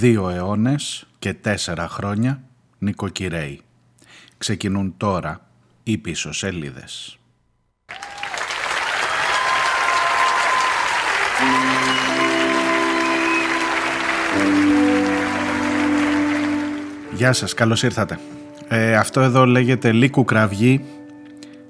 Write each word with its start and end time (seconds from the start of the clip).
Δύο 0.00 0.28
αιώνες 0.28 1.06
και 1.18 1.34
τέσσερα 1.34 1.88
χρόνια 1.88 2.42
νοικοκυρέοι. 2.78 3.60
Ξεκινούν 4.38 4.94
τώρα 4.96 5.40
οι 5.82 5.98
πίσω 5.98 6.32
σελίδες. 6.32 7.18
Γεια 17.14 17.32
σας, 17.32 17.54
καλώς 17.54 17.82
ήρθατε. 17.82 18.18
Ε, 18.68 18.96
αυτό 18.96 19.20
εδώ 19.20 19.44
λέγεται 19.44 19.92
Λύκου 19.92 20.24
Κραυγή. 20.24 20.84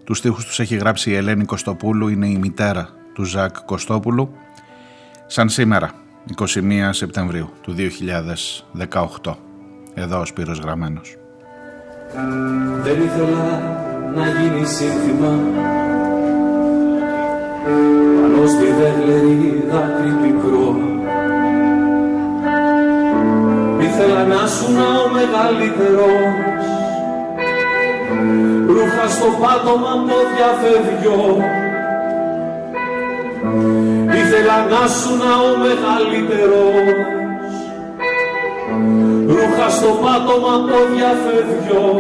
Τους 0.05 0.19
στίχους 0.19 0.45
τους 0.45 0.61
έχει 0.61 0.77
γράψει 0.77 1.11
η 1.11 1.15
Ελένη 1.15 1.45
Κωστοπούλου, 1.45 2.09
είναι 2.09 2.29
η 2.29 2.37
μητέρα 2.37 2.89
του 3.15 3.25
Ζακ 3.25 3.57
Κωστόπουλου. 3.65 4.35
Σαν 5.27 5.49
σήμερα, 5.49 5.93
21 6.37 6.89
Σεπτεμβρίου 6.91 7.51
του 7.63 7.75
2018. 9.25 9.35
Εδώ 9.95 10.21
ο 10.21 10.25
Σπύρος 10.25 10.59
Γραμμένος. 10.59 11.17
Δεν 12.83 13.03
ήθελα 13.03 13.61
να 14.15 14.27
γίνει 14.29 14.67
σύνθημα 14.67 15.39
πάνω 18.21 18.47
στη 18.47 18.65
δέγλερη 18.65 19.65
δάκρυ 19.71 20.13
πικρό 20.23 20.77
Ήθελα 23.81 24.25
να 24.25 24.47
σου 24.47 24.73
να 24.73 24.87
ο 25.05 25.09
μεγαλύτερος 25.13 26.47
ρούχα 28.67 29.09
στο 29.09 29.27
πάτωμα 29.41 29.93
πόδια 30.07 30.51
φεύγιο 30.61 31.43
Ήθελα 34.21 34.57
να 34.73 34.83
σου 34.89 35.13
να 35.23 35.33
ο 35.49 35.51
μεγαλύτερος. 35.65 37.07
Ρούχα 39.27 39.69
στο 39.69 39.91
πάτωμα 40.03 40.55
πόδια 40.69 41.11
φεύγιο 41.23 41.99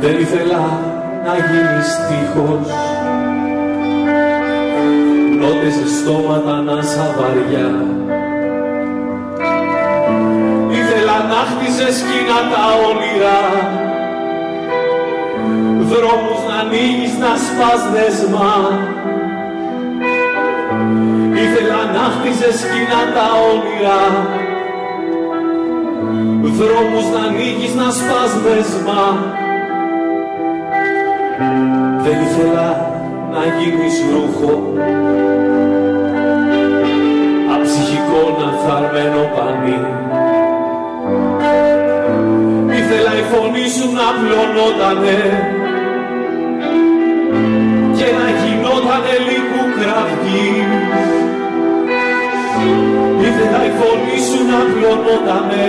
Δεν 0.00 0.20
ήθελα 0.20 0.64
να 1.24 1.34
γίνεις 1.46 1.88
τείχος. 2.06 2.68
Νότες 5.38 5.74
σε 5.74 5.88
στόματα 5.96 6.60
να 6.60 6.82
σαβαριά 6.82 7.68
Ήθελα 10.70 11.16
να 11.30 11.40
χτίζες 11.50 11.96
σκηνά 11.96 12.40
τα 12.50 12.64
όνειρα 12.88 13.38
Δρόμους 15.90 16.40
να 16.48 16.54
ανοίγεις 16.60 17.14
να 17.22 17.32
σπάς 17.44 17.82
δεσμά 17.92 18.54
Ήθελα 21.44 21.80
να 21.94 22.04
χτίζες 22.14 22.54
σκηνά 22.60 23.02
τα 23.14 23.26
όνειρα. 23.50 24.02
Δρόμους 26.58 27.06
να 27.14 27.20
ανοίγεις 27.28 27.74
να 27.74 27.90
σπάς 27.90 28.32
δεσμά 28.44 29.06
Δεν 32.04 32.16
ήθελα 32.26 32.68
να 33.32 33.42
γίνεις 33.58 33.96
ρούχο. 34.12 34.72
Αψυχικό 37.54 38.22
να 38.40 38.48
θαρμένο 38.62 39.22
πανί. 39.34 39.78
Ήθελα 42.78 43.12
η 43.18 43.24
φωνή 43.32 43.68
σου 43.68 43.86
να 43.98 44.06
πλωνότανε 44.20 45.18
και 47.96 48.08
να 48.18 48.26
γινότανε 48.40 49.14
λίγο 49.28 49.60
κραυγής. 49.78 51.08
Ήθελα 53.26 53.60
η 53.68 53.72
φωνή 53.78 54.18
σου 54.28 54.40
να 54.50 54.60
πλωνότανε 54.72 55.66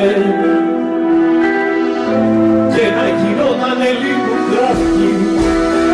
και 2.74 2.86
να 2.98 3.06
γινότανε 3.20 3.90
λίγο 4.04 4.34
κραυγής 4.50 5.85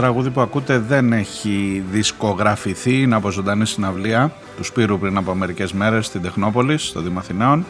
τραγούδι 0.00 0.30
που 0.30 0.40
ακούτε 0.40 0.78
δεν 0.78 1.12
έχει 1.12 1.84
δισκογραφηθεί, 1.90 3.02
είναι 3.02 3.14
από 3.14 3.30
ζωντανή 3.30 3.66
συναυλία 3.66 4.32
του 4.56 4.64
Σπύρου 4.64 4.98
πριν 4.98 5.16
από 5.16 5.34
μερικές 5.34 5.72
μέρες 5.72 6.06
στην 6.06 6.22
Τεχνόπολης, 6.22 6.86
στο 6.86 7.00
Δήμα 7.00 7.20
Αθηναίων 7.20 7.64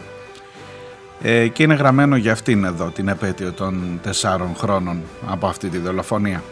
ε, 1.21 1.47
και 1.47 1.63
είναι 1.63 1.73
γραμμένο 1.73 2.15
για 2.15 2.31
αυτήν 2.31 2.63
εδώ 2.63 2.85
την 2.85 3.07
επέτειο 3.07 3.51
των 3.51 3.99
τεσσάρων 4.03 4.55
χρόνων 4.55 5.01
από 5.27 5.47
αυτή 5.47 5.69
τη 5.69 5.77
δολοφονία. 5.77 6.43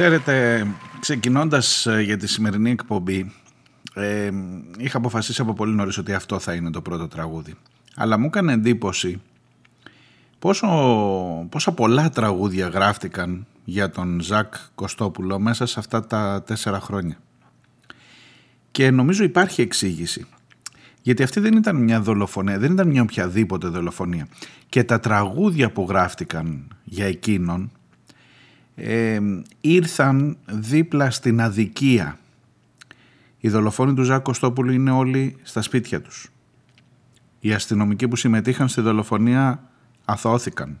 Ξέρετε, 0.00 0.66
ξεκινώντας 1.00 1.86
ε, 1.86 2.00
για 2.00 2.16
τη 2.16 2.26
σημερινή 2.26 2.70
εκπομπή, 2.70 3.32
ε, 3.94 4.30
είχα 4.78 4.96
αποφασίσει 4.98 5.40
από 5.40 5.52
πολύ 5.52 5.74
νωρίς 5.74 5.98
ότι 5.98 6.12
αυτό 6.12 6.38
θα 6.38 6.54
είναι 6.54 6.70
το 6.70 6.80
πρώτο 6.80 7.08
τραγούδι. 7.08 7.54
Αλλά 7.96 8.18
μου 8.18 8.26
έκανε 8.26 8.52
εντύπωση 8.52 9.20
πόσο, 10.38 10.66
πόσα 11.48 11.72
πολλά 11.72 12.10
τραγούδια 12.10 12.68
γράφτηκαν 12.68 13.46
για 13.64 13.90
τον 13.90 14.20
Ζακ 14.20 14.54
Κωστόπουλο 14.74 15.38
μέσα 15.38 15.66
σε 15.66 15.78
αυτά 15.78 16.06
τα 16.06 16.42
τέσσερα 16.46 16.80
χρόνια. 16.80 17.18
Και 18.70 18.90
νομίζω 18.90 19.24
υπάρχει 19.24 19.60
εξήγηση. 19.60 20.26
Γιατί 21.02 21.22
αυτή 21.22 21.40
δεν 21.40 21.56
ήταν 21.56 21.76
μια 21.76 22.00
δολοφονία, 22.00 22.58
δεν 22.58 22.72
ήταν 22.72 22.88
μια 22.88 23.02
οποιαδήποτε 23.02 23.68
δολοφονία. 23.68 24.28
Και 24.68 24.84
τα 24.84 25.00
τραγούδια 25.00 25.70
που 25.70 25.86
γράφτηκαν 25.88 26.68
για 26.84 27.06
εκείνον 27.06 27.70
ε, 28.74 29.20
ήρθαν 29.60 30.36
δίπλα 30.46 31.10
στην 31.10 31.40
αδικία. 31.40 32.18
Οι 33.40 33.48
δολοφόνοι 33.48 33.94
του 33.94 34.02
Ζάκ 34.02 34.22
Κωστόπουλου 34.22 34.72
είναι 34.72 34.90
όλοι 34.90 35.36
στα 35.42 35.62
σπίτια 35.62 36.00
τους. 36.00 36.28
Οι 37.40 37.52
αστυνομικοί 37.52 38.08
που 38.08 38.16
συμμετείχαν 38.16 38.68
στη 38.68 38.80
δολοφονία 38.80 39.62
αθώθηκαν. 40.04 40.80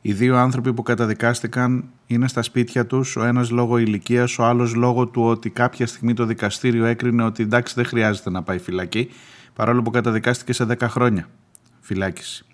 Οι 0.00 0.12
δύο 0.12 0.36
άνθρωποι 0.36 0.72
που 0.72 0.82
καταδικάστηκαν 0.82 1.84
είναι 2.06 2.28
στα 2.28 2.42
σπίτια 2.42 2.86
τους, 2.86 3.16
ο 3.16 3.24
ένας 3.24 3.50
λόγω 3.50 3.78
ηλικίας, 3.78 4.38
ο 4.38 4.44
άλλος 4.44 4.74
λόγω 4.74 5.06
του 5.06 5.22
ότι 5.22 5.50
κάποια 5.50 5.86
στιγμή 5.86 6.14
το 6.14 6.24
δικαστήριο 6.24 6.84
έκρινε 6.84 7.22
ότι 7.22 7.42
εντάξει 7.42 7.74
δεν 7.74 7.84
χρειάζεται 7.84 8.30
να 8.30 8.42
πάει 8.42 8.58
φυλακή, 8.58 9.10
παρόλο 9.54 9.82
που 9.82 9.90
καταδικάστηκε 9.90 10.52
σε 10.52 10.64
10 10.64 10.76
χρόνια 10.80 11.28
φυλάκιση. 11.80 12.44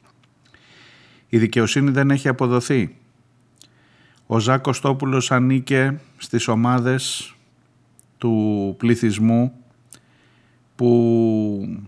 Η 1.29 1.39
δικαιοσύνη 1.39 1.91
δεν 1.91 2.11
έχει 2.11 2.29
αποδοθεί. 2.29 2.97
Ο 4.27 4.39
Ζάκ 4.39 4.61
Κωστόπουλος 4.61 5.31
ανήκε 5.31 6.01
στις 6.17 6.49
ομάδες 6.49 7.35
του 8.19 8.75
πληθυσμού 8.79 9.53
που 10.77 11.79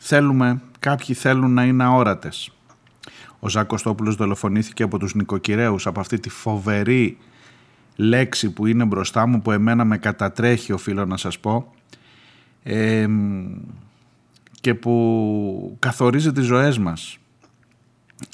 θέλουμε, 0.00 0.62
κάποιοι 0.78 1.14
θέλουν 1.14 1.52
να 1.52 1.64
είναι 1.64 1.84
αόρατες. 1.84 2.52
Ο 3.38 3.48
Ζάκ 3.48 3.66
Κωστόπουλος 3.66 4.14
δολοφονήθηκε 4.14 4.82
από 4.82 4.98
τους 4.98 5.14
νοικοκυρέους, 5.14 5.86
από 5.86 6.00
αυτή 6.00 6.20
τη 6.20 6.28
φοβερή 6.28 7.18
λέξη 7.96 8.50
που 8.50 8.66
είναι 8.66 8.84
μπροστά 8.84 9.26
μου, 9.26 9.42
που 9.42 9.50
εμένα 9.50 9.84
με 9.84 9.98
κατατρέχει 9.98 10.72
οφείλω 10.72 11.06
να 11.06 11.16
σας 11.16 11.38
πω, 11.38 11.72
και 14.60 14.74
που 14.74 15.76
καθορίζει 15.78 16.32
τις 16.32 16.44
ζωές 16.44 16.78
μας. 16.78 17.18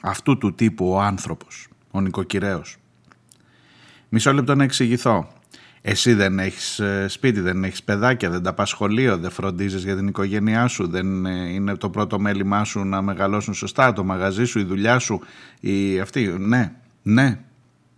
Αυτού 0.02 0.38
του 0.38 0.54
τύπου 0.54 0.88
ο 0.88 1.00
άνθρωπος, 1.00 1.68
ο 1.90 2.00
νοικοκυρέος. 2.00 2.76
Μισό 4.08 4.32
λεπτό 4.32 4.54
να 4.54 4.64
εξηγηθώ. 4.64 5.28
Εσύ 5.88 6.14
δεν 6.14 6.38
έχεις 6.38 6.78
ε, 6.78 7.06
σπίτι, 7.08 7.40
δεν 7.40 7.64
έχεις 7.64 7.82
παιδάκια, 7.82 8.30
δεν 8.30 8.42
τα 8.42 8.52
πας 8.54 8.68
σχολείο, 8.68 9.18
δεν 9.18 9.30
φροντίζεις 9.30 9.84
για 9.84 9.96
την 9.96 10.06
οικογένειά 10.06 10.66
σου, 10.66 10.88
δεν 10.88 11.26
ε, 11.26 11.52
είναι 11.52 11.76
το 11.76 11.90
πρώτο 11.90 12.18
μέλημά 12.18 12.64
σου 12.64 12.84
να 12.84 13.02
μεγαλώσουν 13.02 13.54
σωστά, 13.54 13.92
το 13.92 14.04
μαγαζί 14.04 14.44
σου, 14.44 14.58
η 14.58 14.64
δουλειά 14.64 14.98
σου, 14.98 15.20
η... 15.60 16.00
αυτή. 16.00 16.34
Ναι, 16.38 16.72
ναι, 17.02 17.40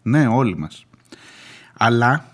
ναι 0.02 0.26
όλοι 0.26 0.56
μας. 0.56 0.86
Αλλά 1.76 2.24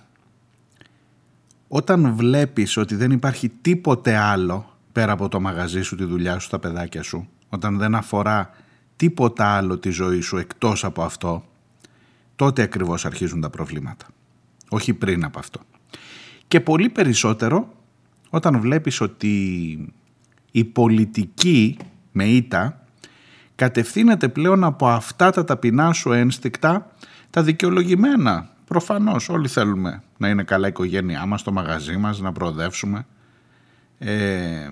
όταν 1.69 2.15
βλέπεις 2.15 2.77
ότι 2.77 2.95
δεν 2.95 3.11
υπάρχει 3.11 3.49
τίποτε 3.49 4.17
άλλο 4.17 4.77
πέρα 4.93 5.13
από 5.13 5.29
το 5.29 5.41
μαγαζί 5.41 5.83
σου, 5.83 5.97
τη 5.97 6.05
δουλειά 6.05 6.39
σου, 6.39 6.49
τα 6.49 6.59
παιδάκια 6.59 7.03
σου, 7.03 7.29
όταν 7.49 7.79
δεν 7.79 7.95
αφορά 7.95 8.51
τίποτα 8.97 9.47
άλλο 9.47 9.79
τη 9.79 9.91
ζωή 9.91 10.21
σου 10.21 10.37
εκτός 10.37 10.85
από 10.85 11.03
αυτό, 11.03 11.45
τότε 12.37 12.63
ακριβώς 12.63 13.05
αρχίζουν 13.07 13.41
τα 13.41 13.51
προβλήματα. 13.51 14.07
Όχι 14.69 14.95
πριν 14.95 15.25
από 15.25 15.39
αυτό. 15.39 15.61
Και 16.49 16.61
πολύ 16.61 16.89
περισσότερο 16.89 17.73
όταν 18.31 18.61
βλέπεις 18.61 19.01
ότι 19.01 19.95
η 20.51 20.65
πολιτική 20.65 21.77
με 22.13 22.25
ήττα 22.25 22.87
κατευθύνεται 23.55 24.29
πλέον 24.29 24.65
από 24.65 24.89
αυτά 24.89 25.31
τα 25.31 25.45
ταπεινά 25.45 25.93
σου 25.93 26.13
ένστικτα, 26.13 26.91
τα 27.31 27.43
δικαιολογημένα. 27.43 28.49
Προφανώς 28.65 29.29
όλοι 29.29 29.49
θέλουμε 29.49 30.03
να 30.17 30.29
είναι 30.29 30.43
καλά 30.43 30.67
η 30.67 30.69
οικογένειά 30.69 31.27
μας, 31.27 31.43
το 31.43 31.53
μαγαζί 31.53 31.97
μας, 31.97 32.21
να 32.21 32.33
προοδεύσουμε. 32.33 33.07
Ε, 33.99 34.71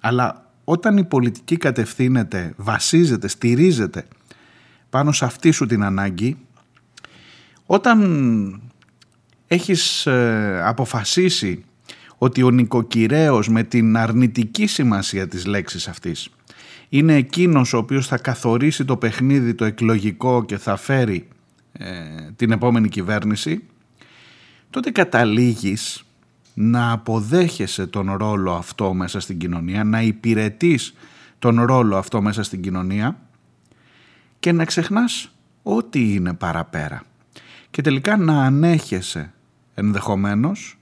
αλλά 0.00 0.50
όταν 0.64 0.96
η 0.96 1.04
πολιτική 1.04 1.56
κατευθύνεται, 1.56 2.54
βασίζεται, 2.56 3.28
στηρίζεται 3.28 4.06
πάνω 4.90 5.12
σε 5.12 5.24
αυτή 5.24 5.50
σου 5.50 5.66
την 5.66 5.82
ανάγκη, 5.82 6.36
όταν 7.72 8.62
έχεις 9.46 10.06
ε, 10.06 10.62
αποφασίσει 10.64 11.64
ότι 12.18 12.42
ο 12.42 12.50
νοικοκυρέος 12.50 13.48
με 13.48 13.62
την 13.62 13.96
αρνητική 13.96 14.66
σημασία 14.66 15.28
της 15.28 15.46
λέξης 15.46 15.88
αυτής 15.88 16.28
είναι 16.88 17.14
εκείνος 17.14 17.72
ο 17.72 17.78
οποίος 17.78 18.06
θα 18.06 18.18
καθορίσει 18.18 18.84
το 18.84 18.96
παιχνίδι 18.96 19.54
το 19.54 19.64
εκλογικό 19.64 20.44
και 20.44 20.58
θα 20.58 20.76
φέρει 20.76 21.28
ε, 21.72 21.86
την 22.36 22.50
επόμενη 22.50 22.88
κυβέρνηση, 22.88 23.62
τότε 24.70 24.90
καταλήγεις 24.90 26.04
να 26.54 26.92
αποδέχεσαι 26.92 27.86
τον 27.86 28.12
ρόλο 28.12 28.52
αυτό 28.52 28.94
μέσα 28.94 29.20
στην 29.20 29.38
κοινωνία, 29.38 29.84
να 29.84 30.02
υπηρετείς 30.02 30.94
τον 31.38 31.62
ρόλο 31.62 31.96
αυτό 31.96 32.22
μέσα 32.22 32.42
στην 32.42 32.62
κοινωνία 32.62 33.20
και 34.40 34.52
να 34.52 34.64
ξεχνάς 34.64 35.30
ό,τι 35.62 36.14
είναι 36.14 36.34
παραπέρα 36.34 37.02
και 37.72 37.82
τελικά 37.82 38.16
να 38.16 38.44
ανέχεσαι 38.44 39.32
ενδεχομένως 39.74 40.78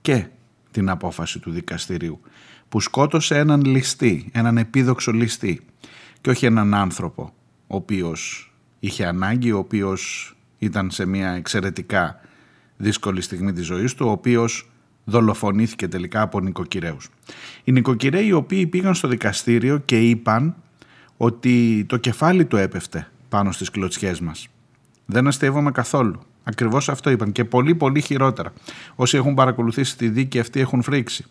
και 0.00 0.26
την 0.70 0.88
απόφαση 0.88 1.38
του 1.38 1.50
δικαστηρίου 1.50 2.20
που 2.68 2.80
σκότωσε 2.80 3.38
έναν 3.38 3.64
ληστή, 3.64 4.28
έναν 4.32 4.58
επίδοξο 4.58 5.12
ληστή 5.12 5.60
και 6.20 6.30
όχι 6.30 6.46
έναν 6.46 6.74
άνθρωπο 6.74 7.32
ο 7.66 7.76
οποίος 7.76 8.52
είχε 8.80 9.06
ανάγκη, 9.06 9.52
ο 9.52 9.58
οποίος 9.58 10.34
ήταν 10.58 10.90
σε 10.90 11.06
μια 11.06 11.30
εξαιρετικά 11.30 12.20
δύσκολη 12.76 13.20
στιγμή 13.20 13.52
της 13.52 13.66
ζωής 13.66 13.94
του, 13.94 14.06
ο 14.06 14.10
οποίος 14.10 14.70
δολοφονήθηκε 15.04 15.88
τελικά 15.88 16.20
από 16.20 16.40
νοικοκυρέους. 16.40 17.08
Οι 17.64 17.72
νοικοκυρέοι 17.72 18.26
οι 18.26 18.32
οποίοι 18.32 18.66
πήγαν 18.66 18.94
στο 18.94 19.08
δικαστήριο 19.08 19.78
και 19.78 20.00
είπαν 20.00 20.54
ότι 21.16 21.84
το 21.88 21.96
κεφάλι 21.96 22.44
του 22.44 22.56
έπεφτε 22.56 23.10
πάνω 23.28 23.52
στις 23.52 23.70
κλωτσιές 23.70 24.20
μας. 24.20 24.48
Δεν 25.10 25.26
αστείευομαι 25.26 25.70
καθόλου. 25.70 26.20
Ακριβώς 26.44 26.88
αυτό 26.88 27.10
είπαν 27.10 27.32
και 27.32 27.44
πολύ 27.44 27.74
πολύ 27.74 28.00
χειρότερα. 28.00 28.52
Όσοι 28.94 29.16
έχουν 29.16 29.34
παρακολουθήσει 29.34 29.96
τη 29.96 30.08
δίκη 30.08 30.38
αυτή 30.38 30.60
έχουν 30.60 30.82
φρίξει. 30.82 31.24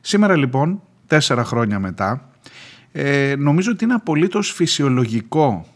Σήμερα 0.00 0.36
λοιπόν, 0.36 0.82
τέσσερα 1.06 1.44
χρόνια 1.44 1.78
μετά, 1.78 2.30
ε, 2.92 3.34
νομίζω 3.38 3.70
ότι 3.72 3.84
είναι 3.84 3.94
απολύτως 3.94 4.52
φυσιολογικό 4.52 5.66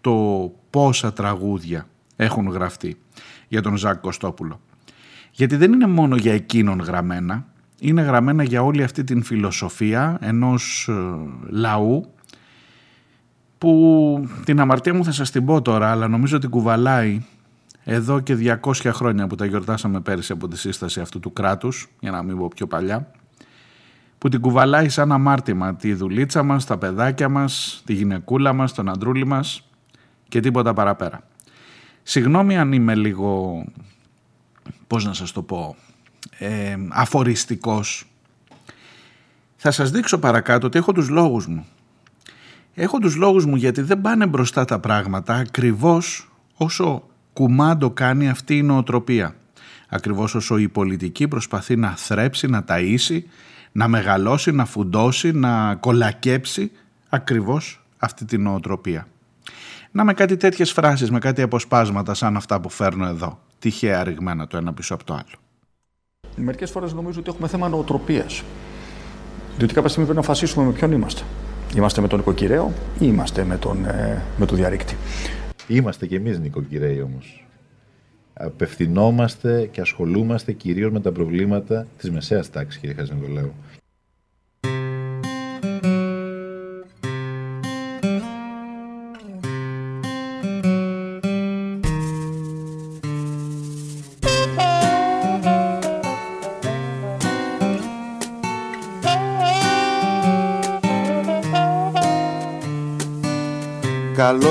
το 0.00 0.50
πόσα 0.70 1.12
τραγούδια 1.12 1.86
έχουν 2.16 2.48
γραφτεί 2.48 2.96
για 3.48 3.62
τον 3.62 3.76
Ζακ 3.76 4.00
Κωστόπουλο. 4.00 4.60
Γιατί 5.30 5.56
δεν 5.56 5.72
είναι 5.72 5.86
μόνο 5.86 6.16
για 6.16 6.32
εκείνον 6.32 6.80
γραμμένα, 6.80 7.46
είναι 7.80 8.02
γραμμένα 8.02 8.42
για 8.42 8.62
όλη 8.62 8.82
αυτή 8.82 9.04
την 9.04 9.22
φιλοσοφία 9.22 10.18
ενός 10.20 10.88
ε, 10.88 10.94
λαού 11.48 12.14
που 13.60 14.28
την 14.44 14.60
αμαρτία 14.60 14.94
μου 14.94 15.04
θα 15.04 15.12
σας 15.12 15.30
την 15.30 15.44
πω 15.44 15.62
τώρα, 15.62 15.90
αλλά 15.90 16.08
νομίζω 16.08 16.36
ότι 16.36 16.46
κουβαλάει 16.46 17.22
εδώ 17.84 18.20
και 18.20 18.58
200 18.62 18.72
χρόνια 18.92 19.26
που 19.26 19.34
τα 19.34 19.46
γιορτάσαμε 19.46 20.00
πέρυσι 20.00 20.32
από 20.32 20.48
τη 20.48 20.58
σύσταση 20.58 21.00
αυτού 21.00 21.20
του 21.20 21.32
κράτους, 21.32 21.88
για 22.00 22.10
να 22.10 22.22
μην 22.22 22.38
πω 22.38 22.48
πιο 22.48 22.66
παλιά, 22.66 23.10
που 24.18 24.28
την 24.28 24.40
κουβαλάει 24.40 24.88
σαν 24.88 25.12
αμάρτημα 25.12 25.74
τη 25.76 25.94
δουλίτσα 25.94 26.42
μας, 26.42 26.64
τα 26.64 26.78
παιδάκια 26.78 27.28
μας, 27.28 27.82
τη 27.86 27.92
γυναικούλα 27.92 28.52
μας, 28.52 28.72
τον 28.72 28.88
αντρούλι 28.88 29.26
μας 29.26 29.68
και 30.28 30.40
τίποτα 30.40 30.72
παραπέρα. 30.72 31.22
Συγγνώμη 32.02 32.58
αν 32.58 32.72
είμαι 32.72 32.94
λίγο, 32.94 33.64
πώς 34.86 35.04
να 35.04 35.12
σας 35.12 35.32
το 35.32 35.42
πω, 35.42 35.76
ε, 36.38 36.76
αφοριστικός. 36.88 38.04
Θα 39.56 39.70
σας 39.70 39.90
δείξω 39.90 40.18
παρακάτω 40.18 40.66
ότι 40.66 40.78
έχω 40.78 40.92
τους 40.92 41.08
λόγους 41.08 41.46
μου. 41.46 41.66
Έχω 42.74 42.98
τους 42.98 43.16
λόγους 43.16 43.44
μου 43.46 43.56
γιατί 43.56 43.80
δεν 43.80 44.00
πάνε 44.00 44.26
μπροστά 44.26 44.64
τα 44.64 44.78
πράγματα 44.78 45.34
ακριβώς 45.34 46.30
όσο 46.56 47.02
κουμάντο 47.32 47.90
κάνει 47.90 48.28
αυτή 48.28 48.56
η 48.56 48.62
νοοτροπία. 48.62 49.34
Ακριβώς 49.88 50.34
όσο 50.34 50.58
η 50.58 50.68
πολιτική 50.68 51.28
προσπαθεί 51.28 51.76
να 51.76 51.96
θρέψει, 51.96 52.46
να 52.46 52.64
ταΐσει, 52.68 53.20
να 53.72 53.88
μεγαλώσει, 53.88 54.52
να 54.52 54.64
φουντώσει, 54.64 55.32
να 55.32 55.74
κολακέψει 55.74 56.70
ακριβώς 57.08 57.84
αυτή 57.98 58.24
την 58.24 58.42
νοοτροπία. 58.42 59.06
Να 59.90 60.04
με 60.04 60.14
κάτι 60.14 60.36
τέτοιες 60.36 60.72
φράσεις, 60.72 61.10
με 61.10 61.18
κάτι 61.18 61.42
αποσπάσματα 61.42 62.14
σαν 62.14 62.36
αυτά 62.36 62.60
που 62.60 62.68
φέρνω 62.68 63.06
εδώ. 63.06 63.40
Τυχαία 63.58 64.04
ρηγμένα 64.04 64.46
το 64.46 64.56
ένα 64.56 64.72
πίσω 64.72 64.94
από 64.94 65.04
το 65.04 65.12
άλλο. 65.12 65.38
Μερικές 66.36 66.70
φορές 66.70 66.92
νομίζω 66.92 67.20
ότι 67.20 67.30
έχουμε 67.30 67.48
θέμα 67.48 67.68
νοοτροπίας. 67.68 68.42
Διότι 69.56 69.74
κάποια 69.74 69.88
στιγμή 69.88 70.08
πρέπει 70.08 70.20
να 70.20 70.24
αποφασίσουμε 70.26 70.66
με 70.66 70.72
ποιον 70.72 70.92
είμαστε. 70.92 71.22
Είμαστε 71.76 72.00
με 72.00 72.08
τον 72.08 72.18
οικοκυρέο 72.18 72.72
ή 72.94 72.98
είμαστε 72.98 73.44
με 73.44 73.56
τον, 73.56 73.84
ε, 73.84 74.22
με 74.36 74.46
το 74.46 74.54
διαρρήκτη; 74.54 74.96
Είμαστε 75.68 76.06
κι 76.06 76.14
εμείς 76.14 76.38
νοικοκυρέοι 76.38 77.00
όμως. 77.00 77.44
απευθυνόμαστε 78.32 79.68
και 79.72 79.80
ασχολούμαστε 79.80 80.52
κυρίως 80.52 80.92
με 80.92 81.00
τα 81.00 81.12
προβλήματα 81.12 81.86
της 81.98 82.10
μεσαίας 82.10 82.50
τάξης, 82.50 82.80
κύριε 82.80 82.94
Χαζηνικολάου. 82.94 83.52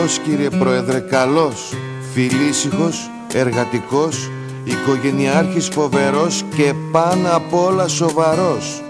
Καλός 0.10 0.28
κύριε 0.28 0.50
Πρόεδρε, 0.50 1.00
καλός, 1.00 1.74
φιλήσυχος, 2.14 3.10
εργατικός, 3.34 4.30
οικογενειάρχης 4.64 5.68
φοβερός 5.68 6.44
και 6.56 6.74
πάνω 6.92 7.30
απ' 7.32 7.54
όλα 7.54 7.88
σοβαρός. 7.88 8.82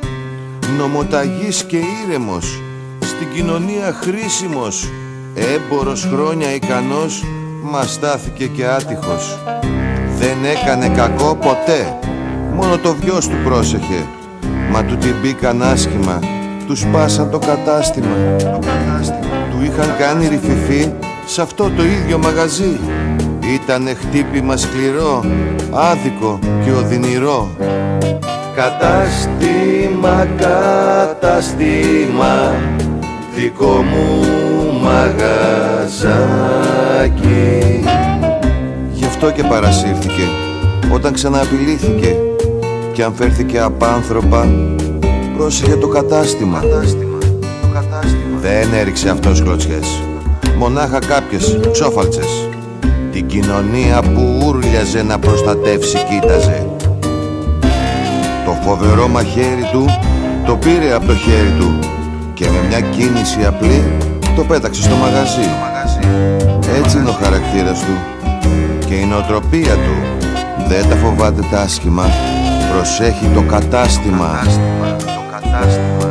Νομοταγής 0.78 1.64
και 1.64 1.78
ήρεμος, 1.78 2.62
στην 3.00 3.28
κοινωνία 3.34 3.94
χρήσιμος, 4.02 4.90
έμπορος 5.36 6.08
χρόνια 6.14 6.54
ικανός, 6.54 7.24
μας 7.64 7.94
στάθηκε 7.94 8.48
και 8.48 8.66
άτυχος. 8.66 9.40
Δεν 10.20 10.38
έκανε 10.46 10.90
κακό 10.90 11.36
ποτέ, 11.36 12.00
μόνο 12.56 12.78
το 12.78 12.96
βιός 13.02 13.28
του 13.28 13.38
πρόσεχε, 13.44 14.08
μα 14.72 14.84
του 14.84 14.98
την 14.98 15.16
μπήκαν 15.22 15.64
άσχημα, 15.64 16.20
τους 16.68 16.80
σπάσαν 16.80 17.30
το 17.30 17.40
κατάστημα. 17.40 18.16
Το 18.38 18.60
κατάστημα. 18.66 19.28
Του 19.52 19.64
είχαν 19.66 19.96
κάνει 19.98 20.28
ρηφιφή 20.28 20.92
σε 21.32 21.42
αυτό 21.42 21.72
το 21.78 21.84
ίδιο 21.84 22.18
μαγαζί. 22.18 22.80
Ήτανε 23.54 23.94
χτύπημα 23.94 24.58
σκληρό, 24.58 25.24
άδικο 25.72 26.40
και 26.64 26.72
οδυνηρό. 26.72 27.50
Κατάστημα, 28.56 30.28
κατάστημα, 30.38 31.54
δικό 33.36 33.84
μου 33.92 34.26
μαγαζάκι. 34.82 36.20
Γι' 38.94 39.06
αυτό 39.06 39.32
και 39.32 39.44
παρασύρθηκε, 39.44 40.24
όταν 40.94 41.14
ξαναπηλήθηκε 41.14 42.16
και 42.94 43.04
αν 43.04 43.14
φέρθηκε 43.14 43.60
απάνθρωπα, 43.60 44.48
πρόσεχε 45.38 45.76
το 45.76 45.88
κατάστημα. 45.88 46.60
Το 46.60 46.68
κατάστημα. 47.74 48.38
Δεν 48.42 48.74
έριξε 48.74 49.10
αυτός 49.10 49.42
κλωτσιές, 49.44 50.02
μονάχα 50.60 51.00
κάποιες 51.00 51.60
ξόφαλτσες. 51.72 52.50
Την 53.12 53.28
κοινωνία 53.28 54.02
που 54.02 54.42
ούρλιαζε 54.46 55.04
να 55.04 55.20
προστατεύσει 55.20 55.98
κοίταζε. 56.10 56.70
Το 58.46 58.52
φοβερό 58.66 59.08
μαχαίρι 59.08 59.70
του 59.72 59.86
το 60.46 60.56
πήρε 60.56 60.94
από 60.94 61.06
το 61.06 61.16
χέρι 61.16 61.54
του 61.60 61.80
και 62.34 62.46
με 62.46 62.68
μια 62.68 62.80
κίνηση 62.80 63.46
απλή 63.46 63.84
το 64.36 64.44
πέταξε 64.44 64.82
στο 64.82 64.96
μαγαζί. 64.96 65.50
Έτσι 66.84 66.98
είναι 66.98 67.10
ο 67.10 67.18
χαρακτήρας 67.24 67.80
του 67.80 67.96
και 68.88 68.94
η 68.94 69.06
νοοτροπία 69.06 69.74
του. 69.74 70.28
Δεν 70.68 70.90
τα 70.90 70.96
φοβάται 70.96 71.42
τα 71.52 71.60
άσχημα, 71.60 72.06
προσέχει 72.74 73.26
το 73.34 73.42
κατάστημα. 73.42 74.40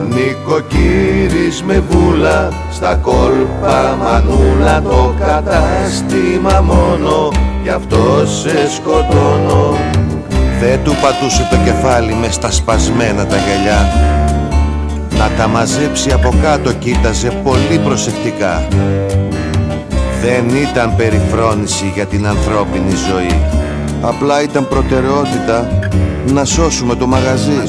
Νοικοκύρης 0.08 1.62
με 1.62 1.82
βούλα 1.88 2.48
στα 2.72 2.94
κόλπα 2.94 3.96
μανούλα 3.98 4.82
το 4.82 5.14
κατάστημα 5.18 6.60
μόνο 6.60 7.28
γι' 7.62 7.68
αυτό 7.68 8.26
σε 8.26 8.70
σκοτώνω. 8.70 9.76
Δεν 10.60 10.84
του 10.84 10.92
πατούσε 11.02 11.48
το 11.50 11.56
κεφάλι 11.64 12.14
μες 12.14 12.34
στα 12.34 12.50
σπασμένα 12.50 13.26
τα 13.26 13.36
γυαλιά. 13.36 13.88
Να 15.18 15.30
τα 15.36 15.48
μαζέψει 15.48 16.12
από 16.12 16.32
κάτω 16.42 16.72
κοίταζε 16.72 17.30
πολύ 17.44 17.78
προσεκτικά. 17.84 18.68
Δεν 20.22 20.48
ήταν 20.48 20.96
περιφρόνηση 20.96 21.92
για 21.94 22.06
την 22.06 22.26
ανθρώπινη 22.26 22.94
ζωή. 23.10 23.42
Απλά 24.02 24.42
ήταν 24.42 24.68
προτεραιότητα 24.68 25.68
να 26.32 26.44
σώσουμε 26.44 26.94
το 26.94 27.06
μαγαζί 27.06 27.62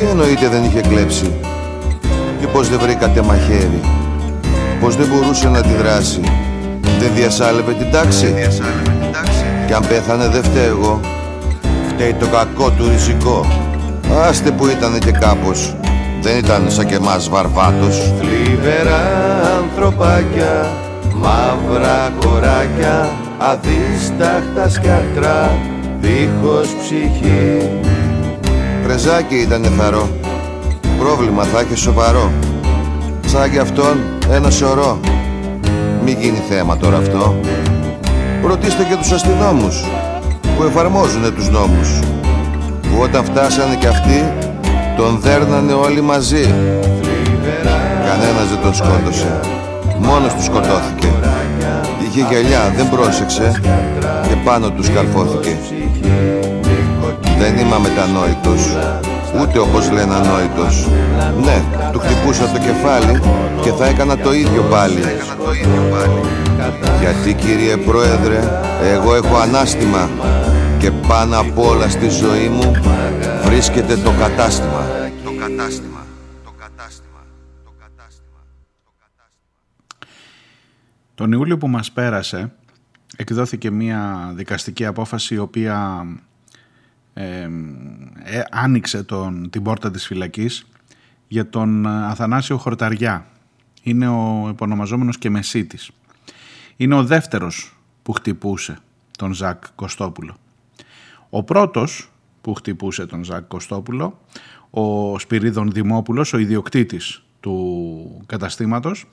τι 0.00 0.06
εννοείται 0.06 0.48
δεν 0.48 0.64
είχε 0.64 0.80
κλέψει; 0.80 1.32
Και 2.40 2.46
πως 2.46 2.68
δεν 2.68 2.78
βρήκατε 2.78 3.22
μαχαίρι; 3.22 3.80
Πως 4.80 4.96
δεν 4.96 5.06
μπορούσε 5.06 5.48
να 5.48 5.58
αντιδράσει 5.58 6.20
Δεν 6.98 7.10
διασάλευε 7.14 7.72
την 7.72 7.90
τάξη; 7.90 8.34
Και 9.66 9.74
αν 9.74 9.86
πέθανε 9.88 10.28
δεν 10.28 10.42
φταίω 10.42 10.68
εγώ. 10.68 11.00
Φταίει 11.88 12.14
το 12.14 12.26
κακό 12.26 12.70
του 12.70 12.88
ριζικό. 12.88 13.46
Άστε 14.28 14.50
που 14.50 14.66
ήταν 14.66 14.98
και 14.98 15.10
κάπως. 15.10 15.76
Δεν 16.22 16.38
ήταν 16.38 16.64
σαν 16.68 16.86
και 16.86 16.94
εμάς 16.94 17.28
βαρβάτος. 17.28 18.12
Θλιβερά 18.18 19.02
ανθρωπάκια 19.62 20.66
Μαύρα 21.14 22.12
κοράκια 22.20 23.10
Αδίσταχτα 23.38 24.68
σκαρτρά 24.68 25.50
Δίχως 26.00 26.68
ψυχή 26.82 27.68
Πρεζάκι 28.90 29.34
ήταν 29.34 29.62
θαρό 29.78 30.08
Πρόβλημα 30.98 31.42
θα 31.42 31.60
έχεις 31.60 31.80
σοβαρό. 31.80 32.32
Σαν 33.26 33.50
κι 33.50 33.58
αυτόν 33.58 33.98
ένα 34.30 34.50
σωρό. 34.50 35.00
Μη 36.04 36.16
γίνει 36.20 36.42
θέμα 36.48 36.76
τώρα 36.76 36.96
αυτό. 36.96 37.40
Ρωτήστε 38.44 38.84
και 38.84 38.96
τους 38.96 39.12
αστυνόμους 39.12 39.84
Που 40.56 40.62
εφαρμόζουν 40.62 41.34
τους 41.34 41.48
νόμους. 41.50 42.00
Που 42.80 43.00
όταν 43.02 43.24
φτάσανε 43.24 43.76
κι 43.76 43.86
αυτοί 43.86 44.32
Τον 44.96 45.20
δέρνανε 45.20 45.72
όλοι 45.72 46.00
μαζί. 46.00 46.54
Κανένας 48.06 48.48
δεν 48.48 48.60
τον 48.62 48.74
σκότωσε. 48.74 49.40
Μόνος 49.98 50.34
του 50.34 50.42
σκοτώθηκε. 50.42 51.12
Είχε 52.06 52.26
γυαλιά, 52.28 52.72
δεν 52.76 52.88
πρόσεξε 52.90 53.60
Και 54.28 54.34
πάνω 54.44 54.70
του 54.70 54.82
καρφώθηκε 54.94 55.56
δεν 57.40 57.58
είμαι 57.58 57.74
αμετανόητος 57.74 58.62
Ούτε 59.40 59.58
όπως 59.58 59.90
λένε 59.90 60.14
ανόητος. 60.14 60.88
Ναι, 61.44 61.62
του 61.92 61.98
χτυπούσα 61.98 62.48
το 62.52 62.58
κεφάλι 62.58 63.20
Και 63.62 63.70
θα 63.70 63.86
έκανα 63.86 64.16
το 64.16 64.32
ίδιο 64.32 64.62
πάλι. 64.62 65.00
Γιατί 67.00 67.34
κύριε 67.34 67.76
Πρόεδρε 67.76 68.40
Εγώ 68.82 69.14
έχω 69.14 69.36
ανάστημα 69.36 70.08
Και 70.78 70.90
πάνω 70.90 71.38
απ' 71.40 71.58
όλα 71.58 71.88
στη 71.88 72.08
ζωή 72.08 72.48
μου 72.48 72.72
Βρίσκεται 73.44 73.96
το 73.96 74.10
κατάστημα. 74.18 74.86
Το 75.24 75.30
κατάστημα. 75.40 76.06
Το 76.44 76.52
κατάστημα. 76.58 77.20
Το 77.64 77.70
κατάστημα. 77.78 78.38
Τον 81.14 81.32
Ιούλιο 81.32 81.58
που 81.58 81.68
μας 81.68 81.92
πέρασε 81.92 82.52
εκδόθηκε 83.16 83.70
μια 83.70 84.32
δικαστική 84.34 84.86
απόφαση 84.86 85.34
η 85.34 85.38
οποία 85.38 86.06
ε, 87.14 87.48
άνοιξε 88.50 89.02
τον, 89.02 89.50
την 89.50 89.62
πόρτα 89.62 89.90
της 89.90 90.06
φυλακής 90.06 90.66
για 91.28 91.48
τον 91.48 91.86
Αθανάσιο 91.86 92.56
Χορταριά. 92.56 93.26
Είναι 93.82 94.08
ο 94.08 94.46
επωνομαζόμενος 94.48 95.18
και 95.18 95.30
Μεσίτης. 95.30 95.90
Είναι 96.76 96.94
ο 96.94 97.04
δεύτερος 97.04 97.76
που 98.02 98.12
χτυπούσε 98.12 98.78
τον 99.18 99.32
Ζακ 99.32 99.64
Κωστόπουλο. 99.74 100.36
Ο 101.30 101.42
πρώτος 101.42 102.10
που 102.40 102.54
χτυπούσε 102.54 103.06
τον 103.06 103.24
Ζακ 103.24 103.46
Κωστόπουλο, 103.46 104.20
ο 104.70 105.18
Σπυρίδων 105.18 105.70
Δημόπουλος, 105.70 106.32
ο 106.32 106.38
ιδιοκτήτης 106.38 107.22
του 107.40 108.22
καταστήματος, 108.26 109.04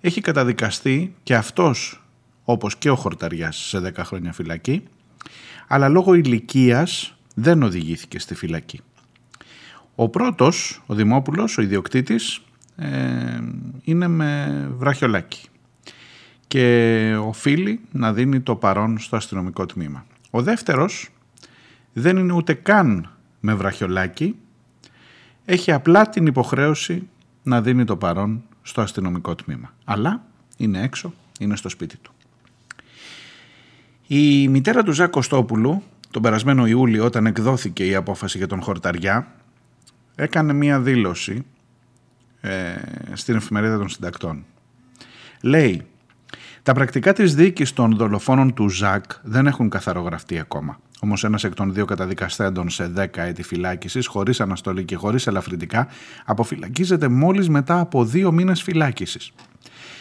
έχει 0.00 0.20
καταδικαστεί 0.20 1.14
και 1.22 1.34
αυτός, 1.34 2.04
όπως 2.44 2.76
και 2.76 2.90
ο 2.90 2.96
Χορταριάς, 2.96 3.56
σε 3.56 3.78
10 3.78 4.04
χρόνια 4.04 4.32
φυλακή, 4.32 4.82
αλλά 5.66 5.88
λόγω 5.88 6.14
ηλικίας 6.14 7.14
δεν 7.40 7.62
οδηγήθηκε 7.62 8.18
στη 8.18 8.34
φυλακή. 8.34 8.80
Ο 9.94 10.08
πρώτος, 10.08 10.82
ο 10.86 10.94
Δημόπουλος, 10.94 11.58
ο 11.58 11.62
ιδιοκτήτης, 11.62 12.40
ε, 12.76 13.38
είναι 13.82 14.08
με 14.08 14.68
βραχιολάκι 14.76 15.48
και 16.46 17.16
οφείλει 17.22 17.80
να 17.92 18.12
δίνει 18.12 18.40
το 18.40 18.56
παρόν 18.56 18.98
στο 18.98 19.16
αστυνομικό 19.16 19.66
τμήμα. 19.66 20.06
Ο 20.30 20.42
δεύτερος 20.42 21.08
δεν 21.92 22.16
είναι 22.16 22.32
ούτε 22.32 22.54
καν 22.54 23.10
με 23.40 23.54
βραχιολάκι, 23.54 24.36
έχει 25.44 25.72
απλά 25.72 26.08
την 26.08 26.26
υποχρέωση 26.26 27.08
να 27.42 27.62
δίνει 27.62 27.84
το 27.84 27.96
παρόν 27.96 28.42
στο 28.62 28.80
αστυνομικό 28.80 29.34
τμήμα. 29.34 29.74
Αλλά 29.84 30.24
είναι 30.56 30.82
έξω, 30.82 31.12
είναι 31.40 31.56
στο 31.56 31.68
σπίτι 31.68 31.96
του. 31.96 32.12
Η 34.06 34.48
μητέρα 34.48 34.82
του 34.82 34.92
Ζακ 34.92 35.10
Κωστόπουλου 35.10 35.82
τον 36.10 36.22
περασμένο 36.22 36.66
Ιούλιο 36.66 37.04
όταν 37.04 37.26
εκδόθηκε 37.26 37.86
η 37.86 37.94
απόφαση 37.94 38.38
για 38.38 38.46
τον 38.46 38.62
Χορταριά 38.62 39.34
έκανε 40.14 40.52
μία 40.52 40.80
δήλωση 40.80 41.46
ε, 42.40 42.74
στην 43.12 43.36
εφημερίδα 43.36 43.78
των 43.78 43.88
συντακτών. 43.88 44.44
Λέει 45.42 45.86
Τα 46.62 46.72
πρακτικά 46.72 47.12
της 47.12 47.34
δίκης 47.34 47.72
των 47.72 47.96
δολοφόνων 47.96 48.54
του 48.54 48.68
Ζακ 48.68 49.04
δεν 49.22 49.46
έχουν 49.46 49.68
καθαρογραφτεί 49.68 50.38
ακόμα. 50.38 50.80
Όμως 51.00 51.24
ένας 51.24 51.44
εκ 51.44 51.54
των 51.54 51.72
δύο 51.72 51.84
καταδικαστέντων 51.84 52.70
σε 52.70 52.92
10 52.96 53.06
έτη 53.12 53.42
φυλάκισης, 53.42 54.06
χωρίς 54.06 54.40
αναστολή 54.40 54.84
και 54.84 54.96
χωρίς 54.96 55.26
ελαφρυντικά, 55.26 55.88
αποφυλακίζεται 56.24 57.08
μόλις 57.08 57.48
μετά 57.48 57.80
από 57.80 58.04
δύο 58.04 58.32
μήνες 58.32 58.62
φυλάκισης. 58.62 59.32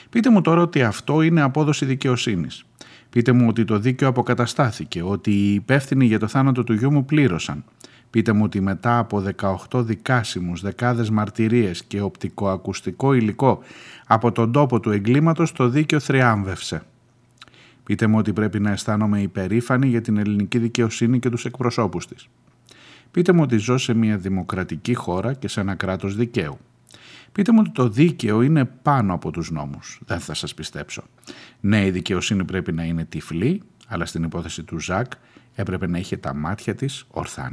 Πείτε 0.09 0.29
μου 0.29 0.41
τώρα 0.41 0.61
ότι 0.61 0.83
αυτό 0.83 1.21
είναι 1.21 1.41
απόδοση 1.41 1.85
δικαιοσύνης. 1.85 2.65
Πείτε 3.09 3.31
μου 3.31 3.47
ότι 3.47 3.65
το 3.65 3.79
δίκαιο 3.79 4.07
αποκαταστάθηκε, 4.07 5.01
ότι 5.03 5.31
οι 5.31 5.53
υπεύθυνοι 5.53 6.05
για 6.05 6.19
το 6.19 6.27
θάνατο 6.27 6.63
του 6.63 6.73
γιού 6.73 6.91
μου 6.91 7.05
πλήρωσαν. 7.05 7.63
Πείτε 8.09 8.31
μου 8.31 8.43
ότι 8.43 8.61
μετά 8.61 8.97
από 8.97 9.23
18 9.69 9.83
δικάσιμους, 9.83 10.61
δεκάδες 10.61 11.09
μαρτυρίες 11.09 11.83
και 11.83 12.01
οπτικοακουστικό 12.01 13.13
υλικό 13.13 13.59
από 14.07 14.31
τον 14.31 14.51
τόπο 14.51 14.79
του 14.79 14.91
εγκλήματος 14.91 15.51
το 15.51 15.69
δίκαιο 15.69 15.99
θριάμβευσε. 15.99 16.81
Πείτε 17.83 18.07
μου 18.07 18.17
ότι 18.17 18.33
πρέπει 18.33 18.59
να 18.59 18.71
αισθάνομαι 18.71 19.21
υπερήφανη 19.21 19.87
για 19.87 20.01
την 20.01 20.17
ελληνική 20.17 20.57
δικαιοσύνη 20.57 21.19
και 21.19 21.29
τους 21.29 21.45
εκπροσώπους 21.45 22.07
της. 22.07 22.27
Πείτε 23.11 23.31
μου 23.31 23.41
ότι 23.41 23.57
ζω 23.57 23.77
σε 23.77 23.93
μια 23.93 24.17
δημοκρατική 24.17 24.93
χώρα 24.93 25.33
και 25.33 25.47
σε 25.47 25.59
ένα 25.59 25.75
κράτος 25.75 26.15
δικαίου. 26.15 26.57
Πείτε 27.31 27.51
μου 27.51 27.57
ότι 27.61 27.71
το 27.71 27.89
δίκαιο 27.89 28.41
είναι 28.41 28.65
πάνω 28.65 29.13
από 29.13 29.31
τους 29.31 29.51
νόμους. 29.51 30.01
Δεν 30.05 30.19
θα 30.19 30.33
σας 30.33 30.53
πιστέψω. 30.53 31.03
Ναι, 31.59 31.85
η 31.85 31.91
δικαιοσύνη 31.91 32.45
πρέπει 32.45 32.71
να 32.71 32.83
είναι 32.83 33.05
τυφλή, 33.05 33.61
αλλά 33.87 34.05
στην 34.05 34.23
υπόθεση 34.23 34.63
του 34.63 34.79
Ζακ 34.79 35.11
έπρεπε 35.55 35.87
να 35.87 35.97
είχε 35.97 36.17
τα 36.17 36.33
μάτια 36.33 36.75
της 36.75 37.05
ορθά 37.09 37.51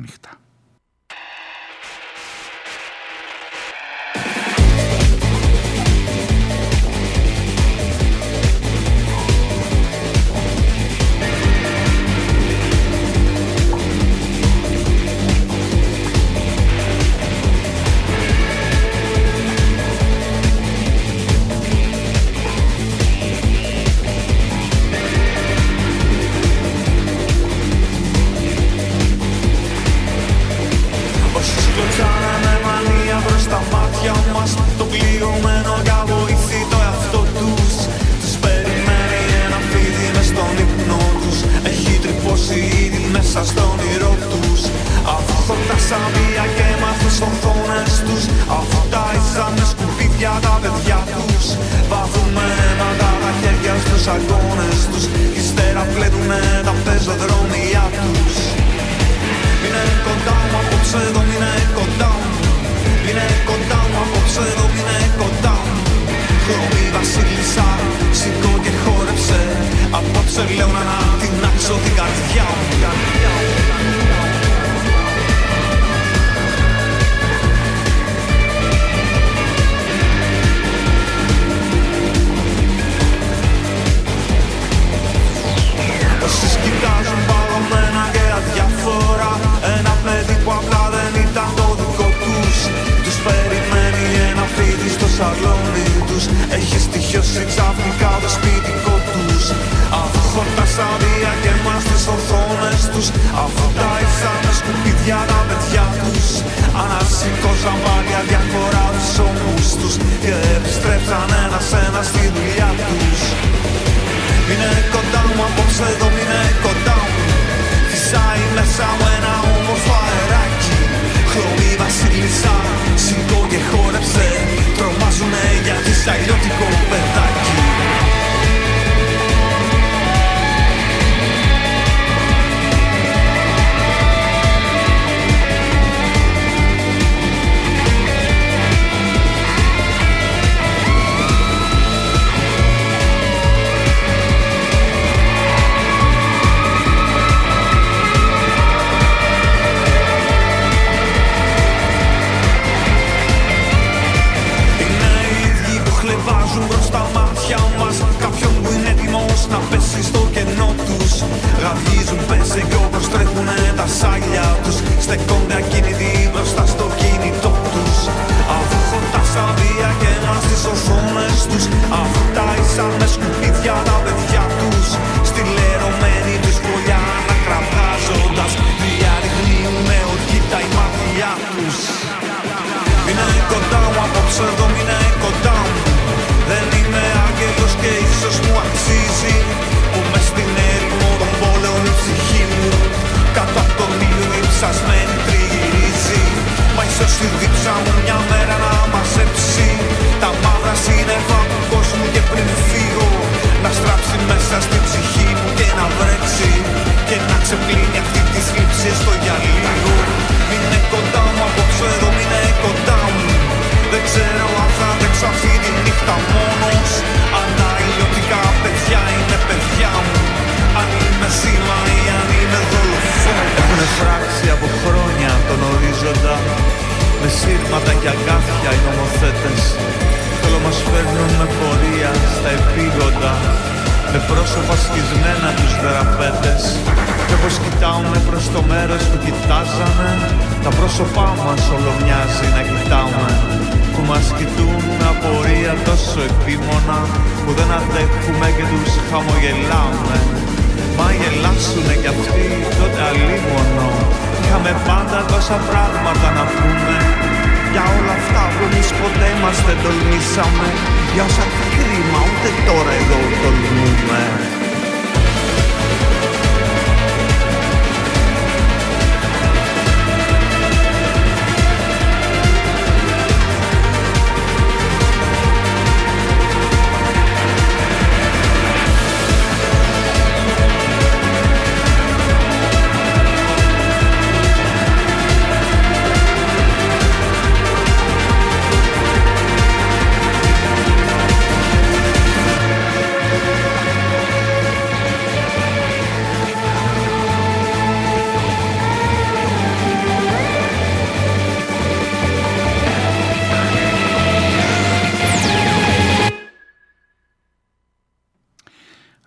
τόσο 70.49 71.05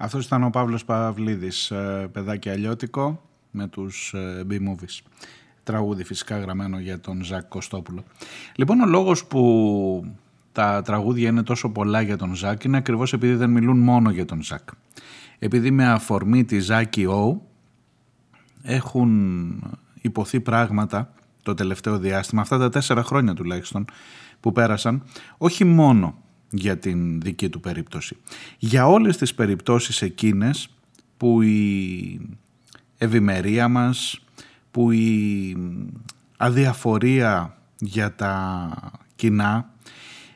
Αυτός 0.09 0.25
ήταν 0.25 0.43
ο 0.43 0.49
Παύλος 0.49 0.85
Παυλίδης, 0.85 1.71
ε, 1.71 2.09
παιδάκι 2.11 2.49
αλλιώτικο 2.49 3.21
με 3.51 3.67
τους 3.67 4.13
ε, 4.13 4.45
B-movies. 4.49 4.99
Τραγούδι 5.63 6.03
φυσικά 6.03 6.39
γραμμένο 6.39 6.79
για 6.79 6.99
τον 6.99 7.23
Ζακ 7.23 7.47
Κωστόπουλο. 7.47 8.03
Λοιπόν 8.55 8.79
ο 8.79 8.85
λόγος 8.85 9.25
που 9.25 10.13
τα 10.51 10.81
τραγούδια 10.81 11.29
είναι 11.29 11.43
τόσο 11.43 11.69
πολλά 11.69 12.01
για 12.01 12.17
τον 12.17 12.35
Ζακ 12.35 12.63
είναι 12.63 12.77
ακριβώς 12.77 13.13
επειδή 13.13 13.33
δεν 13.33 13.49
μιλούν 13.49 13.79
μόνο 13.79 14.09
για 14.09 14.25
τον 14.25 14.43
Ζακ. 14.43 14.69
Επειδή 15.39 15.71
με 15.71 15.87
αφορμή 15.87 16.45
τη 16.45 16.59
Ζάκη 16.59 17.05
Ο 17.05 17.41
έχουν 18.61 19.63
υποθεί 20.01 20.39
πράγματα 20.39 21.13
το 21.43 21.53
τελευταίο 21.53 21.97
διάστημα, 21.97 22.41
αυτά 22.41 22.57
τα 22.57 22.69
τέσσερα 22.69 23.03
χρόνια 23.03 23.33
τουλάχιστον 23.33 23.85
που 24.39 24.51
πέρασαν, 24.51 25.03
όχι 25.37 25.63
μόνο 25.63 26.15
για 26.49 26.77
την 26.77 27.21
δική 27.21 27.49
του 27.49 27.59
περίπτωση. 27.59 28.17
Για 28.57 28.88
όλες 28.88 29.17
τις 29.17 29.33
περιπτώσεις 29.33 30.01
εκείνες 30.01 30.69
που 31.17 31.41
η 31.41 32.21
ευημερία 32.97 33.67
μας, 33.67 34.19
που 34.71 34.91
η 34.91 35.57
αδιαφορία 36.38 37.57
για 37.79 38.15
τα 38.15 38.69
κοινά 39.15 39.73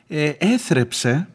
ε, 0.06 0.28
έθρεψε 0.28 1.28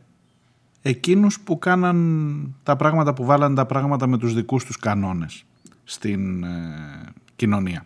εκείνους 0.81 1.39
που 1.39 1.59
κάναν 1.59 2.55
τα 2.63 2.75
πράγματα 2.75 3.13
που 3.13 3.25
βάλαν 3.25 3.55
τα 3.55 3.65
πράγματα 3.65 4.07
με 4.07 4.17
τους 4.17 4.33
δικούς 4.33 4.65
τους 4.65 4.77
κανόνες 4.77 5.45
στην 5.83 6.43
ε, 6.43 7.13
κοινωνία. 7.35 7.85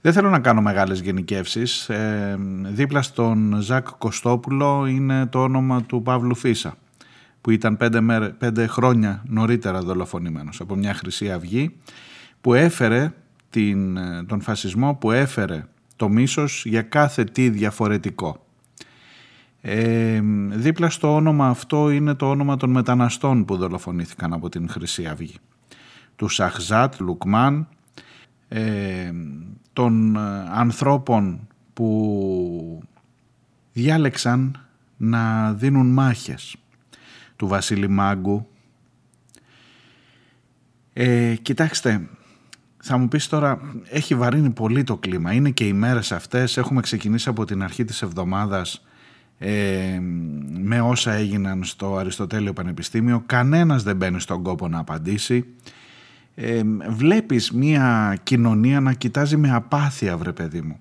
Δεν 0.00 0.12
θέλω 0.12 0.30
να 0.30 0.38
κάνω 0.38 0.60
μεγάλες 0.60 1.00
γενικεύσεις. 1.00 1.88
Ε, 1.88 2.38
δίπλα 2.64 3.02
στον 3.02 3.56
Ζακ 3.60 3.88
Κωστόπουλο 3.98 4.86
είναι 4.86 5.26
το 5.26 5.42
όνομα 5.42 5.82
του 5.82 6.02
Παύλου 6.02 6.34
Φίσα 6.34 6.76
που 7.40 7.52
ήταν 7.52 7.76
πέντε, 7.76 8.00
μέρε, 8.00 8.28
πέντε 8.28 8.66
χρόνια 8.66 9.22
νωρίτερα 9.26 9.80
δολοφονημένος 9.80 10.60
από 10.60 10.74
μια 10.74 10.94
Χρυσή 10.94 11.32
Αυγή 11.32 11.76
που 12.40 12.54
έφερε 12.54 13.12
την, 13.50 13.98
τον 14.26 14.40
φασισμό, 14.40 14.94
που 14.94 15.10
έφερε 15.10 15.64
το 15.96 16.08
μίσος 16.08 16.64
για 16.66 16.82
κάθε 16.82 17.24
τι 17.24 17.48
διαφορετικό. 17.48 18.46
Ε, 19.60 20.20
δίπλα 20.50 20.90
στο 20.90 21.14
όνομα 21.14 21.48
αυτό 21.48 21.90
είναι 21.90 22.14
το 22.14 22.30
όνομα 22.30 22.56
των 22.56 22.70
μεταναστών 22.70 23.44
που 23.44 23.56
δολοφονήθηκαν 23.56 24.32
από 24.32 24.48
την 24.48 24.68
Χρυσή 24.68 25.06
Αυγή. 25.06 25.34
Του 26.16 26.28
Σαχζάτ, 26.28 26.94
Λουκμάν, 27.00 27.68
ε, 28.48 29.12
των 29.72 30.16
ε, 30.16 30.20
ανθρώπων 30.50 31.48
που 31.72 32.82
διάλεξαν 33.72 34.60
να 34.96 35.52
δίνουν 35.52 35.92
μάχες 35.92 36.56
του 37.36 37.46
Βασίλη 37.46 37.88
Μάγκου. 37.88 38.48
Ε, 40.92 41.34
κοιτάξτε, 41.42 42.08
θα 42.82 42.96
μου 42.96 43.08
πεις 43.08 43.28
τώρα, 43.28 43.60
έχει 43.90 44.14
βαρύνει 44.14 44.50
πολύ 44.50 44.84
το 44.84 44.96
κλίμα. 44.96 45.32
Είναι 45.32 45.50
και 45.50 45.66
οι 45.66 45.72
μέρες 45.72 46.12
αυτές, 46.12 46.56
έχουμε 46.56 46.80
ξεκινήσει 46.80 47.28
από 47.28 47.44
την 47.44 47.62
αρχή 47.62 47.84
της 47.84 48.02
εβδομάδας 48.02 48.84
ε, 49.38 49.98
με 50.58 50.80
όσα 50.80 51.12
έγιναν 51.12 51.64
στο 51.64 51.96
Αριστοτέλειο 51.96 52.52
Πανεπιστήμιο. 52.52 53.22
Κανένας 53.26 53.82
δεν 53.82 53.96
μπαίνει 53.96 54.20
στον 54.20 54.42
κόπο 54.42 54.68
να 54.68 54.78
απαντήσει 54.78 55.46
ε, 56.38 56.62
βλέπεις 56.88 57.50
μια 57.50 58.16
κοινωνία 58.22 58.80
να 58.80 58.92
κοιτάζει 58.92 59.36
με 59.36 59.54
απάθεια 59.54 60.16
βρε 60.16 60.32
παιδί 60.32 60.60
μου. 60.60 60.80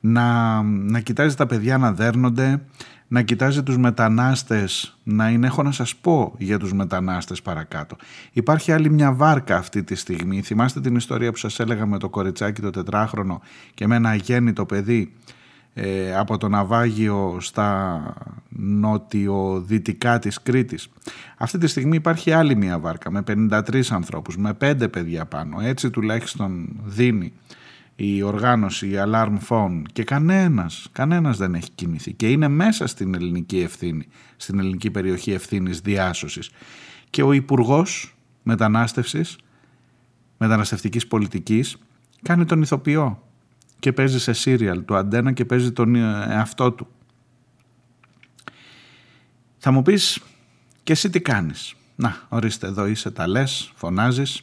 Να, 0.00 0.62
να 0.62 1.00
κοιτάζει 1.00 1.34
τα 1.34 1.46
παιδιά 1.46 1.78
να 1.78 1.92
δέρνονται, 1.92 2.62
να 3.08 3.22
κοιτάζει 3.22 3.62
τους 3.62 3.78
μετανάστες, 3.78 4.98
να 5.02 5.28
είναι, 5.28 5.46
έχω 5.46 5.62
να 5.62 5.72
σας 5.72 5.96
πω 5.96 6.34
για 6.38 6.58
τους 6.58 6.72
μετανάστες 6.72 7.42
παρακάτω. 7.42 7.96
Υπάρχει 8.32 8.72
άλλη 8.72 8.90
μια 8.90 9.12
βάρκα 9.12 9.56
αυτή 9.56 9.82
τη 9.82 9.94
στιγμή. 9.94 10.42
Θυμάστε 10.42 10.80
την 10.80 10.96
ιστορία 10.96 11.30
που 11.30 11.36
σας 11.36 11.58
έλεγα 11.60 11.86
με 11.86 11.98
το 11.98 12.08
κοριτσάκι 12.08 12.60
το 12.60 12.70
τετράχρονο 12.70 13.40
και 13.74 13.86
με 13.86 13.96
ένα 13.96 14.08
αγέννητο 14.08 14.66
παιδί 14.66 15.12
ε, 15.74 16.16
από 16.16 16.38
το 16.38 16.48
ναυάγιο 16.48 17.36
στα 17.40 18.02
νότιο-δυτικά 18.48 20.18
της 20.18 20.42
Κρήτης. 20.42 20.88
Αυτή 21.38 21.58
τη 21.58 21.66
στιγμή 21.66 21.96
υπάρχει 21.96 22.32
άλλη 22.32 22.56
μια 22.56 22.78
βάρκα 22.78 23.10
με 23.10 23.22
53 23.26 23.82
ανθρώπους, 23.90 24.36
με 24.36 24.52
5 24.60 24.88
παιδιά 24.90 25.26
πάνω. 25.26 25.60
Έτσι 25.60 25.90
τουλάχιστον 25.90 26.80
δίνει 26.84 27.32
η 27.96 28.22
οργάνωση, 28.22 28.88
η 28.88 28.94
alarm 29.06 29.36
phone 29.48 29.82
και 29.92 30.04
κανένας, 30.04 30.88
κανένας 30.92 31.36
δεν 31.36 31.54
έχει 31.54 31.70
κινηθεί 31.74 32.12
και 32.12 32.30
είναι 32.30 32.48
μέσα 32.48 32.86
στην 32.86 33.14
ελληνική 33.14 33.60
ευθύνη, 33.60 34.06
στην 34.36 34.58
ελληνική 34.58 34.90
περιοχή 34.90 35.32
ευθύνης 35.32 35.80
διάσωσης. 35.80 36.50
Και 37.10 37.22
ο 37.22 37.32
Υπουργός 37.32 38.14
Μετανάστευσης, 38.42 39.38
Μεταναστευτικής 40.38 41.06
Πολιτικής 41.06 41.76
κάνει 42.22 42.44
τον 42.44 42.62
ηθοποιό 42.62 43.22
και 43.82 43.92
παίζει 43.92 44.20
σε 44.20 44.32
σύριαλ 44.32 44.84
του 44.84 44.96
Αντένα 44.96 45.32
και 45.32 45.44
παίζει 45.44 45.72
τον 45.72 45.94
εαυτό 45.94 46.72
του. 46.72 46.86
Θα 49.58 49.70
μου 49.70 49.82
πεις 49.82 50.20
και 50.82 50.92
εσύ 50.92 51.10
τι 51.10 51.20
κάνεις; 51.20 51.74
Να, 51.96 52.16
ορίστε 52.28 52.66
εδώ 52.66 52.86
είσαι, 52.86 53.10
τα 53.10 53.26
λες, 53.26 53.72
φωνάζεις. 53.74 54.42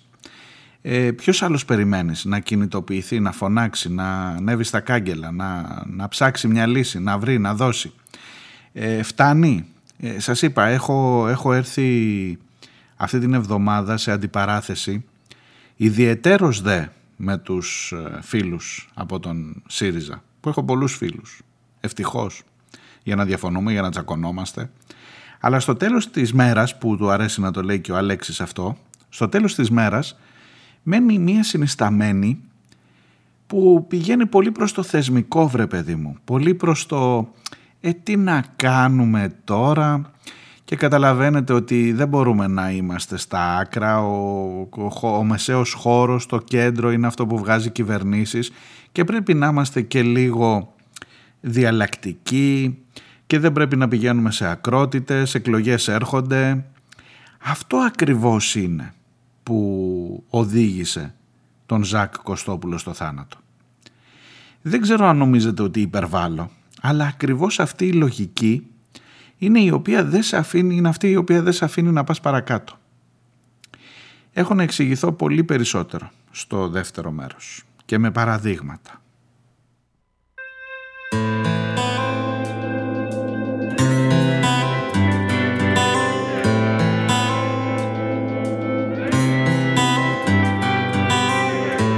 Ε, 0.82 1.12
ποιος 1.12 1.42
άλλος 1.42 1.66
περιμένεις 1.66 2.26
να 2.26 2.40
κινητοποιηθεί, 2.40 3.20
να 3.20 3.32
φωνάξει, 3.32 3.92
να 3.92 4.28
ανέβει 4.28 4.64
στα 4.64 4.80
κάγκελα, 4.80 5.32
να, 5.32 5.84
να 5.88 6.08
ψάξει 6.08 6.48
μια 6.48 6.66
λύση, 6.68 7.00
να 7.00 7.18
βρει, 7.18 7.38
να 7.40 7.54
δώσει; 7.54 7.94
Ε, 8.74 9.04
φτάνει; 9.04 9.66
Ε, 10.00 10.20
σας 10.20 10.42
είπα, 10.42 10.66
έχω, 10.66 11.28
έχω 11.28 11.54
έρθει 11.54 12.38
αυτή 12.96 13.20
την 13.20 13.34
εβδομάδα 13.34 13.98
σε 13.98 14.12
αντιπαράθεση 14.12 15.06
ιδιαιτέρως 15.76 16.62
δε 16.62 16.86
με 17.22 17.38
τους 17.38 17.92
ε, 17.92 18.20
φίλους 18.22 18.90
από 18.94 19.20
τον 19.20 19.64
ΣΥΡΙΖΑ, 19.68 20.24
που 20.40 20.50
έχω 20.50 20.64
πολλούς 20.64 20.96
φίλους, 20.96 21.42
ευτυχώς, 21.80 22.44
για 23.04 23.16
να 23.16 23.26
διαφωνούμε, 23.26 23.72
για 23.72 23.82
να 23.82 23.90
τσακωνόμαστε. 23.90 24.72
Αλλά 25.40 25.60
στο 25.60 25.76
τέλος 25.76 26.10
της 26.10 26.34
μέρας, 26.34 26.78
που 26.78 26.98
του 26.98 27.10
αρέσει 27.10 27.42
να 27.42 27.52
το 27.52 27.64
λέει 27.64 27.80
και 27.80 27.92
ο 27.92 27.98
Αλέξης 27.98 28.42
αυτό, 28.42 28.78
στο 29.10 29.30
τέλος 29.30 29.56
της 29.56 29.70
μέρας 29.70 30.20
μένει 30.84 31.20
μία 31.20 31.44
συνισταμένη 31.44 32.40
που 33.48 33.86
πηγαίνει 33.88 34.26
πολύ 34.26 34.52
προς 34.52 34.72
το 34.72 34.84
θεσμικό 34.84 35.48
βρε 35.48 35.68
παιδί 35.68 35.96
μου, 35.96 36.18
πολύ 36.24 36.54
προς 36.54 36.86
το 36.86 37.32
«ε 37.82 37.94
τι 37.94 38.16
να 38.18 38.44
κάνουμε 38.56 39.36
τώρα», 39.44 40.12
και 40.70 40.76
καταλαβαίνετε 40.76 41.54
ότι 41.54 41.92
δεν 41.94 42.08
μπορούμε 42.08 42.48
να 42.48 42.72
είμαστε 42.72 43.18
στα 43.18 43.58
άκρα, 43.58 44.02
ο, 44.02 44.68
ο, 45.02 45.08
ο 45.08 45.24
μεσαίος 45.24 45.74
χώρος, 45.74 46.26
το 46.26 46.38
κέντρο 46.38 46.92
είναι 46.92 47.08
αυτό 47.08 47.28
που 47.28 47.38
βγάζει 47.38 47.70
κυβερνήσεις 47.70 48.52
και 48.92 49.04
πρέπει 49.04 49.34
να 49.34 49.48
είμαστε 49.48 49.82
και 49.82 50.02
λίγο 50.02 50.74
διαλλακτικοί 51.42 52.78
και 53.28 53.40
δεν 53.40 53.52
πρέπει 53.52 53.76
να 53.76 53.88
πηγαίνουμε 53.88 54.32
σε 54.32 54.48
ακρότητες, 54.48 55.36
εκλογές 55.36 55.88
έρχονται. 55.88 56.66
Αυτό 57.44 57.78
ακριβώς 57.78 58.56
είναι 58.56 58.94
που 59.44 60.24
οδήγησε 60.30 61.16
τον 61.66 61.84
Ζακ 61.84 62.14
Κωστόπουλο 62.24 62.78
στο 62.78 62.94
θάνατο. 62.94 63.38
Δεν 64.62 64.82
ξέρω 64.82 65.06
αν 65.08 65.18
νομίζετε 65.18 65.62
ότι 65.62 65.82
υπερβάλλω, 65.82 66.52
αλλά 66.82 67.06
ακριβώς 67.06 67.60
αυτή 67.60 67.86
η 67.86 67.94
λογική 67.94 68.69
είναι, 69.40 69.60
η 69.60 69.72
οποία 69.72 70.04
δεν 70.04 70.24
σε 70.24 70.38
αφήνει, 70.38 70.76
είναι 70.76 70.90
αυτή 70.90 71.10
η 71.10 71.16
οποία 71.16 71.42
δεν 71.42 71.54
σε 71.54 71.66
αφήνει 71.66 71.92
να 71.92 72.04
πας 72.04 72.20
παρακάτω. 72.20 72.78
Έχω 74.34 74.54
να 74.54 74.64
εξηγηθώ 74.64 75.12
πολύ 75.12 75.44
περισσότερο 75.44 76.12
στο 76.32 76.68
δεύτερο 76.68 77.12
μέρος 77.12 77.64
και 77.86 77.98
με 77.98 78.12
παραδείγματα. 78.12 79.02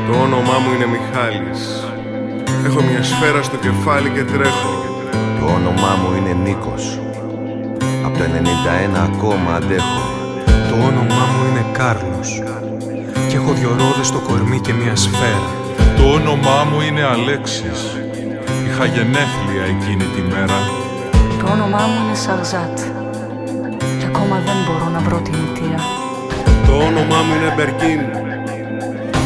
Το 0.07 0.21
όνομά 0.21 0.59
μου 0.59 0.73
είναι 0.73 0.85
Μιχάλης. 0.85 1.85
Έχω 2.65 2.81
μια 2.81 3.03
σφαίρα 3.03 3.43
στο 3.43 3.57
κεφάλι 3.57 4.09
και 4.09 4.23
τρέχω. 4.23 4.85
Το 5.39 5.45
όνομά 5.45 5.95
μου 5.95 6.15
είναι 6.15 6.33
Νίκος. 6.33 6.99
Από 8.05 8.17
το 8.17 8.23
91 8.23 8.27
ακόμα 9.09 9.55
αντέχω. 9.55 10.01
Το 10.69 10.75
όνομά 10.89 11.23
μου 11.31 11.41
είναι 11.49 11.65
Κάρλος. 11.77 12.43
Και 13.29 13.35
έχω 13.35 13.51
δυο 13.53 13.69
ρόδες 13.69 14.07
στο 14.07 14.19
κορμί 14.27 14.59
και 14.59 14.73
μια 14.73 14.95
σφαίρα. 14.95 15.49
Το 15.97 16.03
όνομά 16.17 16.57
μου 16.69 16.81
είναι 16.81 17.03
Αλέξης. 17.03 17.79
Είχα 18.65 18.85
γενέθλια 18.85 19.63
εκείνη 19.73 20.05
τη 20.15 20.21
μέρα. 20.31 20.57
Το 21.39 21.45
όνομά 21.51 21.83
μου 21.89 21.97
είναι 22.03 22.15
Σαρζάτ. 22.15 22.77
Και 23.99 24.05
ακόμα 24.11 24.35
δεν 24.45 24.57
μπορώ 24.65 24.87
να 24.95 24.99
βρω 24.99 25.17
την 25.25 25.33
αιτία. 25.43 25.79
Το 26.67 26.73
όνομά 26.87 27.19
μου 27.25 27.33
είναι 27.35 27.53
Μπερκίν. 27.55 28.01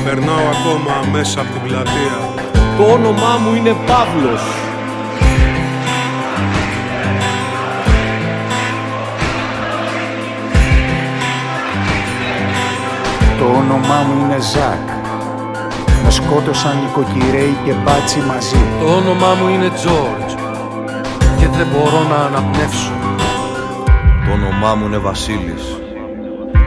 Περνάω 0.05 0.45
ακόμα 0.55 0.93
μέσα 1.11 1.41
από 1.41 1.51
την 1.53 1.61
πλατεία. 1.67 2.17
Το 2.77 2.83
όνομά 2.97 3.31
μου 3.41 3.55
είναι 3.57 3.73
Παύλος. 3.88 4.64
Το 13.45 13.51
όνομά 13.51 14.01
μου 14.08 14.25
είναι 14.25 14.39
Ζακ. 14.39 14.88
Με 16.03 16.10
σκότωσαν 16.10 16.79
νοικοκυρέοι 16.81 17.58
και 17.65 17.73
μπάτσι 17.73 18.19
μαζί. 18.19 18.62
Το 18.79 18.86
όνομά 18.86 19.34
μου 19.34 19.47
είναι 19.49 19.69
Τζόρτζ. 19.69 20.34
Και 21.38 21.47
δεν 21.47 21.67
μπορώ 21.71 22.03
να 22.10 22.15
αναπνεύσω. 22.15 22.91
Το 24.25 24.31
όνομά 24.31 24.75
μου 24.75 24.86
είναι 24.86 24.97
Βασίλης. 24.97 25.85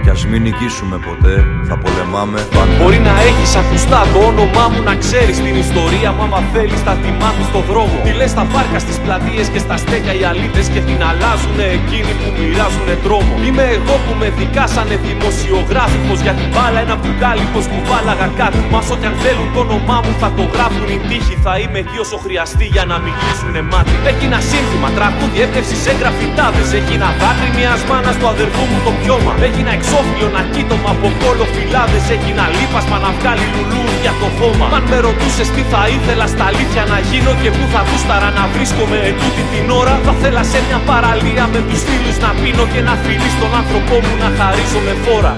Κι 0.09 0.15
ας 0.15 0.27
μην 0.33 0.43
νικήσουμε 0.43 0.97
ποτέ, 1.09 1.35
θα 1.69 1.77
πολεμάμε. 1.83 2.39
Πάντα. 2.57 2.75
Μπορεί 2.81 2.99
να 3.09 3.15
έχεις 3.29 3.53
ακουστά 3.63 4.01
το 4.13 4.19
όνομά 4.31 4.65
μου 4.73 4.81
να 4.89 4.95
ξέρεις 5.05 5.37
την 5.47 5.55
ιστορία 5.65 6.11
μου 6.15 6.23
άμα 6.27 6.41
θέλεις 6.53 6.81
θα 6.87 6.95
τη 7.03 7.11
μάθεις 7.21 7.47
στο 7.51 7.61
δρόμο. 7.71 7.97
Τι 8.07 8.13
λες 8.19 8.31
στα 8.35 8.45
πάρκα, 8.53 8.79
στις 8.85 8.97
πλατείες 9.05 9.47
και 9.53 9.61
στα 9.65 9.77
στέκια 9.83 10.15
οι 10.19 10.23
αλήτες 10.31 10.67
και 10.73 10.81
την 10.89 11.01
αλλάζουνε 11.11 11.67
εκείνοι 11.79 12.13
που 12.21 12.29
μοιράζουνε 12.39 12.95
τρόμο. 13.05 13.33
Είμαι 13.47 13.65
εγώ 13.77 13.95
που 14.05 14.13
με 14.21 14.29
δικάσανε 14.39 14.95
δημοσιογράφικος 15.07 16.19
για 16.27 16.35
την 16.39 16.49
μπάλα 16.53 16.79
ένα 16.87 16.97
μπουκάλι 17.01 17.45
πως 17.53 17.65
κουβάλαγα 17.73 18.29
κάτι. 18.41 18.59
Μας 18.73 18.87
ό,τι 18.95 19.05
αν 19.11 19.17
θέλουν 19.23 19.49
το 19.55 19.61
όνομά 19.67 19.99
μου 20.05 20.13
θα 20.23 20.29
το 20.37 20.45
γράφουν 20.55 20.89
η 20.97 20.99
τύχη 21.09 21.35
Θα 21.45 21.53
είμαι 21.61 21.79
εκεί 21.85 21.99
όσο 22.05 22.17
χρειαστεί 22.25 22.67
για 22.75 22.85
να 22.91 22.97
μην 23.03 23.15
κλείσουνε 23.21 23.63
μάτι. 23.71 23.93
Έγινα 24.11 24.39
σύνθημα, 24.51 24.89
τραγούδι, 24.97 25.39
έπτευση 25.47 25.77
σε 25.85 25.93
γραφιτάδες. 26.01 26.69
Έγινα 26.79 27.09
δάκρυ 27.21 27.51
μιας 27.59 27.81
μάνας 27.91 28.17
του 28.21 28.29
αδερφού 28.35 28.63
μου 28.71 28.79
το 28.87 28.93
πιώμα. 29.01 29.33
Έγινα 29.49 29.71
εξώφυλλο 29.99 30.29
να 30.37 30.43
κοίτωμα 30.55 30.91
από 30.97 31.09
κόλλο 31.23 31.47
φυλάδες. 31.55 32.05
Έγινα 32.15 32.45
λίπασμα 32.59 32.97
να 33.05 33.11
βγάλει 33.19 33.47
λουλούδια 33.55 34.13
το 34.21 34.29
χώμα. 34.39 34.67
Αν 34.77 34.85
με 34.91 34.99
ρωτούσες 35.07 35.49
τι 35.55 35.63
θα 35.73 35.83
ήθελα 35.97 36.27
στα 36.35 36.45
αλήθεια 36.51 36.83
να 36.93 36.99
γίνω 37.09 37.33
Και 37.43 37.51
πού 37.57 37.65
θα 37.73 37.81
γούσταρα 37.89 38.29
να 38.39 38.45
βρίσκομαι 38.55 38.97
ετούτη 39.09 39.43
την 39.53 39.67
ώρα 39.81 39.95
Θα 40.05 40.13
θέλα 40.21 40.43
σε 40.53 40.59
μια 40.67 40.81
παραλία 40.91 41.45
με 41.53 41.61
τους 41.69 41.81
φίλους 41.89 42.17
να 42.25 42.31
πίνω 42.41 42.65
Και 42.73 42.81
να 42.89 42.95
φιλείς 43.05 43.35
τον 43.41 43.53
άνθρωπό 43.61 43.97
μου 44.05 44.15
να 44.23 44.29
χαρίζω 44.39 44.81
με 44.87 44.95
φόρα. 45.05 45.35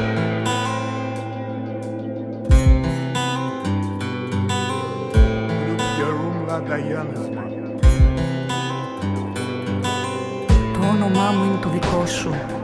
Το 10.75 10.87
όνομά 10.95 11.27
μου 11.35 11.45
είναι 11.45 11.59
το 11.63 11.69
δικό 11.69 12.03
σου. 12.07 12.60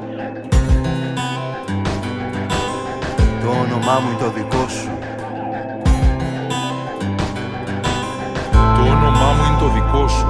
Όνομά 3.62 3.94
μου 4.00 4.08
είναι 4.10 4.18
το 4.18 4.30
δικό 4.30 4.68
σου. 4.68 4.88
Το 8.76 8.82
όνομά 8.94 9.28
μου 9.36 9.44
είναι 9.46 9.58
το 9.60 9.68
δικό 9.76 10.08
σου. 10.08 10.26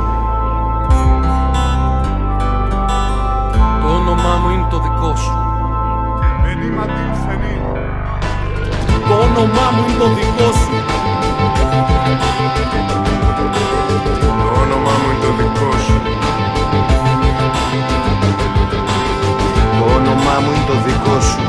Το 3.82 3.88
όνομά 3.94 4.34
μου 4.42 4.50
είναι 4.50 4.66
το 4.70 4.78
δικό 4.78 5.16
σου. 5.16 5.32
Το 9.08 9.14
όνομά 9.14 9.66
μου 9.74 9.84
είναι 9.88 9.98
το 9.98 10.08
δικό 10.08 10.48
σου 10.52 10.70
Το 14.42 14.60
όνομά 14.62 14.94
μου 15.00 15.10
είναι 15.10 15.20
το 15.24 15.30
δικό 15.38 15.70
σου. 15.84 15.96
Το 19.78 19.84
όνομά 19.96 20.34
μου 20.42 20.50
είναι 20.54 20.66
το 20.66 20.74
δικό 20.84 21.20
σου. 21.20 21.40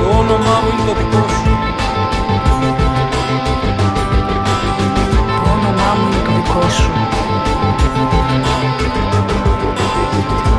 Το 0.00 0.06
όνομά 0.18 0.54
μου 0.62 0.68
είναι 0.72 0.84
το 0.86 0.94
δικό 0.98 1.22
σου. 1.36 1.50
Το 5.44 5.50
όνομά 5.56 5.90
μου 5.98 6.04
είναι 6.06 6.22
το 6.26 6.32
δικό 6.36 6.64
σου. 6.76 6.90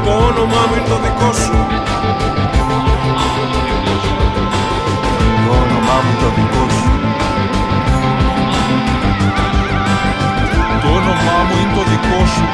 Το 0.06 0.12
όνομά 0.28 0.62
μου 0.68 0.76
είναι 0.78 0.88
το 0.90 0.98
δικό 1.04 1.32
σου. 1.34 1.56
Το 5.46 5.52
όνομά 5.64 5.96
μου 6.04 6.10
είναι 6.10 6.22
το 6.24 6.30
δικό 6.38 6.64
σου. 6.78 6.90
Το 10.82 10.88
όνομά 10.98 11.38
μου 11.48 11.56
είναι 11.62 11.74
το 11.76 11.84
δικό 11.92 12.26
σου. 12.34 12.46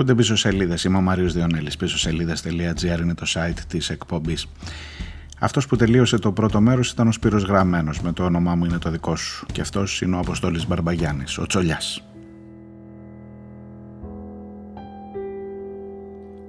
Ακούτε 0.00 0.14
πίσω 0.14 0.36
σελίδες. 0.36 0.84
Είμαι 0.84 0.96
ο 0.96 1.00
Μάριος 1.00 1.32
Διονέλης. 1.32 1.76
Πίσω 1.76 1.98
σελίδε.gr 1.98 3.00
είναι 3.00 3.14
το 3.14 3.26
site 3.34 3.58
της 3.68 3.90
εκπομπής. 3.90 4.46
Αυτός 5.38 5.66
που 5.66 5.76
τελείωσε 5.76 6.18
το 6.18 6.32
πρώτο 6.32 6.60
μέρος 6.60 6.90
ήταν 6.90 7.08
ο 7.08 7.12
Σπύρος 7.12 7.42
Γραμμένος. 7.42 8.00
Με 8.00 8.12
το 8.12 8.24
όνομά 8.24 8.54
μου 8.54 8.64
είναι 8.64 8.78
το 8.78 8.90
δικό 8.90 9.16
σου. 9.16 9.46
Και 9.52 9.60
αυτός 9.60 10.00
είναι 10.00 10.16
ο 10.16 10.18
Αποστόλης 10.18 10.66
Μπαρμπαγιάννης, 10.66 11.38
ο 11.38 11.46
Τσολιάς. 11.46 12.04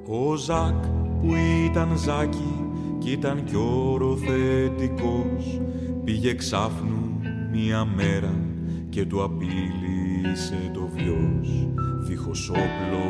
Ο 0.07 0.35
Ζακ 0.35 0.85
που 1.21 1.35
ήταν 1.65 1.97
Ζάκι 1.97 2.69
κι 2.99 3.11
ήταν 3.11 3.43
κι 3.43 3.55
οροθετικός 3.55 5.61
Πήγε 6.03 6.33
ξάφνου 6.33 7.19
μια 7.51 7.85
μέρα 7.85 8.33
και 8.89 9.05
του 9.05 9.21
απείλησε 10.21 10.71
το 10.73 10.89
βιός. 10.95 11.67
Δίχως 11.99 12.49
όπλο, 12.49 13.05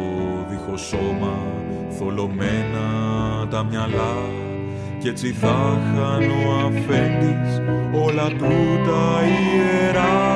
δίχως 0.49 0.81
σώμα, 0.81 1.37
θολωμένα 1.89 2.87
τα 3.49 3.63
μυαλά. 3.63 4.15
Κι 4.99 5.07
έτσι 5.07 5.31
θα 5.31 5.79
χαν 5.95 6.29
ο 6.29 6.53
αφέντης 6.65 7.61
όλα 8.05 8.27
του 8.27 8.53
τα 8.85 9.19
ιερά. 9.23 10.29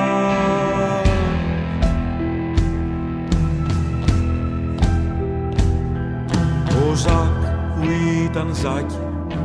Ο 6.90 6.94
Ζακ 6.94 7.44
που 7.76 7.88
ήταν 8.26 8.56
Ζάκι 8.56 8.96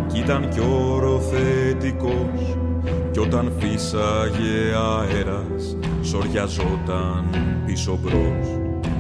κι 0.07 0.19
ήταν 0.19 0.49
κι 0.49 0.61
οροθετικός. 0.61 2.57
Κι 3.11 3.19
όταν 3.19 3.53
φύσαγε 3.59 4.75
αέρας 4.75 5.77
σοριαζόταν 6.11 7.25
πίσω 7.67 7.99
μπρος 8.03 8.47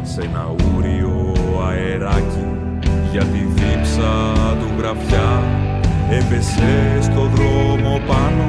σε 0.03 0.20
ένα 0.20 0.55
ούριο 0.77 1.35
αεράκι. 1.68 2.46
Για 3.12 3.25
τη 3.25 3.38
δίψα 3.38 4.33
του 4.59 4.68
γραφιά 4.79 5.42
έπεσε 6.11 6.99
στο 7.01 7.31
δρόμο 7.35 8.01
πάνω 8.07 8.44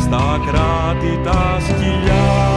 στα 0.00 0.40
κράτη 0.46 1.20
τα 1.24 1.58
σκυλιά. 1.60 2.52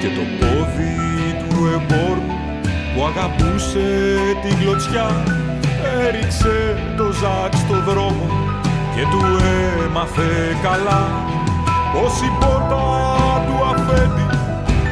Και 0.00 0.06
το 0.06 0.22
πόδι 0.38 0.96
του 1.48 1.66
εμπόρου 1.66 2.26
που 2.94 3.04
αγαπούσε 3.04 3.88
την 4.42 4.58
κλωτσιά 4.58 5.24
έριξε 6.06 6.76
το 6.96 7.04
ζάκ 7.04 7.54
στο 7.54 7.92
δρόμο 7.92 8.49
και 8.94 9.02
του 9.10 9.20
έμαθε 9.86 10.56
καλά 10.62 11.02
πως 11.92 12.20
η 12.20 12.30
πόρτα 12.40 12.84
του 13.46 13.56
αφέντη 13.70 14.28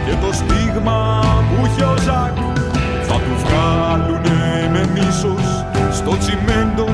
και 0.07 0.15
το 0.27 0.33
στίγμα 0.33 1.21
που 1.49 1.67
είχε 1.67 1.85
ο 1.85 1.97
Ζακ 1.97 2.37
θα 3.09 3.15
του 3.15 3.35
βγάλουνε 3.45 4.71
με 4.73 4.91
μίσος 4.95 5.65
στο 5.93 6.17
τσιμέντο 6.19 6.87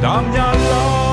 τα 0.00 0.24
μυαλά 0.30 1.09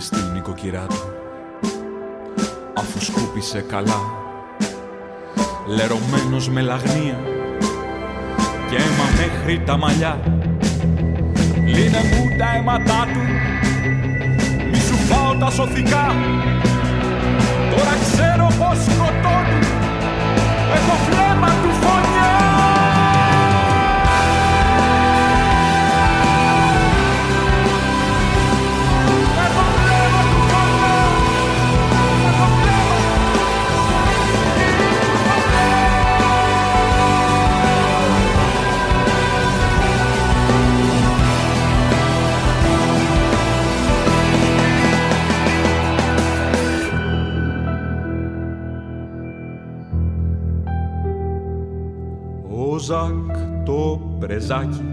στην 0.00 0.32
νοικοκυρά 0.32 0.86
του. 0.88 1.14
Αφού 2.74 3.04
σκούπισε 3.04 3.60
καλά 3.60 4.00
λερωμένος 5.66 6.48
με 6.48 6.60
λαγνία. 6.60 7.18
Και 8.70 8.76
αίμα 8.76 9.04
μέχρι 9.16 9.62
τα 9.66 9.76
μαλλιά 9.76 10.20
Λύνε 11.74 12.00
μου 12.10 12.36
τα 12.38 12.54
αίματά 12.56 13.06
του. 13.12 13.20
Μη 14.70 14.78
σου 14.78 14.94
φάω 14.94 15.34
τα 15.38 15.50
σωθικά. 15.50 16.06
Τώρα 17.70 17.94
ξέρω 18.02 18.46
πως 18.58 18.78
σκοτώνει. 18.84 19.58
Έχω 20.76 20.94
φλέμα 21.04 21.19
Ζακ 52.90 53.36
το 53.64 54.00
πρεζάκι 54.18 54.84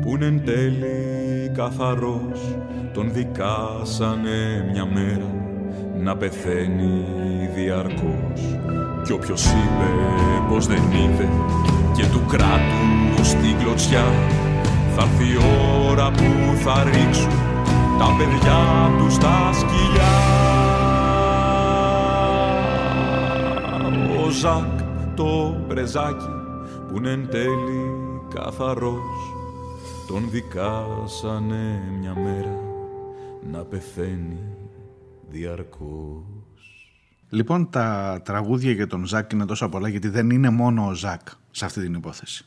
που 0.00 0.08
είναι 0.08 0.26
εν 0.26 0.44
τέλει 0.44 1.50
καθαρός. 1.54 2.56
Τον 2.92 3.12
δικάσανε 3.12 4.68
μια 4.72 4.86
μέρα 4.86 5.34
να 6.02 6.16
πεθαίνει 6.16 7.04
διαρκώς. 7.54 8.58
Κι 9.04 9.12
όποιος 9.12 9.44
είπε 9.44 9.90
πως 10.48 10.66
δεν 10.66 10.76
είδε 10.76 11.28
και 11.96 12.06
του 12.06 12.20
κράτους 12.28 13.28
στην 13.28 13.58
κλωτσιά 13.58 14.04
θα 14.96 15.02
έρθει 15.02 15.24
η 15.24 15.36
ώρα 15.90 16.10
που 16.10 16.56
θα 16.64 16.82
ρίξουν 16.84 17.32
τα 17.98 18.06
παιδιά 18.18 18.90
του 18.98 19.10
στα 19.10 19.50
σκυλιά. 19.52 20.12
Ο 24.24 24.30
Ζακ 24.30 24.80
το 25.14 25.56
πρεζάκι 25.68 26.41
που 26.92 26.98
είναι 26.98 27.10
εν 27.10 27.28
τέλει 27.30 27.90
καθαρός 28.34 29.34
τον 30.06 30.30
δικάσανε 30.30 31.82
μια 31.98 32.14
μέρα 32.14 32.60
να 33.52 33.58
πεθαίνει 33.58 34.38
διαρκώς. 35.30 36.22
Λοιπόν, 37.28 37.70
τα 37.70 38.20
τραγούδια 38.24 38.72
για 38.72 38.86
τον 38.86 39.04
Ζακ 39.04 39.32
είναι 39.32 39.46
τόσο 39.46 39.68
πολλά 39.68 39.88
γιατί 39.88 40.08
δεν 40.08 40.30
είναι 40.30 40.50
μόνο 40.50 40.86
ο 40.86 40.94
Ζακ 40.94 41.20
σε 41.50 41.64
αυτή 41.64 41.80
την 41.80 41.94
υπόθεση. 41.94 42.44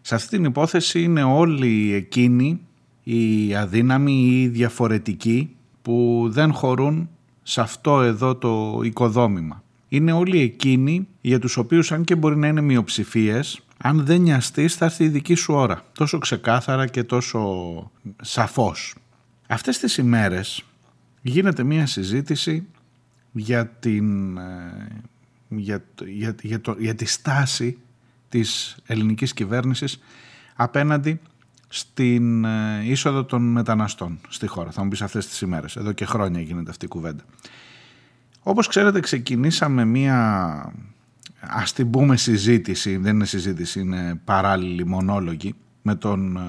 Σε 0.00 0.14
αυτή 0.14 0.36
την 0.36 0.44
υπόθεση 0.44 1.02
είναι 1.02 1.22
όλοι 1.22 1.92
εκείνοι 1.92 2.60
οι 3.02 3.54
αδύναμοι 3.54 4.12
ή 4.12 4.42
οι 4.42 4.48
διαφορετικοί 4.48 5.56
που 5.82 6.26
δεν 6.30 6.52
χωρούν 6.52 7.08
σε 7.42 7.60
αυτό 7.60 8.00
εδώ 8.00 8.36
το 8.36 8.80
οικοδόμημα 8.82 9.63
είναι 9.94 10.12
όλοι 10.12 10.40
εκείνοι 10.40 11.08
για 11.20 11.38
τους 11.38 11.56
οποίους 11.56 11.92
αν 11.92 12.04
και 12.04 12.14
μπορεί 12.14 12.36
να 12.36 12.46
είναι 12.46 12.60
μειοψηφίες, 12.60 13.60
αν 13.76 14.04
δεν 14.04 14.20
νοιαστείς 14.20 14.74
θα 14.74 14.84
έρθει 14.84 15.04
η 15.04 15.08
δική 15.08 15.34
σου 15.34 15.54
ώρα. 15.54 15.84
Τόσο 15.92 16.18
ξεκάθαρα 16.18 16.86
και 16.86 17.04
τόσο 17.04 17.90
σαφώς. 18.22 18.94
Αυτές 19.48 19.78
τις 19.78 19.96
ημέρες 19.96 20.64
γίνεται 21.22 21.62
μία 21.62 21.86
συζήτηση 21.86 22.66
για, 23.32 23.66
την, 23.66 24.36
ε, 24.36 25.02
για, 25.48 25.84
για, 26.06 26.34
για, 26.42 26.60
το, 26.60 26.76
για 26.78 26.94
τη 26.94 27.04
στάση 27.04 27.78
της 28.28 28.76
ελληνικής 28.86 29.34
κυβέρνησης 29.34 29.98
απέναντι 30.54 31.20
στην 31.68 32.44
ε, 32.44 32.82
είσοδο 32.84 33.24
των 33.24 33.42
μεταναστών 33.42 34.18
στη 34.28 34.46
χώρα. 34.46 34.70
Θα 34.70 34.82
μου 34.82 34.88
πεις 34.88 35.02
αυτές 35.02 35.26
τις 35.26 35.40
ημέρες. 35.40 35.76
Εδώ 35.76 35.92
και 35.92 36.04
χρόνια 36.04 36.40
γίνεται 36.40 36.70
αυτή 36.70 36.84
η 36.84 36.88
κουβέντα. 36.88 37.22
Όπως 38.46 38.66
ξέρετε 38.66 39.00
ξεκινήσαμε 39.00 39.84
μία 39.84 40.72
ας 41.40 41.72
την 41.72 41.90
πούμε 41.90 42.16
συζήτηση, 42.16 42.96
δεν 42.96 43.14
είναι 43.14 43.24
συζήτηση, 43.24 43.80
είναι 43.80 44.20
παράλληλη 44.24 44.86
μονόλογη 44.86 45.54
με 45.82 45.94
τον 45.94 46.36
ε, 46.36 46.40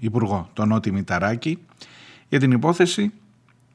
Υπουργό, 0.00 0.50
τον 0.52 0.68
Νότι 0.68 0.92
Μηταράκη 0.92 1.58
για 2.28 2.38
την 2.38 2.50
υπόθεση 2.50 3.12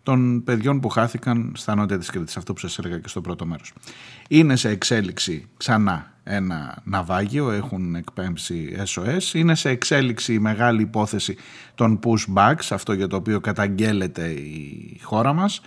των 0.03 0.43
παιδιών 0.43 0.79
που 0.79 0.89
χάθηκαν 0.89 1.51
στα 1.55 1.75
νότια 1.75 1.97
της 1.97 2.09
Κρήτης, 2.09 2.37
αυτό 2.37 2.53
που 2.53 2.59
σας 2.59 2.77
έλεγα 2.77 2.99
και 2.99 3.07
στο 3.07 3.21
πρώτο 3.21 3.45
μέρος. 3.45 3.73
Είναι 4.29 4.55
σε 4.55 4.69
εξέλιξη 4.69 5.47
ξανά 5.57 6.11
ένα 6.23 6.81
ναυάγιο, 6.83 7.51
έχουν 7.51 7.95
εκπέμψει 7.95 8.75
SOS. 8.85 9.33
Είναι 9.33 9.55
σε 9.55 9.69
εξέλιξη 9.69 10.33
η 10.33 10.39
μεγάλη 10.39 10.81
υπόθεση 10.81 11.35
των 11.75 11.99
pushbacks, 12.03 12.67
αυτό 12.69 12.93
για 12.93 13.07
το 13.07 13.15
οποίο 13.15 13.39
καταγγέλλεται 13.39 14.27
η 14.27 14.99
χώρα 15.01 15.33
μας. 15.33 15.61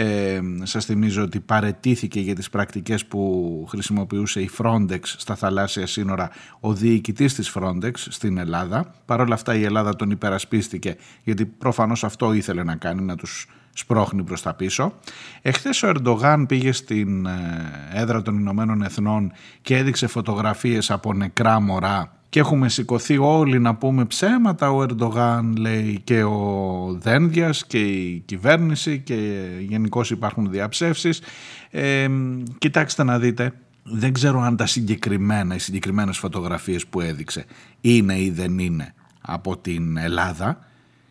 Ε, 0.00 0.40
σας 0.62 0.84
θυμίζω 0.84 1.22
ότι 1.22 1.40
παρετήθηκε 1.40 2.20
για 2.20 2.34
τις 2.34 2.50
πρακτικές 2.50 3.06
που 3.06 3.64
χρησιμοποιούσε 3.68 4.40
η 4.40 4.50
Frontex 4.58 5.00
στα 5.02 5.34
θαλάσσια 5.34 5.86
σύνορα 5.86 6.30
ο 6.60 6.72
διοικητής 6.72 7.34
της 7.34 7.52
Frontex 7.54 7.90
στην 7.94 8.38
Ελλάδα. 8.38 8.94
Παρ' 9.04 9.20
όλα 9.20 9.34
αυτά 9.34 9.54
η 9.54 9.64
Ελλάδα 9.64 9.96
τον 9.96 10.10
υπερασπίστηκε 10.10 10.96
γιατί 11.22 11.46
προφανώς 11.46 12.04
αυτό 12.04 12.32
ήθελε 12.32 12.62
να 12.62 12.76
κάνει, 12.76 13.02
να 13.02 13.16
τους 13.16 13.46
σπρώχνει 13.72 14.22
προς 14.22 14.42
τα 14.42 14.54
πίσω. 14.54 14.92
Εχθές 15.42 15.82
ο 15.82 15.88
Ερντογάν 15.88 16.46
πήγε 16.46 16.72
στην 16.72 17.26
ε, 17.26 17.68
έδρα 17.92 18.22
των 18.22 18.38
Ηνωμένων 18.38 18.82
Εθνών 18.82 19.32
και 19.62 19.76
έδειξε 19.76 20.06
φωτογραφίες 20.06 20.90
από 20.90 21.12
νεκρά 21.12 21.60
μωρά 21.60 22.17
και 22.28 22.40
έχουμε 22.40 22.68
σηκωθεί 22.68 23.18
όλοι 23.18 23.58
να 23.58 23.74
πούμε 23.74 24.04
ψέματα. 24.04 24.70
Ο 24.70 24.82
Ερντογάν 24.82 25.56
λέει 25.56 26.00
και 26.04 26.22
ο 26.22 26.96
Δένδιας 27.00 27.66
και 27.66 27.78
η 27.78 28.22
κυβέρνηση 28.26 28.98
και 28.98 29.46
γενικώς 29.60 30.10
υπάρχουν 30.10 30.50
διαψεύσεις. 30.50 31.22
Ε, 31.70 32.08
κοιτάξτε 32.58 33.04
να 33.04 33.18
δείτε 33.18 33.52
δεν 33.82 34.12
ξέρω 34.12 34.40
αν 34.40 34.56
τα 34.56 34.66
συγκεκριμένα 34.66 35.54
οι 35.54 35.58
συγκεκριμένες 35.58 36.18
φωτογραφίες 36.18 36.86
που 36.86 37.00
έδειξε 37.00 37.44
είναι 37.80 38.20
ή 38.20 38.30
δεν 38.30 38.58
είναι 38.58 38.94
από 39.20 39.56
την 39.56 39.96
Ελλάδα. 39.96 40.58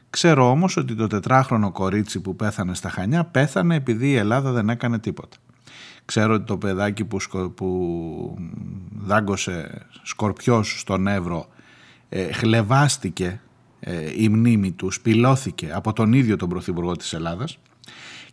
Ξέρω 0.10 0.50
όμως 0.50 0.78
ότι 0.78 0.96
το 0.96 1.08
τετράχρονο 1.08 1.72
κορίτσι 1.72 2.20
που 2.20 2.36
πέθανε 2.36 2.76
στα 2.76 2.89
Χανιά 2.89 3.26
πέθανε 3.26 3.76
επειδή 3.76 4.10
η 4.10 4.16
Ελλάδα 4.16 4.52
δεν 4.52 4.70
έκανε 4.70 5.00
τίποτα. 5.00 5.38
Ξέρω 6.08 6.34
ότι 6.34 6.45
το 6.45 6.58
παιδάκι 6.58 7.05
που, 7.05 7.18
που 7.55 8.38
δάγκωσε 8.91 9.86
σκορπιός 10.03 10.80
στον 10.80 11.08
Εύρο 11.08 11.47
ε, 12.10 12.32
χλεβάστηκε 12.32 13.41
ε, 13.80 14.12
η 14.16 14.30
μνήμη 14.30 14.72
του, 14.72 14.91
σπηλώθηκε 14.91 15.72
από 15.74 15.93
τον 15.93 16.14
ίδιο 16.14 16.36
τον 16.36 16.49
Πρωθυπουργό 16.49 16.95
της 16.95 17.14
Ελλάδας 17.14 17.58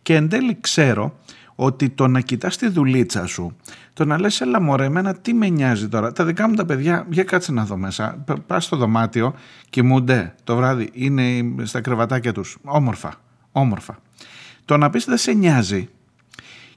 και 0.01 0.15
εν 0.15 0.29
τέλει 0.29 0.57
ξέρω 0.61 1.19
ότι 1.55 1.89
το 1.89 2.07
να 2.07 2.19
κοιτάς 2.19 2.57
τη 2.57 2.67
δουλίτσα 2.67 3.25
σου, 3.25 3.55
το 3.93 4.05
να 4.05 4.19
λες 4.19 4.41
έλα 4.41 4.61
μωρέ 4.61 4.85
εμένα 4.85 5.15
τι 5.15 5.33
με 5.33 5.49
νοιάζει 5.49 5.87
τώρα, 5.87 6.11
τα 6.11 6.25
δικά 6.25 6.49
μου 6.49 6.55
τα 6.55 6.65
παιδιά, 6.65 7.05
για 7.09 7.23
κάτσε 7.23 7.51
να 7.51 7.65
δω 7.65 7.77
μέσα, 7.77 8.23
πας 8.47 8.65
στο 8.65 8.77
δωμάτιο, 8.77 9.33
κοιμούνται 9.69 10.35
το 10.43 10.55
βράδυ, 10.55 10.89
είναι 10.93 11.53
στα 11.63 11.81
κρεβατάκια 11.81 12.33
τους, 12.33 12.57
όμορφα, 12.63 13.13
όμορφα. 13.51 13.97
Το 14.65 14.77
να 14.77 14.89
πεις 14.89 15.05
δεν 15.05 15.17
σε 15.17 15.31
νοιάζει 15.31 15.89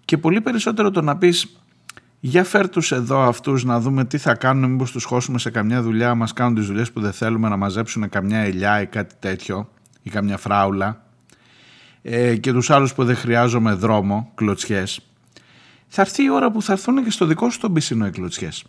και 0.09 0.19
πολύ 0.19 0.41
περισσότερο 0.41 0.91
το 0.91 1.03
να 1.03 1.17
πεις 1.17 1.59
Για 2.21 2.45
φέρ 2.45 2.69
τους 2.69 2.93
εδώ 2.93 3.21
αυτούς 3.21 3.65
να 3.65 3.81
δούμε 3.81 4.05
τι 4.05 4.19
θα 4.19 4.35
κάνουν, 4.35 4.71
μήπως 4.71 4.91
τους 4.91 5.05
χώσουμε 5.05 5.39
σε 5.39 5.51
καμιά 5.51 5.83
δουλειά, 5.83 6.15
μας 6.15 6.33
κάνουν 6.33 6.55
τις 6.55 6.67
δουλειές 6.67 6.93
που 6.93 7.01
δεν 7.01 7.13
θέλουμε 7.13 7.49
να 7.49 7.57
μαζέψουν 7.57 8.09
καμιά 8.09 8.39
ελιά 8.39 8.81
ή 8.81 8.87
κάτι 8.87 9.15
τέτοιο 9.19 9.69
ή 10.03 10.11
καμιά 10.11 10.37
φράουλα 10.37 11.03
ε, 12.03 12.37
και 12.37 12.53
τους 12.53 12.71
άλλους 12.71 12.95
που 12.95 13.05
δεν 13.05 13.17
χρειάζομαι 13.17 13.73
δρόμο, 13.73 14.31
κλωτσιές. 14.35 15.01
Θα 15.89 16.03
έρθει 16.03 16.23
η 16.23 16.31
ώρα 16.31 16.51
που 16.51 16.63
θα 16.63 16.73
έρθουν 16.73 17.05
και 17.05 17.11
στο 17.11 17.27
δικό 17.27 17.51
σου 17.51 17.59
τον 17.59 17.73
πισινό 17.73 18.07
οι 18.07 18.11
κλωτσιές. 18.11 18.65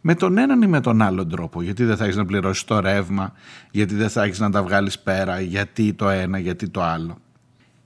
Με 0.00 0.14
τον 0.14 0.38
έναν 0.38 0.62
ή 0.62 0.66
με 0.66 0.80
τον 0.80 1.02
άλλον 1.02 1.28
τρόπο. 1.28 1.62
Γιατί 1.62 1.84
δεν 1.84 1.96
θα 1.96 2.04
έχεις 2.04 2.16
να 2.16 2.26
πληρώσεις 2.26 2.64
το 2.64 2.80
ρεύμα, 2.80 3.32
γιατί 3.70 3.94
δεν 3.94 4.08
θα 4.08 4.22
έχεις 4.22 4.38
να 4.38 4.50
τα 4.50 4.62
βγάλεις 4.62 4.98
πέρα, 4.98 5.40
γιατί 5.40 5.92
το 5.92 6.08
ένα, 6.08 6.38
γιατί 6.38 6.68
το 6.68 6.82
άλλο. 6.82 7.18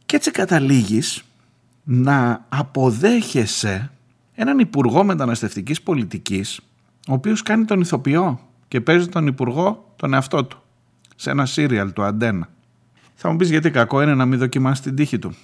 Και 0.07 0.17
έτσι 0.17 0.31
καταλήγεις 0.31 1.25
να 1.89 2.47
αποδέχεσαι 2.49 3.91
έναν 4.35 4.59
υπουργό 4.59 5.05
μεταναστευτικής 5.05 5.83
πολιτικής 5.83 6.61
ο 7.09 7.13
οποίος 7.13 7.43
κάνει 7.43 7.65
τον 7.65 7.81
ηθοποιό 7.81 8.41
και 8.69 8.81
παίζει 8.81 9.09
τον 9.09 9.27
υπουργό 9.27 9.93
τον 9.97 10.15
εαυτό 10.15 10.45
του 10.45 10.63
σε 11.17 11.31
ένα 11.31 11.47
σύριαλ 11.47 11.93
του 11.93 12.03
Αντένα. 12.03 12.49
Θα 13.15 13.31
μου 13.31 13.37
πεις 13.37 13.51
γιατί 13.51 13.71
κακό 13.71 14.03
είναι 14.03 14.15
να 14.15 14.27
μην 14.27 14.39
δοκιμάσεις 14.39 14.85
την 14.85 14.95
τύχη 14.95 15.19
του. 15.19 15.35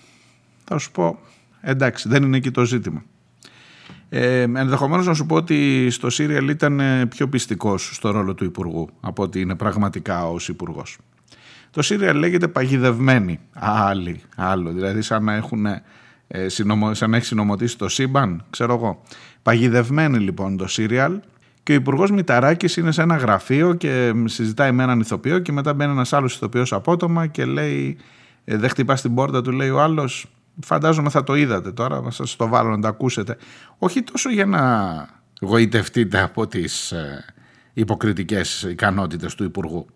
Θα 0.65 0.79
σου 0.79 0.91
πω 0.91 1.19
εντάξει 1.61 2.09
δεν 2.09 2.23
είναι 2.23 2.37
εκεί 2.37 2.51
το 2.51 2.65
ζήτημα. 2.65 3.03
Ε, 4.09 4.41
ενδεχομένως 4.41 5.07
να 5.07 5.15
σου 5.15 5.27
πω 5.27 5.35
ότι 5.35 5.91
στο 5.91 6.11
σύριαλ 6.11 6.49
ήταν 6.49 6.81
πιο 7.09 7.29
πιστικός 7.29 7.91
στο 7.95 8.11
ρόλο 8.11 8.35
του 8.35 8.45
υπουργού 8.45 8.89
από 9.01 9.23
ότι 9.23 9.41
είναι 9.41 9.55
πραγματικά 9.55 10.29
ως 10.29 10.49
υπουργός. 10.49 10.99
Το 11.71 11.83
σύριαλ 11.83 12.19
λέγεται 12.19 12.49
παγιδευμένοι. 12.49 13.41
Άλλοι, 13.53 14.21
άλλο. 14.37 14.73
Δηλαδή 14.73 15.03
σαν 15.03 15.25
να 15.25 15.35
έχουν 15.35 15.67
ε, 16.35 16.49
σαν 16.93 17.11
να 17.11 17.17
έχει 17.17 17.27
συνομωτήσει 17.27 17.79
το 17.79 17.89
σύμπαν, 17.89 18.45
ξέρω 18.51 18.75
εγώ. 18.75 19.03
Παγιδευμένη 19.43 20.19
λοιπόν 20.19 20.57
το 20.57 20.67
σύριαλ 20.67 21.21
και 21.63 21.73
ο 21.73 21.75
Υπουργός 21.75 22.11
Μηταράκης 22.11 22.77
είναι 22.77 22.93
σε 22.93 23.03
ένα 23.03 23.17
γραφείο 23.17 23.75
και 23.75 24.13
συζητάει 24.25 24.73
με 24.73 24.83
έναν 24.83 25.01
ηθοποιό 25.01 25.39
και 25.39 25.53
μετά 25.53 25.75
μπαίνει 25.75 25.93
ένας 25.93 26.13
άλλος 26.13 26.35
ηθοποιός 26.35 26.73
απότομα 26.73 27.27
και 27.27 27.45
λέει, 27.45 27.99
ε, 28.45 28.57
δεν 28.57 28.69
χτυπάς 28.69 29.01
την 29.01 29.15
πόρτα 29.15 29.43
του, 29.43 29.51
λέει 29.53 29.71
ο 29.71 29.81
άλλος. 29.81 30.27
Φαντάζομαι 30.63 31.11
θα 31.11 31.25
το 31.25 31.35
είδατε 31.35 31.73
τώρα, 31.73 32.03
θα 32.03 32.11
σας 32.11 32.37
το 32.37 32.49
βάλω 32.49 32.71
να 32.71 32.81
το 32.81 32.89
ακούσετε. 32.89 33.37
Όχι 33.79 34.03
τόσο 34.03 34.31
για 34.31 34.47
να 34.47 35.07
γοητευτείτε 35.41 36.21
από 36.21 36.47
τις 36.47 36.93
ε, 36.93 37.25
υποκριτικές 37.73 38.63
ικανότητες 38.63 39.35
του 39.35 39.45
Υπουργού, 39.45 39.87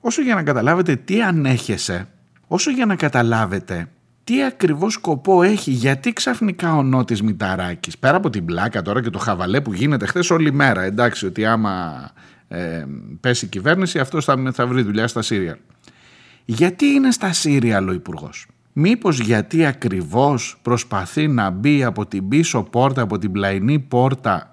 όσο 0.00 0.22
για 0.22 0.34
να 0.34 0.42
καταλάβετε 0.42 0.96
τι 0.96 1.22
ανέχεσαι, 1.22 2.08
όσο 2.46 2.70
για 2.70 2.86
να 2.86 2.96
καταλάβετε 2.96 3.88
τι 4.24 4.44
ακριβώς 4.44 4.92
σκοπό 4.92 5.42
έχει, 5.42 5.70
γιατί 5.70 6.12
ξαφνικά 6.12 6.74
ο 6.76 6.82
Νότης 6.82 7.22
Μηταράκης, 7.22 7.98
πέρα 7.98 8.16
από 8.16 8.30
την 8.30 8.44
πλάκα 8.44 8.82
τώρα 8.82 9.02
και 9.02 9.10
το 9.10 9.18
χαβαλέ 9.18 9.60
που 9.60 9.72
γίνεται 9.72 10.06
χθες 10.06 10.30
όλη 10.30 10.52
μέρα, 10.52 10.82
εντάξει 10.82 11.26
ότι 11.26 11.44
άμα 11.46 12.06
ε, 12.48 12.84
πέσει 13.20 13.44
η 13.44 13.48
κυβέρνηση 13.48 13.98
αυτός 13.98 14.24
θα, 14.24 14.50
θα 14.52 14.66
βρει 14.66 14.82
δουλειά 14.82 15.08
στα 15.08 15.22
Σύριαλ. 15.22 15.56
Γιατί 16.44 16.86
είναι 16.86 17.10
στα 17.10 17.32
Σύριαλ 17.32 17.88
ο 17.88 17.92
υπουργός; 17.92 18.46
Μήπως 18.72 19.18
γιατί 19.18 19.64
ακριβώς 19.64 20.58
προσπαθεί 20.62 21.28
να 21.28 21.50
μπει 21.50 21.84
από 21.84 22.06
την 22.06 22.28
πίσω 22.28 22.62
πόρτα, 22.62 23.02
από 23.02 23.18
την 23.18 23.32
πλαϊνή 23.32 23.78
πόρτα 23.78 24.52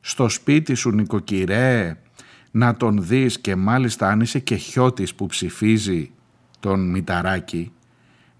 στο 0.00 0.28
σπίτι 0.28 0.74
σου 0.74 0.90
νοικοκυρέ, 0.90 1.96
να 2.50 2.76
τον 2.76 3.04
δεις 3.04 3.40
και 3.40 3.56
μάλιστα 3.56 4.08
αν 4.08 4.20
είσαι 4.20 4.38
και 4.38 4.54
χιώτης 4.54 5.14
που 5.14 5.26
ψηφίζει 5.26 6.10
τον 6.60 6.90
Μηταράκη 6.90 7.72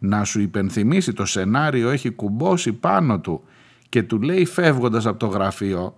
να 0.01 0.25
σου 0.25 0.41
υπενθυμίσει 0.41 1.13
το 1.13 1.25
σενάριο 1.25 1.91
έχει 1.91 2.11
κουμπώσει 2.11 2.73
πάνω 2.73 3.21
του 3.21 3.43
και 3.89 4.03
του 4.03 4.23
λέει 4.23 4.45
φεύγοντας 4.45 5.07
από 5.07 5.19
το 5.19 5.27
γραφείο 5.27 5.95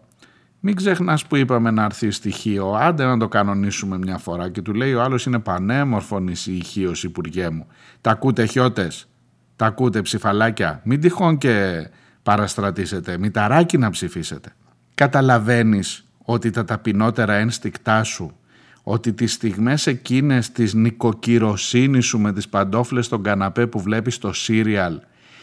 μην 0.65 0.77
ξεχνάς 0.77 1.27
που 1.27 1.37
είπαμε 1.37 1.71
να 1.71 1.85
έρθει 1.85 2.11
στοιχείο, 2.11 2.73
άντε 2.73 3.05
να 3.05 3.19
το 3.19 3.29
κανονίσουμε 3.29 3.99
μια 3.99 4.19
φορά 4.19 4.51
και 4.51 4.63
του 4.63 4.75
λέει 4.75 4.95
ο 4.95 5.03
άλλος 5.03 5.27
είναι 5.27 5.39
πανέμορφο 5.39 6.25
ησυχίος 6.29 7.05
υπουργέ 7.05 7.51
μου. 7.51 7.67
Τα 8.01 8.11
ακούτε 8.11 8.47
χιώτες, 8.47 9.09
τα 9.57 9.67
ακούτε 9.67 10.03
ψηφαλάκια, 10.03 10.81
μην 10.85 11.01
τυχόν 11.01 11.39
και 11.39 11.87
παραστρατήσετε, 12.23 13.19
μηταράκι 13.19 13.79
να 13.79 13.91
ψηφίσετε. 13.91 14.53
Καταλαβαίνεις 14.95 16.09
ότι 16.25 16.51
τα 16.51 16.65
ταπεινότερα 16.65 17.35
ένστικτά 17.35 18.03
σου 18.03 18.37
ότι 18.83 19.13
τις 19.13 19.33
στιγμές 19.33 19.87
εκείνες 19.87 20.53
της 20.53 20.75
νοικοκυροσύνης 20.75 22.07
σου 22.07 22.19
με 22.19 22.33
τις 22.33 22.49
παντόφλες 22.49 23.07
στον 23.07 23.23
καναπέ 23.23 23.67
που 23.67 23.81
βλέπεις 23.81 24.15
στο 24.15 24.33
σύριαλ 24.33 25.01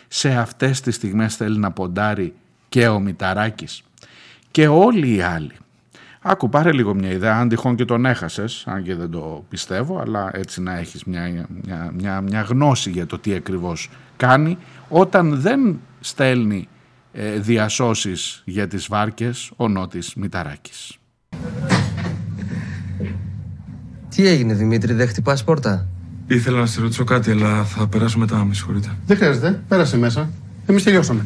σε 0.08 0.30
αυτές 0.30 0.82
τις 0.82 0.96
στιγμές 0.96 1.36
θέλει 1.36 1.58
να 1.58 1.72
ποντάρει 1.72 2.34
και 2.70 2.88
ο 2.88 3.00
Μηταράκης 3.00 3.84
και 4.52 4.68
όλοι 4.68 5.16
οι 5.16 5.22
άλλοι. 5.22 5.52
Άκου 6.22 6.50
πάρε 6.50 6.72
λίγο 6.72 6.94
μια 6.94 7.12
ιδέα, 7.12 7.38
αν 7.38 7.50
τυχόν 7.50 7.76
και 7.76 7.86
τον 7.86 8.06
έχασες, 8.06 8.64
αν 8.68 8.84
και 8.84 8.96
δεν 8.96 9.12
το 9.12 9.46
πιστεύω, 9.50 10.00
αλλά 10.00 10.30
έτσι 10.34 10.62
να 10.62 10.78
έχεις 10.78 11.04
μια, 11.04 11.48
μια, 11.64 11.92
μια, 11.94 12.22
μια 12.22 12.42
γνώση 12.42 12.90
για 12.90 13.06
το 13.06 13.20
τι 13.20 13.34
ακριβώς 13.34 13.90
κάνει, 14.18 14.58
όταν 14.90 15.42
δεν 15.42 15.80
στέλνει 16.00 16.68
ε, 17.12 17.40
διασώσεις 17.40 18.42
για 18.46 18.68
τις 18.68 18.88
βάρκες 18.88 19.52
ο 19.56 19.68
Νότης 19.68 20.14
Μηταράκης. 20.16 20.98
Τι 24.16 24.28
έγινε 24.28 24.54
Δημήτρη, 24.54 24.94
δεν 24.94 25.08
χτυπάς 25.08 25.44
πόρτα; 25.44 25.88
Ήθελα 26.28 26.60
να 26.60 26.66
σε 26.66 26.82
ρωτήσω 26.82 27.04
κάτι, 27.04 27.32
αλλά 27.32 27.64
θα 27.64 27.88
περάσω 27.88 28.20
μετά, 28.20 28.46
με 28.46 28.54
συγχωρείτε. 28.54 28.90
Δεν 29.06 29.18
χρειάζεται, 29.18 29.62
πέρασε 29.68 29.98
μέσα. 29.98 30.30
Εμείς 30.66 30.84
τελειώσαμε. 30.84 31.24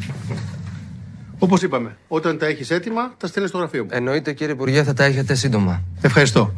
Όπως 1.38 1.62
είπαμε, 1.62 1.96
όταν 2.08 2.38
τα 2.38 2.46
έχεις 2.46 2.70
έτοιμα, 2.70 3.14
τα 3.16 3.26
στέλνεις 3.26 3.50
στο 3.50 3.58
γραφείο 3.58 3.82
μου. 3.82 3.88
Εννοείται 3.92 4.32
κύριε 4.32 4.52
Υπουργέ, 4.52 4.82
θα 4.82 4.92
τα 4.92 5.04
έχετε 5.04 5.34
σύντομα. 5.34 5.82
Ευχαριστώ. 6.00 6.54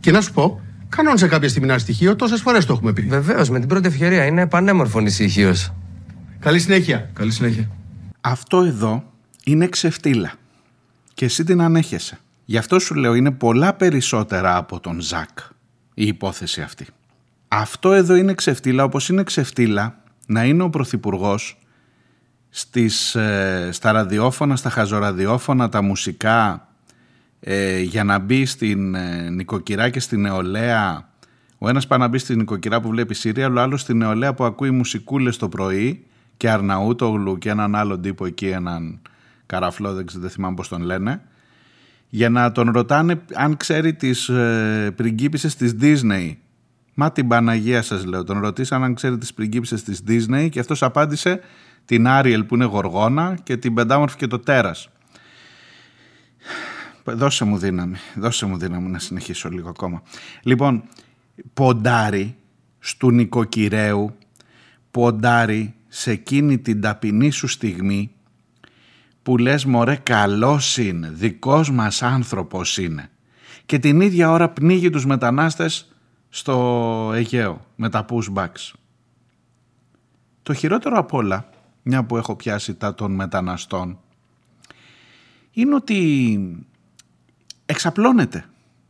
Και 0.00 0.10
να 0.10 0.20
σου 0.20 0.32
πω, 0.32 0.60
κανόνισε 0.88 1.26
κάποια 1.28 1.48
στιγμή 1.48 1.68
ένα 1.68 1.78
στοιχείο, 1.78 2.16
τόσες 2.16 2.40
φορές 2.40 2.66
το 2.66 2.72
έχουμε 2.72 2.92
πει. 2.92 3.02
Βεβαίως, 3.02 3.50
με 3.50 3.58
την 3.58 3.68
πρώτη 3.68 3.88
ευκαιρία. 3.88 4.24
Είναι 4.24 4.46
πανέμορφο 4.46 5.00
ησυχίο. 5.00 5.54
Καλή 6.38 6.58
συνέχεια. 6.58 7.10
Καλή 7.12 7.30
συνέχεια. 7.32 7.70
Αυτό 8.20 8.62
εδώ 8.62 9.04
είναι 9.44 9.66
ξεφτύλα. 9.66 10.32
Και 11.14 11.24
εσύ 11.24 11.44
την 11.44 11.60
ανέχεσαι. 11.60 12.18
Γι' 12.44 12.56
αυτό 12.56 12.78
σου 12.78 12.94
λέω 12.94 13.14
είναι 13.14 13.30
πολλά 13.30 13.74
περισσότερα 13.74 14.56
από 14.56 14.80
τον 14.80 15.00
Ζακ 15.00 15.28
η 16.00 16.06
υπόθεση 16.06 16.60
αυτή. 16.60 16.86
Αυτό 17.48 17.92
εδώ 17.92 18.14
είναι 18.14 18.34
ξεφτύλα 18.34 18.84
όπως 18.84 19.08
είναι 19.08 19.22
ξεφτύλα 19.22 20.02
να 20.26 20.44
είναι 20.44 20.62
ο 20.62 20.70
Πρωθυπουργός 20.70 21.58
στις, 22.48 23.14
ε, 23.14 23.68
στα 23.72 23.92
ραδιόφωνα, 23.92 24.56
στα 24.56 24.70
χαζοραδιόφωνα, 24.70 25.68
τα 25.68 25.82
μουσικά 25.82 26.68
ε, 27.40 27.80
για 27.80 28.04
να 28.04 28.18
μπει 28.18 28.44
στην 28.44 28.94
ε, 28.94 29.30
νοικοκυρά 29.30 29.88
και 29.88 30.00
στην 30.00 30.20
νεολαία 30.20 31.08
ο 31.58 31.68
ένας 31.68 31.86
πάει 31.86 31.98
να 31.98 32.08
μπει 32.08 32.18
στην 32.18 32.38
νοικοκυρά 32.38 32.80
που 32.80 32.88
βλέπει 32.88 33.14
Σύρια, 33.14 33.48
ο 33.48 33.60
άλλος 33.60 33.80
στην 33.80 33.96
νεολαία 33.96 34.34
που 34.34 34.44
ακούει 34.44 34.70
μουσικούλες 34.70 35.36
το 35.36 35.48
πρωί 35.48 36.06
και 36.36 36.50
Αρναούτογλου 36.50 37.38
και 37.38 37.50
έναν 37.50 37.74
άλλον 37.74 38.00
τύπο 38.00 38.26
εκεί, 38.26 38.48
έναν 38.48 39.00
καραφλό, 39.46 39.94
δεν, 39.94 40.04
δεν 40.14 40.30
θυμάμαι 40.30 40.54
πώς 40.54 40.68
τον 40.68 40.82
λένε 40.82 41.22
για 42.10 42.28
να 42.28 42.52
τον 42.52 42.70
ρωτάνε 42.70 43.20
αν 43.34 43.56
ξέρει 43.56 43.94
τις 43.94 44.28
ε, 44.28 44.92
πριγκίπισσες 44.96 45.56
της 45.56 45.74
Disney. 45.80 46.32
Μα 46.94 47.12
την 47.12 47.28
Παναγία 47.28 47.82
σας 47.82 48.04
λέω. 48.04 48.24
Τον 48.24 48.40
ρωτήσαν 48.40 48.84
αν 48.84 48.94
ξέρει 48.94 49.18
τις 49.18 49.34
πριγκίπισσες 49.34 49.82
της 49.82 50.02
Disney 50.08 50.48
και 50.50 50.60
αυτός 50.60 50.82
απάντησε 50.82 51.40
την 51.84 52.06
Άριελ 52.06 52.44
που 52.44 52.54
είναι 52.54 52.64
γοργόνα 52.64 53.38
και 53.42 53.56
την 53.56 53.74
πεντάμορφη 53.74 54.16
και 54.16 54.26
το 54.26 54.38
τέρας. 54.38 54.88
Δώσε 57.04 57.44
μου 57.44 57.58
δύναμη, 57.58 57.96
δώσε 58.14 58.46
μου 58.46 58.56
δύναμη 58.56 58.88
να 58.88 58.98
συνεχίσω 58.98 59.48
λίγο 59.48 59.68
ακόμα. 59.68 60.02
Λοιπόν, 60.42 60.82
ποντάρι 61.54 62.36
στου 62.78 63.10
νοικοκυρέου, 63.10 64.16
ποντάρι 64.90 65.74
σε 65.88 66.10
εκείνη 66.10 66.58
την 66.58 66.80
ταπεινή 66.80 67.30
σου 67.30 67.46
στιγμή 67.46 68.10
που 69.22 69.36
λες 69.36 69.64
μωρέ 69.64 69.96
καλός 69.96 70.76
είναι, 70.76 71.10
δικός 71.10 71.70
μας 71.70 72.02
άνθρωπος 72.02 72.78
είναι 72.78 73.10
και 73.70 73.78
την 73.78 74.00
ίδια 74.00 74.30
ώρα 74.30 74.48
πνίγει 74.48 74.90
τους 74.90 75.06
μετανάστες 75.06 75.92
στο 76.28 77.10
Αιγαίο 77.14 77.66
με 77.76 77.88
τα 77.88 78.04
pushbacks. 78.08 78.72
Το 80.42 80.54
χειρότερο 80.54 80.98
απ' 80.98 81.12
όλα, 81.12 81.48
μια 81.82 82.04
που 82.04 82.16
έχω 82.16 82.36
πιάσει 82.36 82.74
τα 82.74 82.94
των 82.94 83.12
μεταναστών, 83.12 83.98
είναι 85.52 85.74
ότι 85.74 86.66
εξαπλώνεται. 87.66 88.44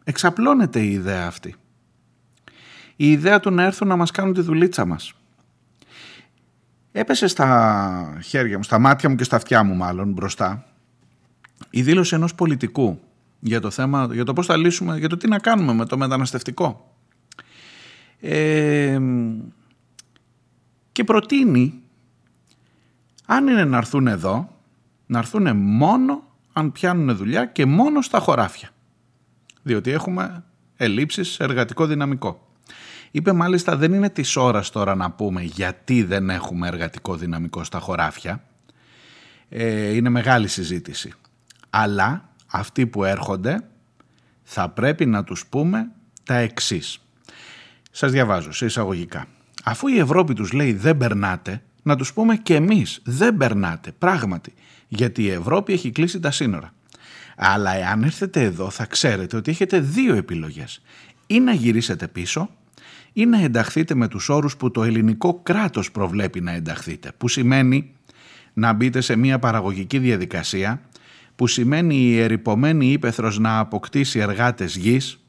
Εξαπλώνεται 0.04 0.80
η 0.80 0.90
ιδέα 0.90 1.26
αυτή. 1.26 1.54
Η 2.96 3.10
ιδέα 3.10 3.40
του 3.40 3.50
να 3.50 3.62
έρθουν 3.62 3.88
να 3.88 3.96
μας 3.96 4.10
κάνουν 4.10 4.34
τη 4.34 4.40
δουλίτσα 4.40 4.84
μας 4.84 5.14
έπεσες 6.92 7.30
στα 7.30 8.18
χέρια 8.22 8.56
μου, 8.56 8.62
στα 8.62 8.78
μάτια 8.78 9.08
μου 9.08 9.14
και 9.14 9.24
στα 9.24 9.36
αυτιά 9.36 9.62
μου 9.62 9.74
μάλλον 9.74 10.12
μπροστά 10.12 10.64
η 11.70 11.82
δήλωση 11.82 12.14
ενός 12.14 12.34
πολιτικού 12.34 13.00
για 13.40 13.60
το 13.60 13.70
θέμα, 13.70 14.08
για 14.12 14.24
το 14.24 14.32
πώς 14.32 14.46
θα 14.46 14.56
λύσουμε, 14.56 14.98
για 14.98 15.08
το 15.08 15.16
τι 15.16 15.28
να 15.28 15.38
κάνουμε 15.38 15.72
με 15.72 15.84
το 15.84 15.98
μεταναστευτικό. 15.98 16.94
Ε, 18.20 19.00
και 20.92 21.04
προτείνει 21.04 21.82
αν 23.26 23.46
είναι 23.46 23.64
να 23.64 23.76
έρθουν 23.76 24.06
εδώ, 24.06 24.56
να 25.06 25.18
έρθουν 25.18 25.56
μόνο 25.56 26.22
αν 26.52 26.72
πιάνουν 26.72 27.16
δουλειά 27.16 27.44
και 27.44 27.66
μόνο 27.66 28.02
στα 28.02 28.18
χωράφια. 28.18 28.70
Διότι 29.62 29.90
έχουμε 29.90 30.44
ελλείψεις 30.76 31.28
σε 31.28 31.44
εργατικό 31.44 31.86
δυναμικό. 31.86 32.49
Είπε 33.10 33.32
μάλιστα 33.32 33.76
δεν 33.76 33.92
είναι 33.92 34.10
της 34.10 34.36
ώρας 34.36 34.70
τώρα 34.70 34.94
να 34.94 35.10
πούμε 35.10 35.42
γιατί 35.42 36.02
δεν 36.02 36.30
έχουμε 36.30 36.68
εργατικό 36.68 37.16
δυναμικό 37.16 37.64
στα 37.64 37.78
χωράφια. 37.78 38.44
Ε, 39.48 39.94
είναι 39.94 40.08
μεγάλη 40.08 40.48
συζήτηση. 40.48 41.12
Αλλά 41.70 42.28
αυτοί 42.46 42.86
που 42.86 43.04
έρχονται 43.04 43.64
θα 44.42 44.68
πρέπει 44.68 45.06
να 45.06 45.24
τους 45.24 45.46
πούμε 45.46 45.90
τα 46.24 46.34
εξής. 46.34 46.98
Σας 47.90 48.10
διαβάζω 48.10 48.52
σε 48.52 48.64
εισαγωγικά. 48.64 49.26
Αφού 49.64 49.88
η 49.88 49.98
Ευρώπη 49.98 50.34
τους 50.34 50.52
λέει 50.52 50.72
δεν 50.72 50.96
περνάτε, 50.96 51.62
να 51.82 51.96
τους 51.96 52.12
πούμε 52.12 52.36
και 52.36 52.54
εμείς 52.54 53.00
δεν 53.04 53.36
περνάτε, 53.36 53.92
πράγματι, 53.98 54.54
γιατί 54.88 55.22
η 55.22 55.30
Ευρώπη 55.30 55.72
έχει 55.72 55.90
κλείσει 55.90 56.20
τα 56.20 56.30
σύνορα. 56.30 56.72
Αλλά 57.36 57.74
εάν 57.74 58.02
έρθετε 58.02 58.42
εδώ 58.42 58.70
θα 58.70 58.86
ξέρετε 58.86 59.36
ότι 59.36 59.50
έχετε 59.50 59.80
δύο 59.80 60.14
επιλογές. 60.14 60.82
Ή 61.26 61.40
να 61.40 61.52
γυρίσετε 61.52 62.08
πίσω 62.08 62.50
ή 63.12 63.26
να 63.26 63.42
ενταχθείτε 63.42 63.94
με 63.94 64.08
τους 64.08 64.28
όρους 64.28 64.56
που 64.56 64.70
το 64.70 64.82
ελληνικό 64.82 65.40
κράτος 65.42 65.90
προβλέπει 65.90 66.40
να 66.40 66.52
ενταχθείτε, 66.52 67.12
που 67.16 67.28
σημαίνει 67.28 67.92
να 68.52 68.72
μπείτε 68.72 69.00
σε 69.00 69.16
μια 69.16 69.38
παραγωγική 69.38 69.98
διαδικασία, 69.98 70.80
που 71.36 71.46
σημαίνει 71.46 71.96
η 71.96 72.18
ερυπωμένη 72.18 72.92
ύπεθρος 72.92 73.38
να 73.38 73.58
αποκτήσει 73.58 74.18
εργάτες 74.18 74.76
γης, 74.76 75.24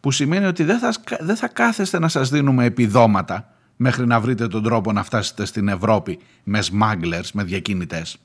που 0.00 0.10
σημαίνει 0.10 0.44
ότι 0.44 0.64
δεν 0.64 0.78
θα, 0.78 0.94
δεν 1.20 1.36
θα 1.36 1.48
κάθεστε 1.48 1.98
να 1.98 2.08
σας 2.08 2.30
δίνουμε 2.30 2.64
επιδόματα 2.64 3.50
μέχρι 3.76 4.06
να 4.06 4.20
βρείτε 4.20 4.48
τον 4.48 4.62
τρόπο 4.62 4.92
να 4.92 5.02
φτάσετε 5.02 5.44
στην 5.44 5.68
Ευρώπη 5.68 6.18
με 6.44 6.58
smugglers, 6.62 7.28
με 7.32 7.44
διακίνητες. 7.44 8.16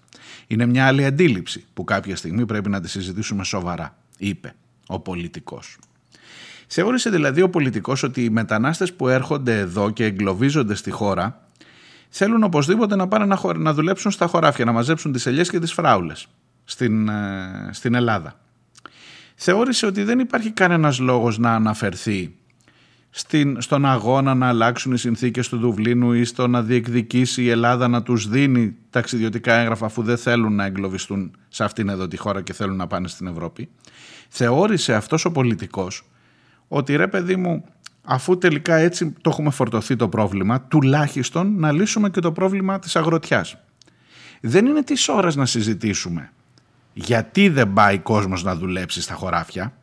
Είναι 0.47 0.65
μια 0.65 0.87
άλλη 0.87 1.05
αντίληψη 1.05 1.65
που 1.73 1.83
κάποια 1.83 2.15
στιγμή 2.15 2.45
πρέπει 2.45 2.69
να 2.69 2.81
τη 2.81 2.89
συζητήσουμε 2.89 3.43
σοβαρά, 3.43 3.97
είπε 4.17 4.55
ο 4.87 4.99
πολιτικός. 4.99 5.77
Θεώρησε 6.73 7.09
δηλαδή 7.09 7.41
ο 7.41 7.49
πολιτικός 7.49 8.03
ότι 8.03 8.23
οι 8.23 8.29
μετανάστες 8.29 8.93
που 8.93 9.07
έρχονται 9.07 9.59
εδώ 9.59 9.89
και 9.89 10.05
εγκλωβίζονται 10.05 10.75
στη 10.75 10.91
χώρα 10.91 11.47
θέλουν 12.09 12.43
οπωσδήποτε 12.43 12.95
να 12.95 13.07
πάνε 13.07 13.25
να, 13.25 13.57
να 13.57 13.73
δουλέψουν 13.73 14.11
στα 14.11 14.27
χωράφια, 14.27 14.65
να 14.65 14.71
μαζέψουν 14.71 15.11
τις 15.11 15.25
ελιές 15.25 15.49
και 15.49 15.59
τις 15.59 15.73
φράουλες 15.73 16.27
στην, 16.63 17.09
ε, 17.09 17.69
στην 17.71 17.95
Ελλάδα. 17.95 18.39
Θεώρησε 19.35 19.85
ότι 19.85 20.03
δεν 20.03 20.19
υπάρχει 20.19 20.51
κανένας 20.51 20.99
λόγος 20.99 21.37
να 21.37 21.53
αναφερθεί 21.53 22.35
στην, 23.09 23.61
στον 23.61 23.85
αγώνα 23.85 24.33
να 24.33 24.47
αλλάξουν 24.47 24.93
οι 24.93 24.97
συνθήκες 24.97 25.49
του 25.49 25.57
Δουβλίνου 25.57 26.13
ή 26.13 26.23
στο 26.23 26.47
να 26.47 26.61
διεκδικήσει 26.61 27.43
η 27.43 27.49
Ελλάδα 27.49 27.87
να 27.87 28.03
τους 28.03 28.27
δίνει 28.27 28.75
ταξιδιωτικά 28.89 29.53
έγγραφα 29.53 29.85
αφού 29.85 30.03
δεν 30.03 30.17
θέλουν 30.17 30.55
να 30.55 30.65
εγκλωβιστούν 30.65 31.31
σε 31.49 31.63
αυτήν 31.63 31.89
εδώ 31.89 32.07
τη 32.07 32.17
χώρα 32.17 32.41
και 32.41 32.53
θέλουν 32.53 32.75
να 32.75 32.87
πάνε 32.87 33.07
στην 33.07 33.27
Ευρώπη. 33.27 33.69
Θεώρησε 34.29 34.93
αυτός 34.93 35.25
ο 35.25 35.31
πολιτικός 35.31 36.03
ότι 36.73 36.95
ρε 36.95 37.07
παιδί 37.07 37.35
μου 37.35 37.63
αφού 38.03 38.37
τελικά 38.37 38.75
έτσι 38.75 39.13
το 39.21 39.29
έχουμε 39.29 39.49
φορτωθεί 39.49 39.95
το 39.95 40.09
πρόβλημα 40.09 40.61
τουλάχιστον 40.61 41.59
να 41.59 41.71
λύσουμε 41.71 42.09
και 42.09 42.19
το 42.19 42.31
πρόβλημα 42.31 42.79
της 42.79 42.95
αγροτιάς. 42.95 43.57
Δεν 44.41 44.65
είναι 44.65 44.83
τις 44.83 45.07
ώρες 45.07 45.35
να 45.35 45.45
συζητήσουμε 45.45 46.31
γιατί 46.93 47.49
δεν 47.49 47.73
πάει 47.73 47.99
κόσμος 47.99 48.43
να 48.43 48.55
δουλέψει 48.55 49.01
στα 49.01 49.13
χωράφια 49.13 49.73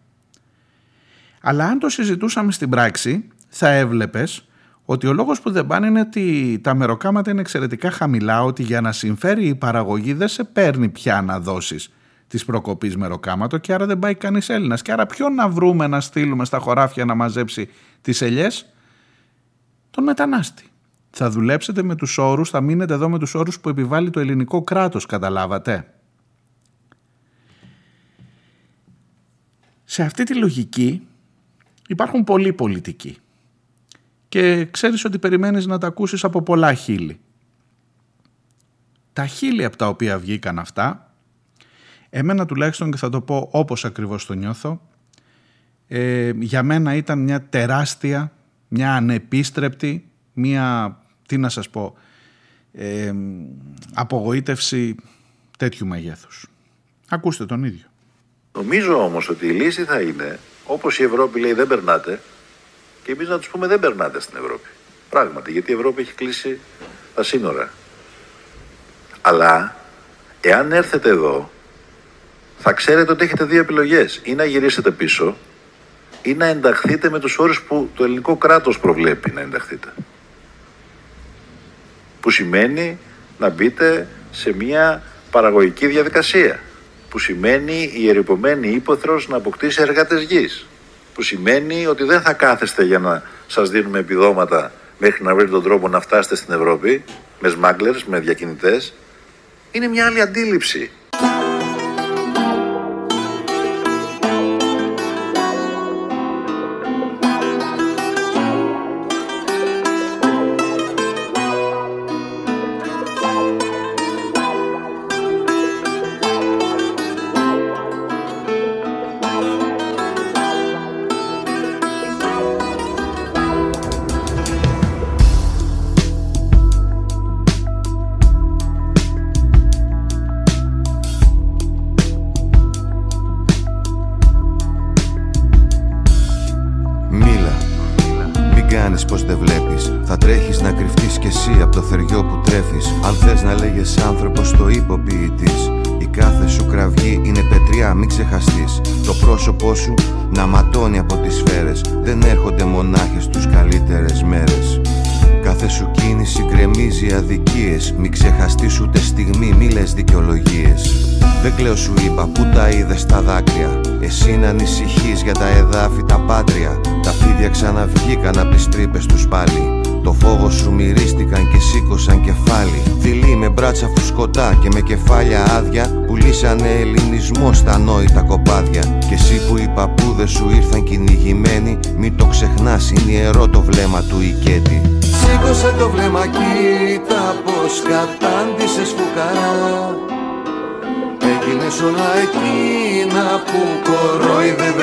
αλλά 1.41 1.65
αν 1.65 1.79
το 1.79 1.89
συζητούσαμε 1.89 2.53
στην 2.53 2.71
πράξη, 2.71 3.29
θα 3.49 3.69
έβλεπες 3.69 4.49
ότι 4.85 5.07
ο 5.07 5.13
λόγος 5.13 5.41
που 5.41 5.51
δεν 5.51 5.67
πάνε 5.67 5.87
είναι 5.87 6.01
ότι 6.01 6.59
τα 6.63 6.75
μεροκάματα 6.75 7.31
είναι 7.31 7.41
εξαιρετικά 7.41 7.91
χαμηλά, 7.91 8.45
ότι 8.45 8.63
για 8.63 8.81
να 8.81 8.93
συμφέρει 8.93 9.47
η 9.47 9.55
παραγωγή 9.55 10.13
δεν 10.13 10.29
σε 10.29 10.45
παίρνει 10.45 10.89
πια 10.89 11.23
να 11.23 11.41
δώσεις 11.41 11.93
της 12.29 12.45
προκοπής 12.45 12.97
μεροκάματο 12.97 13.59
και 13.59 13.73
άρα 13.73 13.87
δεν 13.87 13.99
πάει 13.99 14.15
κανείς 14.15 14.49
Έλληνας. 14.49 14.83
Και 14.83 14.93
άρα 14.93 15.07
ποιον 15.07 15.35
να 15.35 15.49
βρούμε 15.49 15.87
να 15.87 16.01
στείλουμε 16.01 16.45
στα 16.45 16.59
χωράφια 16.59 17.05
να 17.05 17.15
μαζέψει 17.15 17.69
τις 18.01 18.23
ελιές, 18.23 18.67
τον 19.91 20.05
μετανάστη. 20.05 20.65
Θα 21.11 21.31
δουλέψετε 21.31 21.83
με 21.83 21.95
τους 21.95 22.19
όρους, 22.19 22.51
θα 22.51 22.61
μείνετε 22.61 22.95
εδώ 22.95 23.09
με 23.09 23.19
τους 23.19 23.35
όρους 23.35 23.61
που 23.61 23.69
επιβάλλει 23.69 24.11
το 24.11 24.21
ελληνικό 24.21 24.63
κράτος, 24.63 25.07
καταλάβατε. 25.07 25.93
Σε 29.85 30.03
αυτή 30.03 30.25
τη 30.25 30.35
λογική 30.35 31.07
υπάρχουν 31.89 32.25
πολλοί 32.25 32.53
πολιτικοί 32.53 33.17
και 34.29 34.65
ξέρεις 34.65 35.05
ότι 35.05 35.19
περιμένεις 35.19 35.67
να 35.67 35.79
τα 35.79 35.87
ακούσεις 35.87 36.25
από 36.25 36.43
πολλά 36.43 36.75
χείλη. 36.75 37.21
Τα 39.13 39.27
χείλη 39.27 39.65
από 39.65 39.77
τα 39.77 39.89
οποία 39.89 40.19
βγήκαν 40.19 40.59
αυτά, 40.59 41.08
εμένα 42.11 42.47
τουλάχιστον 42.47 42.91
και 42.91 42.97
θα 42.97 43.09
το 43.09 43.21
πω 43.21 43.49
όπως 43.53 43.85
ακριβώς 43.85 44.27
το 44.27 44.33
νιώθω, 44.33 44.81
ε, 45.89 46.31
για 46.39 46.63
μένα 46.63 46.95
ήταν 46.95 47.19
μια 47.19 47.43
τεράστια, 47.43 48.33
μια 48.69 48.95
ανεπίστρεπτη, 48.95 50.09
μια, 50.33 50.99
τι 51.27 51.39
να 51.39 51.49
σας 51.49 51.69
πω, 51.69 51.97
ε, 52.73 53.13
απογοήτευση 53.95 54.97
τέτοιου 55.59 55.87
μεγέθους. 55.87 56.47
Ακούστε 57.09 57.47
τον 57.47 57.65
ίδιο. 57.65 57.87
Νομίζω 58.53 59.05
όμως 59.05 59.29
ότι 59.29 59.47
η 59.47 59.51
λύση 59.51 59.85
θα 59.85 60.01
είναι 60.01 60.39
όπως 60.65 60.99
η 60.99 61.03
Ευρώπη 61.03 61.41
λέει 61.41 61.53
δεν 61.53 61.67
περνάτε 61.67 62.21
και 63.05 63.13
εμείς 63.13 63.29
να 63.29 63.39
τους 63.39 63.49
πούμε 63.49 63.67
δεν 63.67 63.81
περνάτε 63.81 64.21
στην 64.21 64.37
Ευρώπη. 64.37 64.69
Πράγματι, 65.11 65.53
γιατί 65.53 65.71
η 65.71 65.75
Ευρώπη 65.75 66.01
έχει 66.01 66.13
κλείσει 66.13 66.59
τα 67.15 67.23
σύνορα. 67.23 67.71
Αλλά, 69.21 69.77
εάν 70.41 70.73
έρθετε 70.73 71.09
εδώ, 71.09 71.51
θα 72.59 72.73
ξέρετε 72.73 73.13
ότι 73.13 73.25
έχετε 73.25 73.45
δύο 73.45 73.61
επιλογές. 73.61 74.21
Ή 74.23 74.35
να 74.35 74.45
γυρίσετε 74.45 74.91
πίσω, 74.91 75.37
ή 76.23 76.35
να 76.35 76.47
ενταχθείτε 76.47 77.11
με 77.11 77.19
τους 77.19 77.39
όρους 77.39 77.63
που 77.63 77.91
το 77.95 78.05
ελληνικό 78.05 78.37
κράτος 78.37 78.79
προβλέπει 78.79 79.31
να 79.31 79.41
ενταχθείτε. 79.41 79.95
Που 82.21 82.31
σημαίνει 82.31 82.99
να 83.39 83.49
μπείτε 83.49 84.09
σε 84.31 84.55
μια 84.55 85.03
παραγωγική 85.31 85.87
διαδικασία 85.87 86.61
που 87.09 87.19
σημαίνει 87.19 87.91
η 87.95 88.09
ερυπωμένη 88.09 88.69
ύποθρος 88.69 89.29
να 89.29 89.37
αποκτήσει 89.37 89.83
εργάτες 89.83 90.23
γης. 90.23 90.67
Που 91.15 91.23
σημαίνει 91.23 91.87
ότι 91.87 92.05
δεν 92.05 92.21
θα 92.21 92.33
κάθεστε 92.33 92.85
για 92.85 92.99
να 92.99 93.23
σας 93.47 93.71
δίνουμε 93.71 93.99
επιδόματα 93.99 94.73
μέχρι 94.99 95.25
να 95.25 95.35
βρείτε 95.35 95.51
τον 95.51 95.63
τρόπο 95.63 95.89
να 95.89 96.01
φτάσετε 96.01 96.37
στην 96.37 96.55
Ευρώπη 96.55 97.05
με 97.41 97.49
σμάγκλερς, 97.49 98.05
με 98.05 98.21
διακινητές. 98.21 98.95
Είναι 99.71 99.87
μια 99.87 100.07
άλλη 100.07 100.21
αντίληψη. 100.21 100.91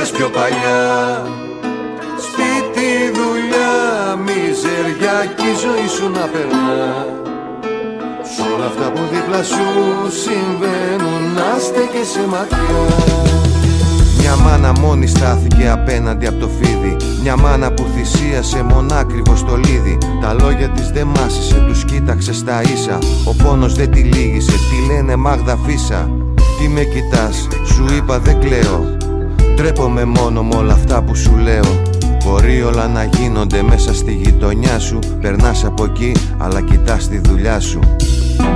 Κορόιδευες 0.06 0.12
πιο 0.12 0.30
παλιά. 0.30 0.82
Σπίτι, 2.26 2.90
δουλειά, 3.18 3.74
μιζεριά 4.26 5.18
κι 5.36 5.48
η 5.54 5.56
ζωή 5.64 5.88
σου 5.96 6.10
να 6.10 6.26
περνά. 6.34 6.74
Σ' 8.32 8.40
όλα 8.54 8.66
αυτά 8.66 8.92
που 8.92 9.02
δίπλα 9.12 9.44
σου 9.44 9.68
συμβαίνουν 10.24 11.22
να 11.38 11.50
στέκεσαι 11.66 12.24
μακριά. 12.34 12.84
Μια 14.20 14.36
μάνα 14.36 14.72
μόνη 14.80 15.08
στάθηκε 15.08 15.70
απέναντι 15.70 16.28
από 16.28 16.40
το 16.40 16.50
φίδι. 16.60 16.98
Μια 17.22 17.36
μάνα 17.38 17.72
που 17.72 17.86
θυσίασε 17.96 18.64
μονάκριβο 18.64 19.36
στο 19.36 19.56
λίδι. 19.56 19.98
Τα 20.22 20.34
λόγια 20.34 20.70
της 20.70 20.92
δεν 20.92 21.08
μάσησε, 21.08 21.66
τους 21.68 21.86
κοίταξε 21.86 22.34
στα 22.34 22.62
ίσα. 22.62 22.98
Ο 23.26 23.34
πόνος 23.44 23.74
δεν 23.76 23.92
τη 23.92 24.00
λύγησε, 24.00 24.52
τι 24.52 24.94
λένε 24.94 25.16
Μάγδα 25.16 25.58
Φίσα. 25.66 26.10
Τι 26.60 26.68
με 26.68 26.84
κοιτάς, 26.84 27.48
σου 27.66 27.86
είπα 27.96 28.20
δεν 28.20 28.40
κλαίω 28.40 28.95
Τρέπομαι 29.56 30.06
μόνο 30.06 30.44
με 30.44 30.56
όλα 30.56 30.74
αυτά 30.74 31.02
που 31.02 31.16
σου 31.16 31.36
λέω. 31.36 31.82
Μπορεί 32.26 32.64
όλα 32.64 32.88
να 32.88 33.04
γίνονται 33.04 33.64
μέσα 33.64 33.94
στη 33.94 34.14
γειτονιά 34.14 34.80
σου. 34.80 35.00
Περνάς 35.22 35.66
από 35.66 35.84
εκεί 35.84 36.12
αλλά 36.38 36.62
κοιτάς 36.62 37.08
τη 37.08 37.18
δουλειά 37.18 37.60
σου. 37.60 37.80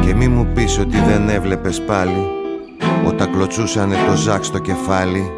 Και 0.02 0.14
μη 0.14 0.28
μου 0.28 0.48
πεις 0.54 0.80
ότι 0.80 0.98
δεν 0.98 1.30
έβλεπες 1.30 1.82
πάλι. 1.82 2.26
Όταν 3.08 3.32
κλωτσούσανε 3.32 3.96
το 4.08 4.16
ζάκ 4.16 4.44
στο 4.44 4.60
κεφάλι. 4.60 5.32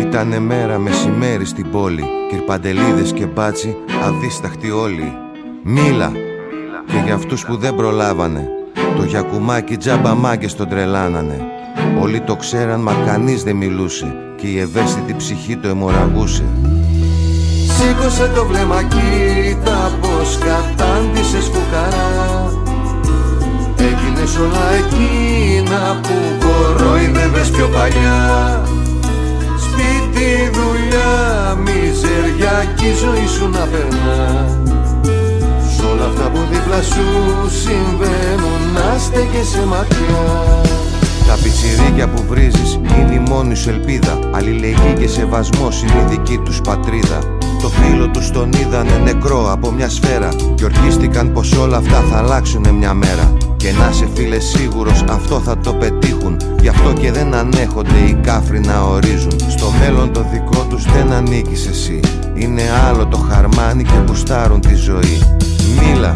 Ήτανε 0.00 0.38
μέρα 0.38 0.78
μεσημέρι 0.78 1.44
στην 1.44 1.70
πόλη. 1.70 2.04
Κυρπαντελίδες 2.30 3.12
και 3.12 3.26
μπάτσι 3.26 3.76
αδίσταχτοι 4.04 4.70
όλοι. 4.70 5.12
Μίλα. 5.62 6.12
Και 6.86 7.00
για 7.04 7.14
αυτούς 7.14 7.44
που 7.44 7.56
δεν 7.56 7.74
προλάβανε. 7.74 8.48
Το 8.96 9.04
γιακουμάκι 9.04 9.76
τζάμπα 9.76 10.14
μάγκες 10.14 10.54
τον 10.54 10.68
τρελάνανε. 10.68 11.40
Όλοι 12.00 12.20
το 12.20 12.36
ξέραν 12.36 12.82
μα 12.82 12.92
κανείς 13.06 13.42
δεν 13.42 13.56
μιλούσε 13.56 14.14
Και 14.44 14.50
η 14.50 14.58
ευαίσθητη 14.58 15.14
ψυχή 15.16 15.56
το 15.56 15.68
αιμορραγούσε. 15.68 16.44
Σήκωσε 17.76 18.30
το 18.34 18.46
βλέμμα 18.46 18.82
κοίτα 18.82 19.98
πως 20.00 20.38
κατάντησες 20.38 21.44
φουκαρά 21.44 22.52
Έγινες 23.76 24.36
όλα 24.38 24.66
εκείνα 24.80 26.00
που 26.02 26.14
κορόιδευες 26.44 27.50
πιο 27.50 27.68
παλιά. 27.68 28.62
Σπίτι, 29.64 30.50
δουλειά, 30.56 31.14
μιζεριά 31.64 32.72
κι 32.76 32.86
η 32.86 32.92
ζωή 32.92 33.26
σου 33.26 33.48
να 33.48 33.64
περνά. 33.72 34.46
Σ' 35.76 35.84
όλα 35.92 36.04
αυτά 36.04 36.30
που 36.30 36.38
δίπλα 36.50 36.82
σου 36.82 37.06
συμβαίνουν 37.62 38.60
να 38.74 38.98
στέκεσαι 38.98 39.64
μακριά 39.66 40.83
τα 41.26 41.34
πιτσιρίκια 41.42 42.08
που 42.08 42.24
βρίζεις 42.28 42.74
είναι 42.74 43.14
η 43.14 43.22
μόνη 43.28 43.54
σου 43.54 43.68
ελπίδα. 43.68 44.18
Αλληλεγγύη 44.30 44.94
και 44.98 45.08
σεβασμός 45.08 45.82
είναι 45.82 46.00
η 46.00 46.04
δική 46.08 46.38
τους 46.44 46.60
πατρίδα. 46.60 47.18
Το 47.62 47.68
φίλο 47.68 48.08
τους 48.08 48.30
τον 48.30 48.52
είδανε 48.52 48.96
νεκρό 49.04 49.52
από 49.52 49.70
μια 49.70 49.88
σφαίρα. 49.88 50.28
Και 50.54 50.64
ορκίστηκαν 50.64 51.32
πως 51.32 51.52
όλα 51.52 51.76
αυτά 51.76 52.04
θα 52.10 52.18
αλλάξουνε 52.18 52.72
μια 52.72 52.94
μέρα. 52.94 53.36
Και 53.56 53.72
να 53.72 53.92
σε 53.92 54.08
φίλε 54.14 54.38
σίγουρος 54.38 55.04
αυτό 55.08 55.40
θα 55.40 55.58
το 55.58 55.74
πετύχουν. 55.74 56.36
Γι' 56.60 56.68
αυτό 56.68 56.92
και 56.92 57.12
δεν 57.12 57.34
ανέχονται 57.34 57.98
οι 58.08 58.18
κάφροι 58.22 58.60
να 58.60 58.82
ορίζουν. 58.82 59.36
Στο 59.48 59.72
μέλλον 59.80 60.12
το 60.12 60.26
δικό 60.32 60.66
τους 60.68 60.84
δεν 60.84 61.12
ανήκεις 61.12 61.66
εσύ. 61.66 62.00
Είναι 62.34 62.62
άλλο 62.88 63.06
το 63.06 63.16
χαρμάνι 63.16 63.82
και 63.82 64.02
γουστάρουν 64.08 64.60
τη 64.60 64.74
ζωή. 64.74 65.22
Μίλα 65.78 66.12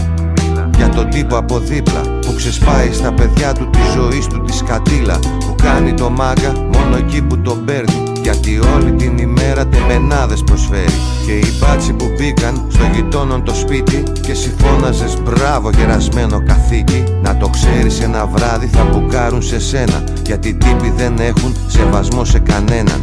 για 0.79 0.89
τον 0.89 1.11
τύπο 1.11 1.37
από 1.37 1.59
δίπλα 1.59 2.01
που 2.01 2.35
ξεσπάει 2.37 2.93
στα 2.93 3.13
παιδιά 3.13 3.53
του 3.53 3.71
τη 3.71 3.79
ζωή 3.95 4.27
του 4.29 4.43
της 4.43 4.57
σκατήλα 4.57 5.19
Που 5.19 5.55
κάνει 5.63 5.95
το 5.95 6.11
μάγκα 6.11 6.53
μόνο 6.53 6.97
εκεί 6.97 7.23
που 7.23 7.39
τον 7.39 7.65
παίρνει. 7.65 8.03
Γιατί 8.23 8.61
όλη 8.75 8.93
την 8.93 9.19
ημέρα 9.19 9.67
τεμενάδες 9.67 10.43
προσφέρει. 10.43 10.99
Και 11.27 11.33
οι 11.33 11.53
μπάτσι 11.61 11.93
που 11.93 12.05
μπήκαν 12.17 12.67
στο 12.69 12.85
γειτόνον 12.95 13.45
το 13.45 13.55
σπίτι 13.55 14.03
Και 14.21 14.35
συμφώναζες 14.35 15.19
μπράβο 15.23 15.71
γερασμένο 15.71 16.43
καθήκη 16.47 17.05
Να 17.23 17.37
το 17.37 17.49
ξέρεις 17.49 18.01
ένα 18.01 18.27
βράδυ 18.27 18.67
θα 18.67 18.85
μπουκάρουν 18.85 19.43
σε 19.43 19.61
σένα 19.61 20.05
Γιατί 20.27 20.55
τύποι 20.55 20.93
δεν 20.97 21.19
έχουν 21.19 21.55
σεβασμό 21.67 22.25
σε 22.25 22.39
κανέναν 22.39 23.03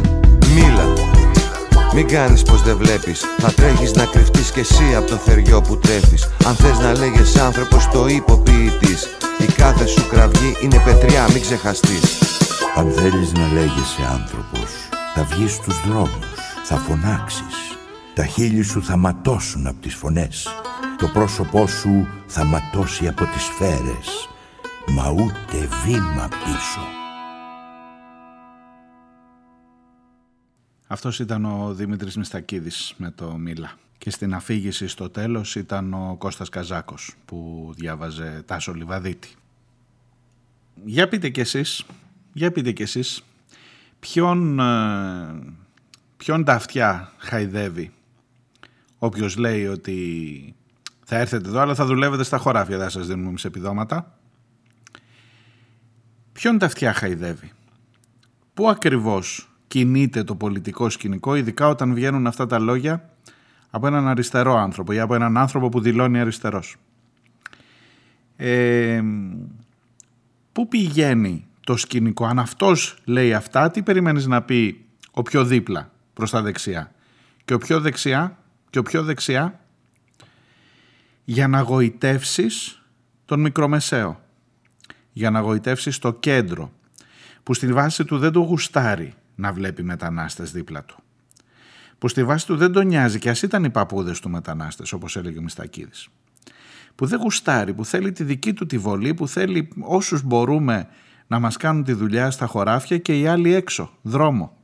Μίλα 0.54 1.15
μην 1.96 2.08
κάνεις 2.08 2.42
πως 2.42 2.62
δεν 2.62 2.76
βλέπεις. 2.76 3.24
Θα 3.38 3.52
τρέχεις 3.52 3.92
να 3.92 4.04
κρυφτείς 4.04 4.50
κι 4.50 4.60
εσύ 4.60 4.94
από 4.96 5.10
το 5.10 5.16
θεριό 5.16 5.60
που 5.60 5.78
τρέφεις. 5.78 6.28
Αν 6.46 6.54
θες 6.54 6.78
να 6.78 6.92
λέγες 6.92 7.36
άνθρωπος 7.36 7.88
το 7.88 8.06
υποποιητής. 8.06 9.08
Η 9.38 9.52
κάθε 9.52 9.86
σου 9.86 10.06
κραυγή 10.08 10.56
είναι 10.62 10.82
πετριά 10.84 11.26
μην 11.32 11.40
ξεχαστείς. 11.40 12.18
Αν 12.76 12.90
θέλεις 12.90 13.32
να 13.32 13.46
λέγεσαι 13.52 14.02
άνθρωπος 14.12 14.70
Θα 15.14 15.24
βγεις 15.24 15.52
στους 15.52 15.80
δρόμους 15.86 16.26
Θα 16.64 16.76
φωνάξεις. 16.76 17.56
Τα 18.14 18.26
χείλη 18.26 18.62
σου 18.62 18.82
θα 18.82 18.96
ματώσουν 18.96 19.66
από 19.66 19.80
τις 19.80 19.94
φωνές. 19.94 20.48
Το 20.98 21.06
πρόσωπό 21.06 21.66
σου 21.66 22.08
θα 22.26 22.44
ματώσει 22.44 23.06
από 23.08 23.24
τις 23.24 23.42
σφαίρες. 23.42 24.28
Μα 24.86 25.10
ούτε 25.10 25.68
βήμα 25.84 26.28
πίσω 26.44 27.05
Αυτός 30.86 31.18
ήταν 31.18 31.44
ο 31.44 31.74
Δημήτρης 31.74 32.16
Μιστακίδης 32.16 32.94
με 32.96 33.10
το 33.10 33.36
Μίλα. 33.36 33.72
Και 33.98 34.10
στην 34.10 34.34
αφήγηση 34.34 34.86
στο 34.86 35.10
τέλος 35.10 35.56
ήταν 35.56 35.94
ο 35.94 36.16
Κώστας 36.18 36.48
Καζάκος 36.48 37.14
που 37.24 37.70
διάβαζε 37.76 38.42
Τάσο 38.46 38.72
Λιβαδίτη. 38.72 39.28
Για 40.84 41.08
πείτε 41.08 41.28
κι 41.28 41.40
εσείς, 41.40 41.84
για 42.32 42.52
πείτε 42.52 42.72
κι 42.72 42.82
εσείς, 42.82 43.24
ποιον, 44.00 44.60
ε, 44.60 45.54
ποιον 46.16 46.44
τα 46.44 46.52
αυτιά 46.52 47.12
χαϊδεύει; 47.18 47.92
Όποιος 48.98 49.36
λέει 49.36 49.66
ότι 49.66 50.54
θα 51.04 51.16
έρθετε 51.16 51.48
εδώ 51.48 51.60
αλλά 51.60 51.74
θα 51.74 51.86
δουλεύετε 51.86 52.22
στα 52.22 52.38
χωράφια, 52.38 52.78
δεν 52.78 52.90
σας 52.90 53.06
δίνουμε 53.06 53.28
εμείς 53.28 53.44
επιδόματα. 53.44 54.18
Ποιον 56.32 56.58
τα 56.58 56.66
αυτιά 56.66 56.92
χαϊδεύει; 56.92 57.52
Πού 58.54 58.68
ακριβώς 58.68 59.55
κινείται 59.68 60.24
το 60.24 60.34
πολιτικό 60.34 60.90
σκηνικό, 60.90 61.34
ειδικά 61.34 61.68
όταν 61.68 61.94
βγαίνουν 61.94 62.26
αυτά 62.26 62.46
τα 62.46 62.58
λόγια 62.58 63.10
από 63.70 63.86
έναν 63.86 64.08
αριστερό 64.08 64.56
άνθρωπο 64.56 64.92
ή 64.92 64.98
από 64.98 65.14
έναν 65.14 65.36
άνθρωπο 65.36 65.68
που 65.68 65.80
δηλώνει 65.80 66.20
αριστερός. 66.20 66.76
Ε, 68.36 69.02
πού 70.52 70.68
πηγαίνει 70.68 71.46
το 71.60 71.76
σκηνικό, 71.76 72.26
αν 72.26 72.38
αυτός 72.38 72.98
λέει 73.04 73.34
αυτά, 73.34 73.70
τι 73.70 73.82
περιμένεις 73.82 74.26
να 74.26 74.42
πει 74.42 74.84
ο 75.10 75.22
πιο 75.22 75.44
δίπλα 75.44 75.90
προς 76.14 76.30
τα 76.30 76.42
δεξιά; 76.42 76.92
Και 77.44 77.54
ο 77.54 77.58
πιο 77.58 77.80
δεξιά 77.80 78.38
και 78.70 78.78
ο 78.78 78.82
πιο 78.82 79.02
δεξιά 79.02 79.60
για 81.24 81.48
να 81.48 81.60
γοητεύσεις 81.60 82.82
τον 83.24 83.40
μικρομεσαίο, 83.40 84.20
για 85.12 85.30
να 85.30 85.40
γοητεύσεις 85.40 85.98
το 85.98 86.12
κέντρο 86.12 86.72
που 87.42 87.54
στη 87.54 87.72
βάση 87.72 88.04
του 88.04 88.18
δεν 88.18 88.32
το 88.32 88.40
γουστάρει 88.40 89.14
να 89.36 89.52
βλέπει 89.52 89.82
μετανάστες 89.82 90.52
δίπλα 90.52 90.84
του. 90.84 91.02
Που 91.98 92.08
στη 92.08 92.24
βάση 92.24 92.46
του 92.46 92.56
δεν 92.56 92.72
τον 92.72 92.86
νοιάζει 92.86 93.18
και 93.18 93.30
ας 93.30 93.42
ήταν 93.42 93.64
οι 93.64 93.70
παππούδες 93.70 94.20
του 94.20 94.30
μετανάστες 94.30 94.92
όπως 94.92 95.16
έλεγε 95.16 95.38
ο 95.38 95.42
Μιστακίδης. 95.42 96.08
Που 96.94 97.06
δεν 97.06 97.20
γουστάρει, 97.20 97.74
που 97.74 97.84
θέλει 97.84 98.12
τη 98.12 98.24
δική 98.24 98.52
του 98.52 98.66
τη 98.66 98.78
βολή, 98.78 99.14
που 99.14 99.28
θέλει 99.28 99.68
όσους 99.80 100.22
μπορούμε 100.22 100.88
να 101.26 101.38
μας 101.38 101.56
κάνουν 101.56 101.84
τη 101.84 101.92
δουλειά 101.92 102.30
στα 102.30 102.46
χωράφια 102.46 102.98
και 102.98 103.20
οι 103.20 103.26
άλλοι 103.26 103.54
έξω, 103.54 103.90
δρόμο. 104.02 104.56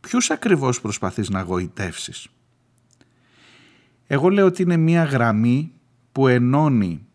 Ποιους 0.00 0.30
ακριβώς 0.30 0.80
προσπαθείς 0.80 1.30
να 1.30 1.40
γοητεύσεις; 1.40 2.28
Εγώ 4.06 4.28
λέω 4.28 4.46
ότι 4.46 4.62
είναι 4.62 4.76
μία 4.76 5.04
γραμμή 5.04 5.72
που 6.12 6.28
ενώνει 6.28 7.06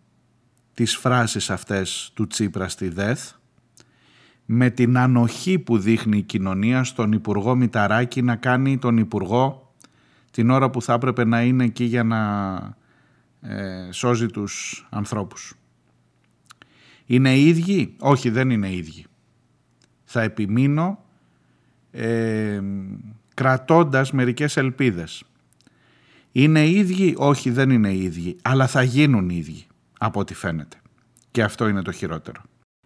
τις 0.73 0.95
φράσεις 0.95 1.49
αυτές 1.49 2.11
του 2.13 2.27
Τσίπρα 2.27 2.67
στη 2.67 2.89
ΔΕΘ 2.89 3.31
με 4.49 4.69
την 4.69 4.97
ανοχή 4.97 5.59
που 5.59 5.77
δείχνει 5.77 6.17
η 6.17 6.21
κοινωνία 6.21 6.83
στον 6.83 7.11
Υπουργό 7.11 7.55
Μηταράκη 7.55 8.21
να 8.21 8.35
κάνει 8.35 8.77
τον 8.77 8.97
Υπουργό 8.97 9.73
την 10.31 10.49
ώρα 10.49 10.69
που 10.69 10.81
θα 10.81 10.93
έπρεπε 10.93 11.25
να 11.25 11.41
είναι 11.41 11.63
εκεί 11.63 11.83
για 11.83 12.03
να 12.03 12.57
ε, 13.41 13.91
σώζει 13.91 14.25
τους 14.25 14.87
ανθρώπους. 14.89 15.53
Είναι 17.05 17.37
ίδιοι; 17.37 17.95
Όχι, 17.99 18.29
δεν 18.29 18.49
είναι 18.49 18.73
ίδιοι. 18.73 19.05
Θα 20.03 20.21
επιμείνω 20.21 21.03
ε, 21.91 22.61
κρατώντας 23.33 24.11
μερικές 24.11 24.57
ελπίδες. 24.57 25.23
Είναι 26.31 26.67
ίδιοι; 26.67 27.13
Όχι, 27.17 27.49
δεν 27.49 27.69
είναι 27.69 27.93
ίδιοι. 27.93 28.37
Αλλά 28.41 28.67
θα 28.67 28.83
γίνουν 28.83 29.29
ίδιοι, 29.29 29.65
από 29.99 30.19
ό,τι 30.19 30.33
φαίνεται. 30.33 30.77
Και 31.31 31.43
αυτό 31.43 31.67
είναι 31.67 31.81
το 31.81 31.91
χειρότερο. 31.91 32.41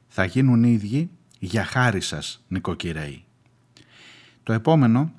Θα 0.08 0.26
γίνουν 0.26 0.64
ίδιοι 0.64 1.10
για 1.44 1.64
χάρη 1.64 2.02
σας 2.02 2.44
νοικοκυρέοι. 2.48 3.24
Το 4.44 4.54
επόμενο 4.54 5.12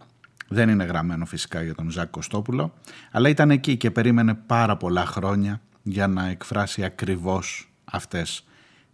δεν 0.49 0.69
είναι 0.69 0.85
γραμμένο 0.85 1.27
φυσικά 1.27 1.63
για 1.63 1.75
τον 1.75 1.91
Ζάκ 1.91 2.11
Κωστόπουλο, 2.11 2.75
αλλά 3.11 3.29
ήταν 3.29 3.51
εκεί 3.51 3.77
και 3.77 3.91
περίμενε 3.91 4.35
πάρα 4.35 4.77
πολλά 4.77 5.07
χρόνια 5.07 5.61
για 5.83 6.07
να 6.07 6.29
εκφράσει 6.29 6.85
ακριβώς 6.85 7.73
αυτές 7.85 8.45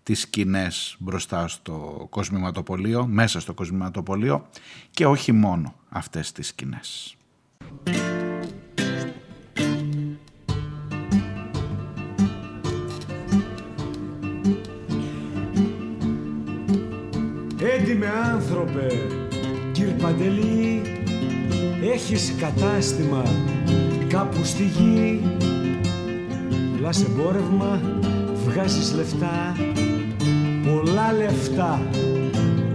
τις 0.02 0.20
σκηνές 0.20 0.96
μπροστά 0.98 1.48
στο 1.48 2.06
κοσμηματοπολείο, 2.10 3.06
μέσα 3.06 3.40
στο 3.40 3.54
κοσμηματοπολείο 3.54 4.48
και 4.90 5.06
όχι 5.06 5.32
μόνο 5.32 5.74
αυτές 5.88 6.32
τις 6.32 6.46
σκηνές. 6.46 7.16
Άνθρωπε, 18.58 18.86
κύρ 19.72 19.88
Παντελή, 19.88 20.82
έχεις 21.92 22.34
κατάστημα 22.40 23.22
κάπου 24.08 24.44
στη 24.44 24.62
γη. 24.62 25.22
Λάς 26.80 27.02
εμπόρευμα, 27.02 27.80
βγάζεις 28.46 28.94
λεφτά, 28.94 29.56
πολλά 30.64 31.12
λεφτά, 31.12 31.82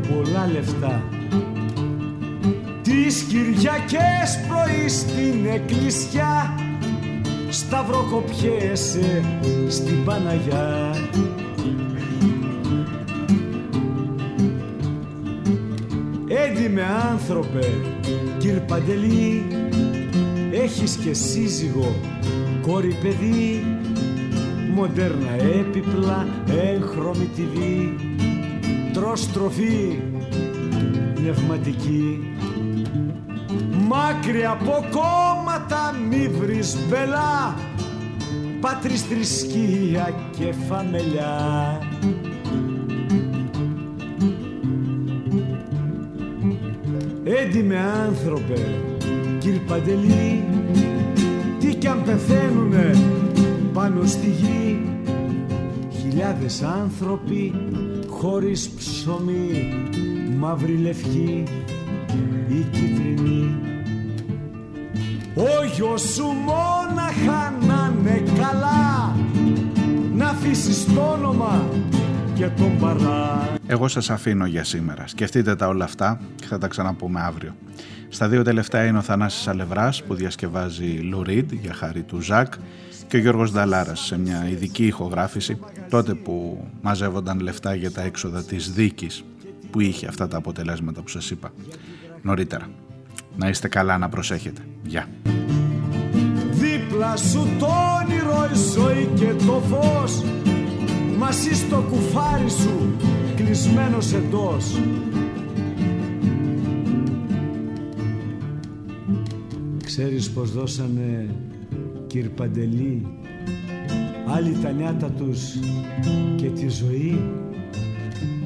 πολλά 0.10 0.50
λεφτά. 0.52 1.04
Τις 2.82 3.22
Κυριακές 3.22 4.40
πρωί 4.48 4.90
στην 4.90 5.46
εκκλησιά 5.54 6.60
σταυροκοπιέσαι 7.50 9.24
στην 9.68 10.04
Παναγιά. 10.04 10.96
Έντιμε 16.56 16.84
άνθρωπε, 17.12 17.74
κύρ 18.38 18.60
Παντελή, 18.60 19.46
έχεις 20.52 20.96
και 20.96 21.14
σύζυγο, 21.14 21.96
κόρη 22.62 22.98
παιδί, 23.02 23.66
μοντέρνα 24.74 25.32
έπιπλα, 25.32 26.28
έγχρωμη 26.48 27.30
TV, 27.38 27.60
τρως 28.94 29.32
τροφή, 29.32 30.00
πνευματική. 31.14 32.36
Μάκρυ 33.88 34.46
από 34.46 34.86
κόμματα 34.92 35.96
μη 36.10 36.28
βρεις 36.28 36.78
μπελά, 36.90 37.56
πάτρις 38.60 39.02
θρησκεία 39.02 40.14
και 40.38 40.54
φαμελιά. 40.68 41.80
Έντιμε 47.46 47.80
άνθρωπε, 48.08 48.62
κύρ 49.40 49.60
Παντελή, 49.60 50.44
τι 51.60 51.76
κι 51.76 51.88
αν 51.88 52.04
πεθαίνουνε 52.04 52.96
πάνω 53.74 54.06
στη 54.06 54.28
γη, 54.28 54.82
χιλιάδες 56.02 56.62
άνθρωποι 56.62 57.54
χωρίς 58.10 58.70
ψωμί, 58.70 59.74
μαύρη 60.38 60.78
λευκή 60.78 61.44
ή 62.48 62.66
κίτρινη. 62.72 63.56
Ο 65.36 65.66
γιος 65.76 66.02
σου 66.02 66.26
μόναχα 66.26 67.54
να 67.68 67.94
είναι 68.00 68.24
καλά, 68.40 69.16
να 70.16 70.26
αφήσεις 70.26 70.86
το 70.94 71.02
όνομα 71.02 71.70
και 72.44 72.50
τον 72.50 72.78
παρά. 72.78 73.50
Εγώ 73.68 73.88
σας 73.88 74.10
αφήνω 74.10 74.46
για 74.46 74.64
σήμερα. 74.64 75.08
Σκεφτείτε 75.08 75.56
τα 75.56 75.68
όλα 75.68 75.84
αυτά 75.84 76.20
και 76.36 76.46
θα 76.46 76.58
τα 76.58 76.68
ξαναπούμε 76.68 77.22
αύριο. 77.22 77.56
Στα 78.10 78.28
δύο 78.28 78.44
τελευταία 78.44 78.86
είναι 78.86 78.98
ο 78.98 79.02
Θανάσης 79.02 79.48
Αλευράς 79.48 80.04
που 80.04 80.14
διασκευάζει 80.14 80.86
Λουρίντ 80.86 81.52
για 81.52 81.74
χάρη 81.74 82.02
του 82.02 82.22
Ζακ 82.22 82.54
και 83.08 83.18
ο 83.18 83.20
Γιώργος 83.20 83.52
Νταλάρας 83.52 84.00
σε 84.00 84.18
μια 84.18 84.50
ειδική 84.50 84.86
ηχογράφηση 84.86 85.60
τότε 85.90 86.14
που 86.14 86.68
μαζεύονταν 86.82 87.40
λεφτά 87.40 87.76
για 87.76 87.92
τα 87.92 88.02
έξοδα 88.02 88.44
της 88.44 88.72
δίκης 88.72 89.24
που 89.72 89.80
είχε 89.80 90.08
αυτά 90.08 90.28
τα 90.28 90.38
αποτελέσματα 90.38 91.02
που 91.02 91.10
σας 91.10 91.32
είπα 91.32 91.52
νωρίτερα. 92.22 92.68
Να 93.36 93.48
είστε 93.48 93.68
καλά, 93.68 93.98
να 93.98 94.10
προσέχετε. 94.10 94.62
Γεια. 94.84 95.08
Δίπλα 96.52 97.18
σου 97.18 97.48
το 97.60 97.68
όνειρο 98.02 98.50
η 98.54 98.58
ζωή 98.74 99.10
και 99.16 99.46
το 99.46 99.62
φως 99.70 100.24
Μαζί 101.26 101.54
στο 101.54 101.84
κουφάρι 101.90 102.50
σου 102.50 102.96
κλεισμένος 103.36 104.14
εντός. 104.14 104.80
Ξέρεις 109.84 110.32
πως 110.32 110.52
δώσανε 110.52 111.36
κύρ 112.08 112.30
Παντελή 112.30 113.08
Άλλοι 114.28 114.58
τα 114.64 114.72
νιάτα 114.72 115.10
τους 115.10 115.40
και 116.36 116.50
τη 116.50 116.68
ζωή; 116.70 117.22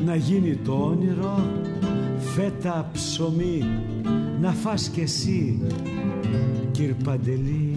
Να 0.06 0.16
γίνει 0.16 0.56
το 0.56 0.74
όνειρο 0.74 1.46
φέτα 2.18 2.90
ψωμί. 2.94 3.64
Να 4.42 4.52
φας 4.52 4.90
κι 4.90 5.00
εσύ 5.02 5.60
κύρ 6.72 6.94
Παντελή 6.94 7.77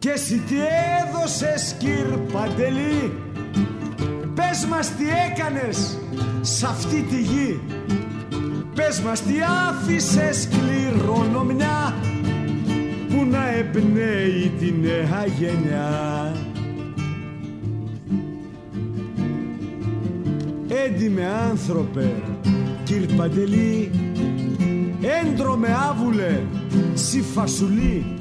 και 0.00 0.10
εσύ 0.10 0.38
τι 0.38 0.54
έδωσες 1.00 1.74
κύρ 1.78 2.18
Παντελή; 2.32 3.12
Πες 4.34 4.66
μας 4.70 4.96
τι 4.96 5.04
έκανες 5.30 5.98
σ' 6.40 6.62
αυτή 6.62 7.02
τη 7.02 7.20
γη. 7.20 7.60
Πες 8.74 9.00
μας 9.00 9.22
τι 9.22 9.34
άφησες 9.68 10.48
κληρονομιά 10.48 11.94
Που 13.08 13.24
να 13.30 13.48
εμπνέει 13.48 14.52
τη 14.58 14.74
νέα 14.80 15.26
γενιά. 15.38 16.34
Έντιμε 20.86 21.26
άνθρωπε 21.50 22.12
κύρ 22.84 23.14
Παντελή 23.16 23.90
Έντρομε 25.22 25.68
άβουλε 25.90 26.40
σι 26.94 27.22
φασουλή 27.22 28.19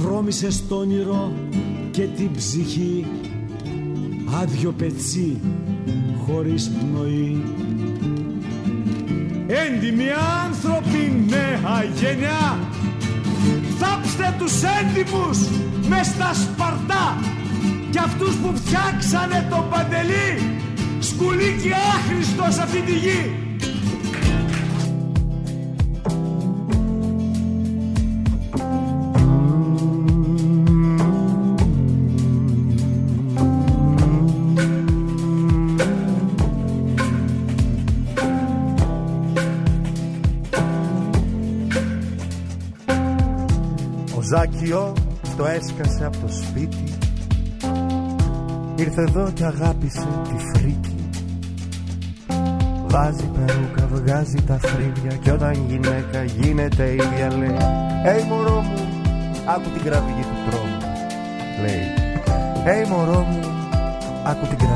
Βρώμησε 0.00 0.48
το 0.68 0.74
όνειρο 0.74 1.32
και 1.90 2.02
την 2.02 2.30
ψυχή. 2.34 3.06
Άδειο 4.42 4.72
πετσί 4.72 5.40
χωρίς 6.26 6.70
πνοή. 6.70 7.42
Έντιμοι 9.46 10.06
άνθρωποι 10.44 11.26
νέα 11.28 11.84
γενιά 11.94 12.58
Θάψτε 13.78 14.34
τους 14.38 14.52
έντιμους 14.62 15.38
μες 15.88 16.06
στα 16.06 16.34
σπαρτά 16.34 17.18
και 17.90 17.98
αυτούς 17.98 18.34
που 18.34 18.56
φτιάξανε 18.56 19.46
το 19.50 19.66
παντελή 19.70 20.58
σκουλίκι 20.98 21.70
άχρηστο 21.72 22.44
σε 22.48 22.62
αυτή 22.62 22.80
τη 22.80 22.92
γη 22.92 23.43
Ζάκιο 44.44 44.92
το 45.36 45.46
έσκασε 45.46 46.04
από 46.04 46.16
το 46.18 46.32
σπίτι. 46.32 46.84
Ήρθε 48.76 49.02
εδώ 49.02 49.30
και 49.34 49.44
αγάπησε 49.44 50.06
τη 50.22 50.58
φρίκη. 50.58 51.08
Βάζει 52.86 53.30
περούκα, 53.34 53.88
βγάζει 53.92 54.42
τα 54.46 54.58
φρύδια 54.58 55.16
Κι 55.22 55.30
όταν 55.30 55.52
γυναίκα 55.68 56.24
γίνεται 56.24 56.92
ίδια 56.92 57.36
λέει 57.38 57.56
Hey 58.04 58.24
μωρό 58.28 58.60
μου, 58.60 58.78
άκου 59.46 59.70
την 59.70 59.82
κραυγή 59.82 60.22
του 60.22 60.50
τρόμου 60.50 60.78
Λέει. 61.60 61.86
Hey 62.66 62.88
μωρό 62.88 63.20
μου, 63.20 63.40
άκου 64.24 64.46
την 64.46 64.58
κραυγή 64.58 64.73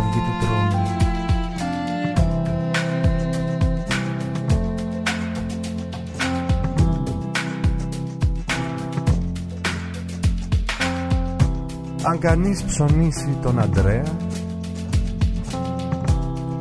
Αν 12.03 12.19
κανείς 12.19 12.63
ψωνίσει 12.63 13.37
τον 13.43 13.61
Αντρέα 13.61 14.03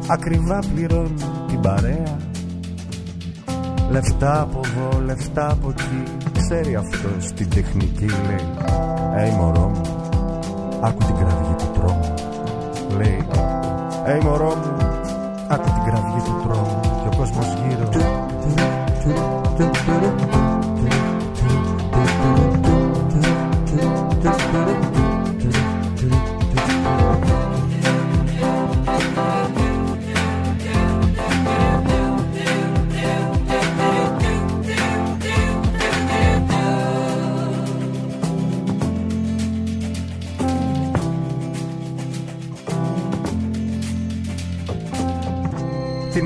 Ακριβά 0.09 0.59
πληρώνει 0.73 1.13
την 1.47 1.61
παρέα. 1.61 2.17
Λεφτά 3.91 4.41
από 4.41 4.59
εδώ, 4.65 5.01
λεφτά 5.01 5.51
από 5.51 5.69
εκεί 5.69 6.03
Ξέρει 6.37 6.75
αυτός 6.75 7.33
την 7.33 7.49
τεχνική 7.49 8.05
λέει. 8.05 8.47
Ει 9.27 9.35
μωρό 9.35 9.67
μου, 9.67 9.81
άκου 10.81 11.03
την 11.05 11.15
κραυγή 11.15 11.55
του 11.57 11.71
τρόμου 11.73 12.13
Λέει. 12.97 13.27
Ει 14.17 14.23
μωρό 14.23 14.55
μου, 14.55 14.75
άκου 15.49 15.63
την 15.63 15.83
κραυγή 15.85 16.21
του 16.25 16.41
τρόμου 16.43 16.79
Και 16.81 17.07
ο 17.07 17.17
κόσμος 17.17 17.45
γύρω 17.45 17.89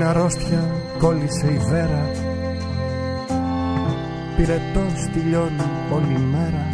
την 0.02 0.10
αρρώστια 0.10 0.62
κόλλησε 0.98 1.46
η 1.46 1.58
βέρα. 1.70 2.10
Πυρετός 4.36 4.98
τελειώνει 5.12 5.68
όλη 5.94 6.18
μέρα. 6.32 6.64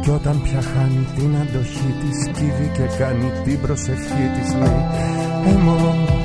Κι 0.00 0.10
όταν 0.10 0.42
πια 0.42 0.60
χάνει 0.62 1.06
την 1.16 1.36
αντοχή 1.42 1.94
της 2.00 2.18
Κύβει 2.36 2.70
και 2.76 2.86
κάνει 2.98 3.30
την 3.44 3.60
προσευχή 3.60 4.26
της. 4.34 4.54
Λέει, 4.54 4.82
«Ε 5.48 5.52
μωρό 5.64 5.92
μου, 6.00 6.18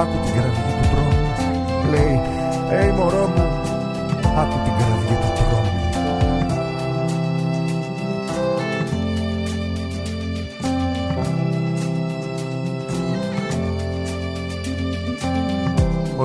άκου 0.00 0.16
την 0.24 0.32
κραυγή 0.36 0.72
του 0.78 0.88
τρόμου» 0.92 1.26
Λέει, 1.90 2.20
«Ε 2.70 2.92
μωρό 2.92 3.27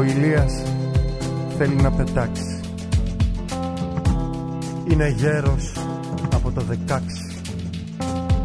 Ο 0.04 0.06
Ηλίας 0.06 0.54
θέλει 1.58 1.76
να 1.76 1.92
πετάξει. 1.92 2.60
Είναι 4.90 5.10
γέρος 5.10 5.74
από 6.34 6.52
το 6.52 6.62
δεκάξι. 6.62 7.42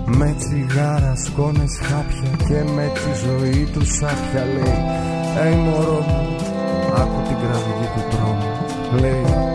Με 0.06 0.34
τσιγάρα, 0.38 1.14
σκόνες, 1.16 1.78
χάπια 1.82 2.36
Και 2.46 2.70
με 2.72 2.92
τη 2.94 3.26
ζωή 3.26 3.68
του 3.72 3.84
σάπια 3.84 4.44
Λέει, 4.44 5.52
«Ει 5.52 5.56
μωρό 5.56 6.04
μου, 6.08 6.36
άκου 6.96 7.22
την 7.28 7.36
κραυγή 7.36 7.88
του 7.94 8.02
τρόμου» 8.10 9.00
Λέει, 9.00 9.47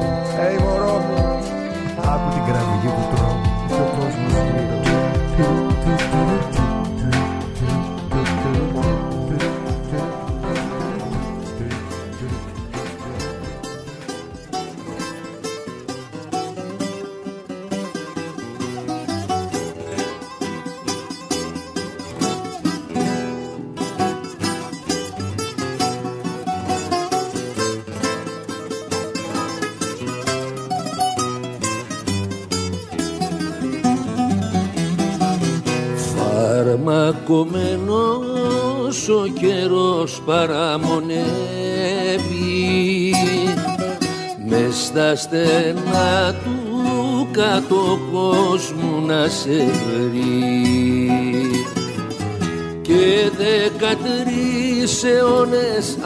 Φαρμακωμένος 37.26 39.10
ο 39.10 39.28
καιρός 39.40 40.22
παραμονεύει. 40.26 41.24
Μες 44.48 44.76
στα 44.76 45.16
στενά 45.16 46.36
του 46.44 47.28
κάτω 47.32 48.00
κόσμου 48.12 49.06
να 49.06 49.28
σε 49.28 49.66
βρει. 49.86 50.62
Και 52.82 53.32
δεκατρεις 53.38 55.04
αιώνες 55.04 55.98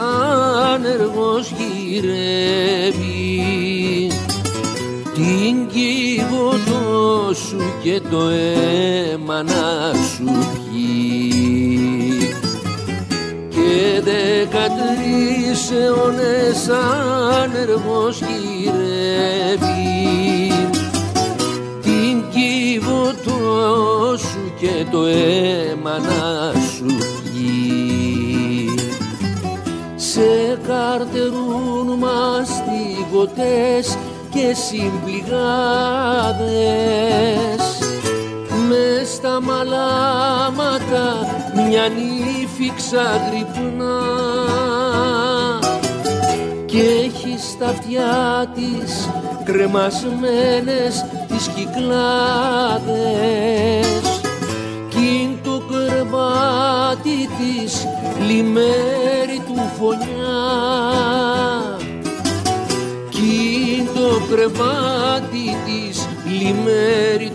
άνεργος 0.72 1.52
γυρεύει. 1.88 3.26
Την 5.14 5.66
κύβωτό 5.66 7.34
σου 7.34 7.62
και 7.82 8.00
το 8.10 8.28
αίμα 8.28 9.42
να 9.42 9.92
σου 10.14 10.24
πιει 10.24 10.67
δεκατρεις 14.18 15.70
αιώνες 15.70 16.68
άνεργος 17.42 18.20
γυρεύει 18.20 19.68
την 21.82 22.24
κύβωτό 22.30 24.16
σου 24.18 24.52
και 24.60 24.86
το 24.90 25.06
αίμα 25.06 25.98
να 25.98 26.52
σου 26.60 26.86
πιει 27.22 28.74
σε 29.96 30.58
καρτερούν 30.66 31.98
μαστιγωτές 31.98 33.86
και 34.30 34.54
συμπληγάδες. 34.54 35.22
Μες 38.68 39.08
στα 39.08 39.40
μαλάματα 39.40 41.06
μια 41.54 41.88
νύφη 42.68 42.76
ξαγρυπνά 42.76 43.98
και 46.66 46.78
έχεις 46.78 47.42
στα 47.42 47.66
αυτιά 47.66 48.52
της 48.54 49.08
κρεμασμένες 49.44 51.04
τις 51.28 51.48
κυκλάδες 51.48 52.58
κι 54.88 55.38
το 55.42 55.62
κρεβάτι 55.70 57.28
της 57.38 57.86
λιμέρι 58.26 59.42
του 59.46 59.60
φωνιά. 59.78 60.38
Κι 63.10 63.88
το 63.94 64.34
κρεβάτι 64.34 65.56
της 65.66 66.08
λιμέρι 66.24 67.27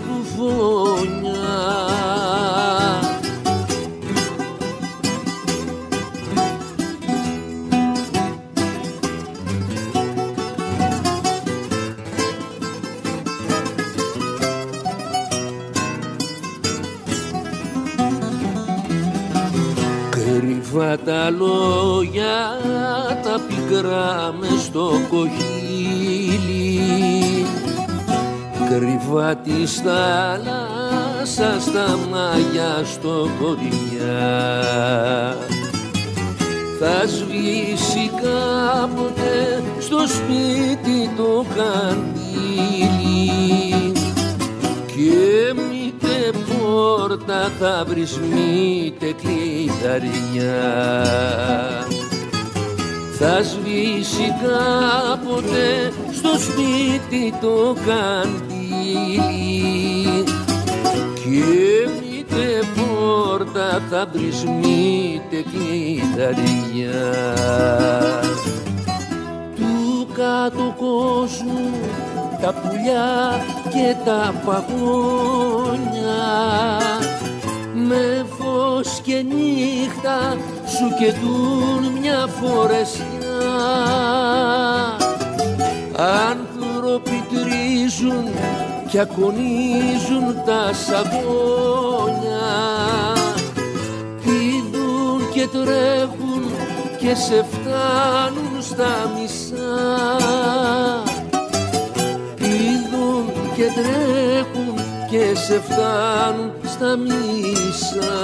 θάλασσας 31.84 32.00
τα 32.00 32.08
μάγια 32.12 32.84
στο 32.86 33.30
κοριά 33.42 34.24
θα 36.80 37.08
σβήσει 37.08 38.12
κάποτε 38.16 39.64
στο 39.80 39.98
σπίτι 40.08 41.10
το 41.18 41.46
καντήλι 41.56 42.92
και 44.88 45.54
μήτε 45.54 46.16
πόρτα 46.48 47.52
θα 47.60 47.86
βρεις 47.88 48.20
μήτε 48.20 49.16
κλειδαριά. 49.22 50.64
Θα 53.20 53.44
σβήσει 53.44 54.28
κάποτε 54.42 55.92
στο 56.12 56.30
σπίτι 56.40 57.34
το 57.42 57.76
καντήλι 57.86 58.44
θα 63.90 64.08
βρεις 64.14 64.44
μήτε 64.44 65.50
κλειδαριά 65.52 67.14
του 69.56 70.08
κάτω 70.14 70.76
κόσμου 70.78 71.72
τα 72.44 72.54
πουλιά 72.54 73.46
και 73.70 73.96
τα 74.06 74.34
παγόνια. 74.46 76.24
Με 77.74 78.26
φως 78.38 79.02
και 79.04 79.26
νύχτα 79.28 80.38
σου 80.66 80.96
κεντούν 81.00 82.00
μια 82.00 82.28
φορεσιά. 82.42 83.04
Άνθρωποι 86.30 87.24
τρίζουν 87.30 88.28
και 88.90 89.00
ακονίζουν 89.00 90.36
τα 90.46 90.74
σαγόνια 90.74 92.23
τρέχουν 95.54 96.44
και 97.00 97.16
σε 97.16 97.46
φτάνουν 97.52 98.62
στα 98.62 99.12
μισά. 99.16 99.88
Πηδούν 102.36 103.26
και 103.56 103.66
τρέχουν 103.76 104.76
και 105.10 105.36
σε 105.36 105.62
φτάνουν 105.62 106.52
στα 106.66 106.98
μισά 106.98 108.24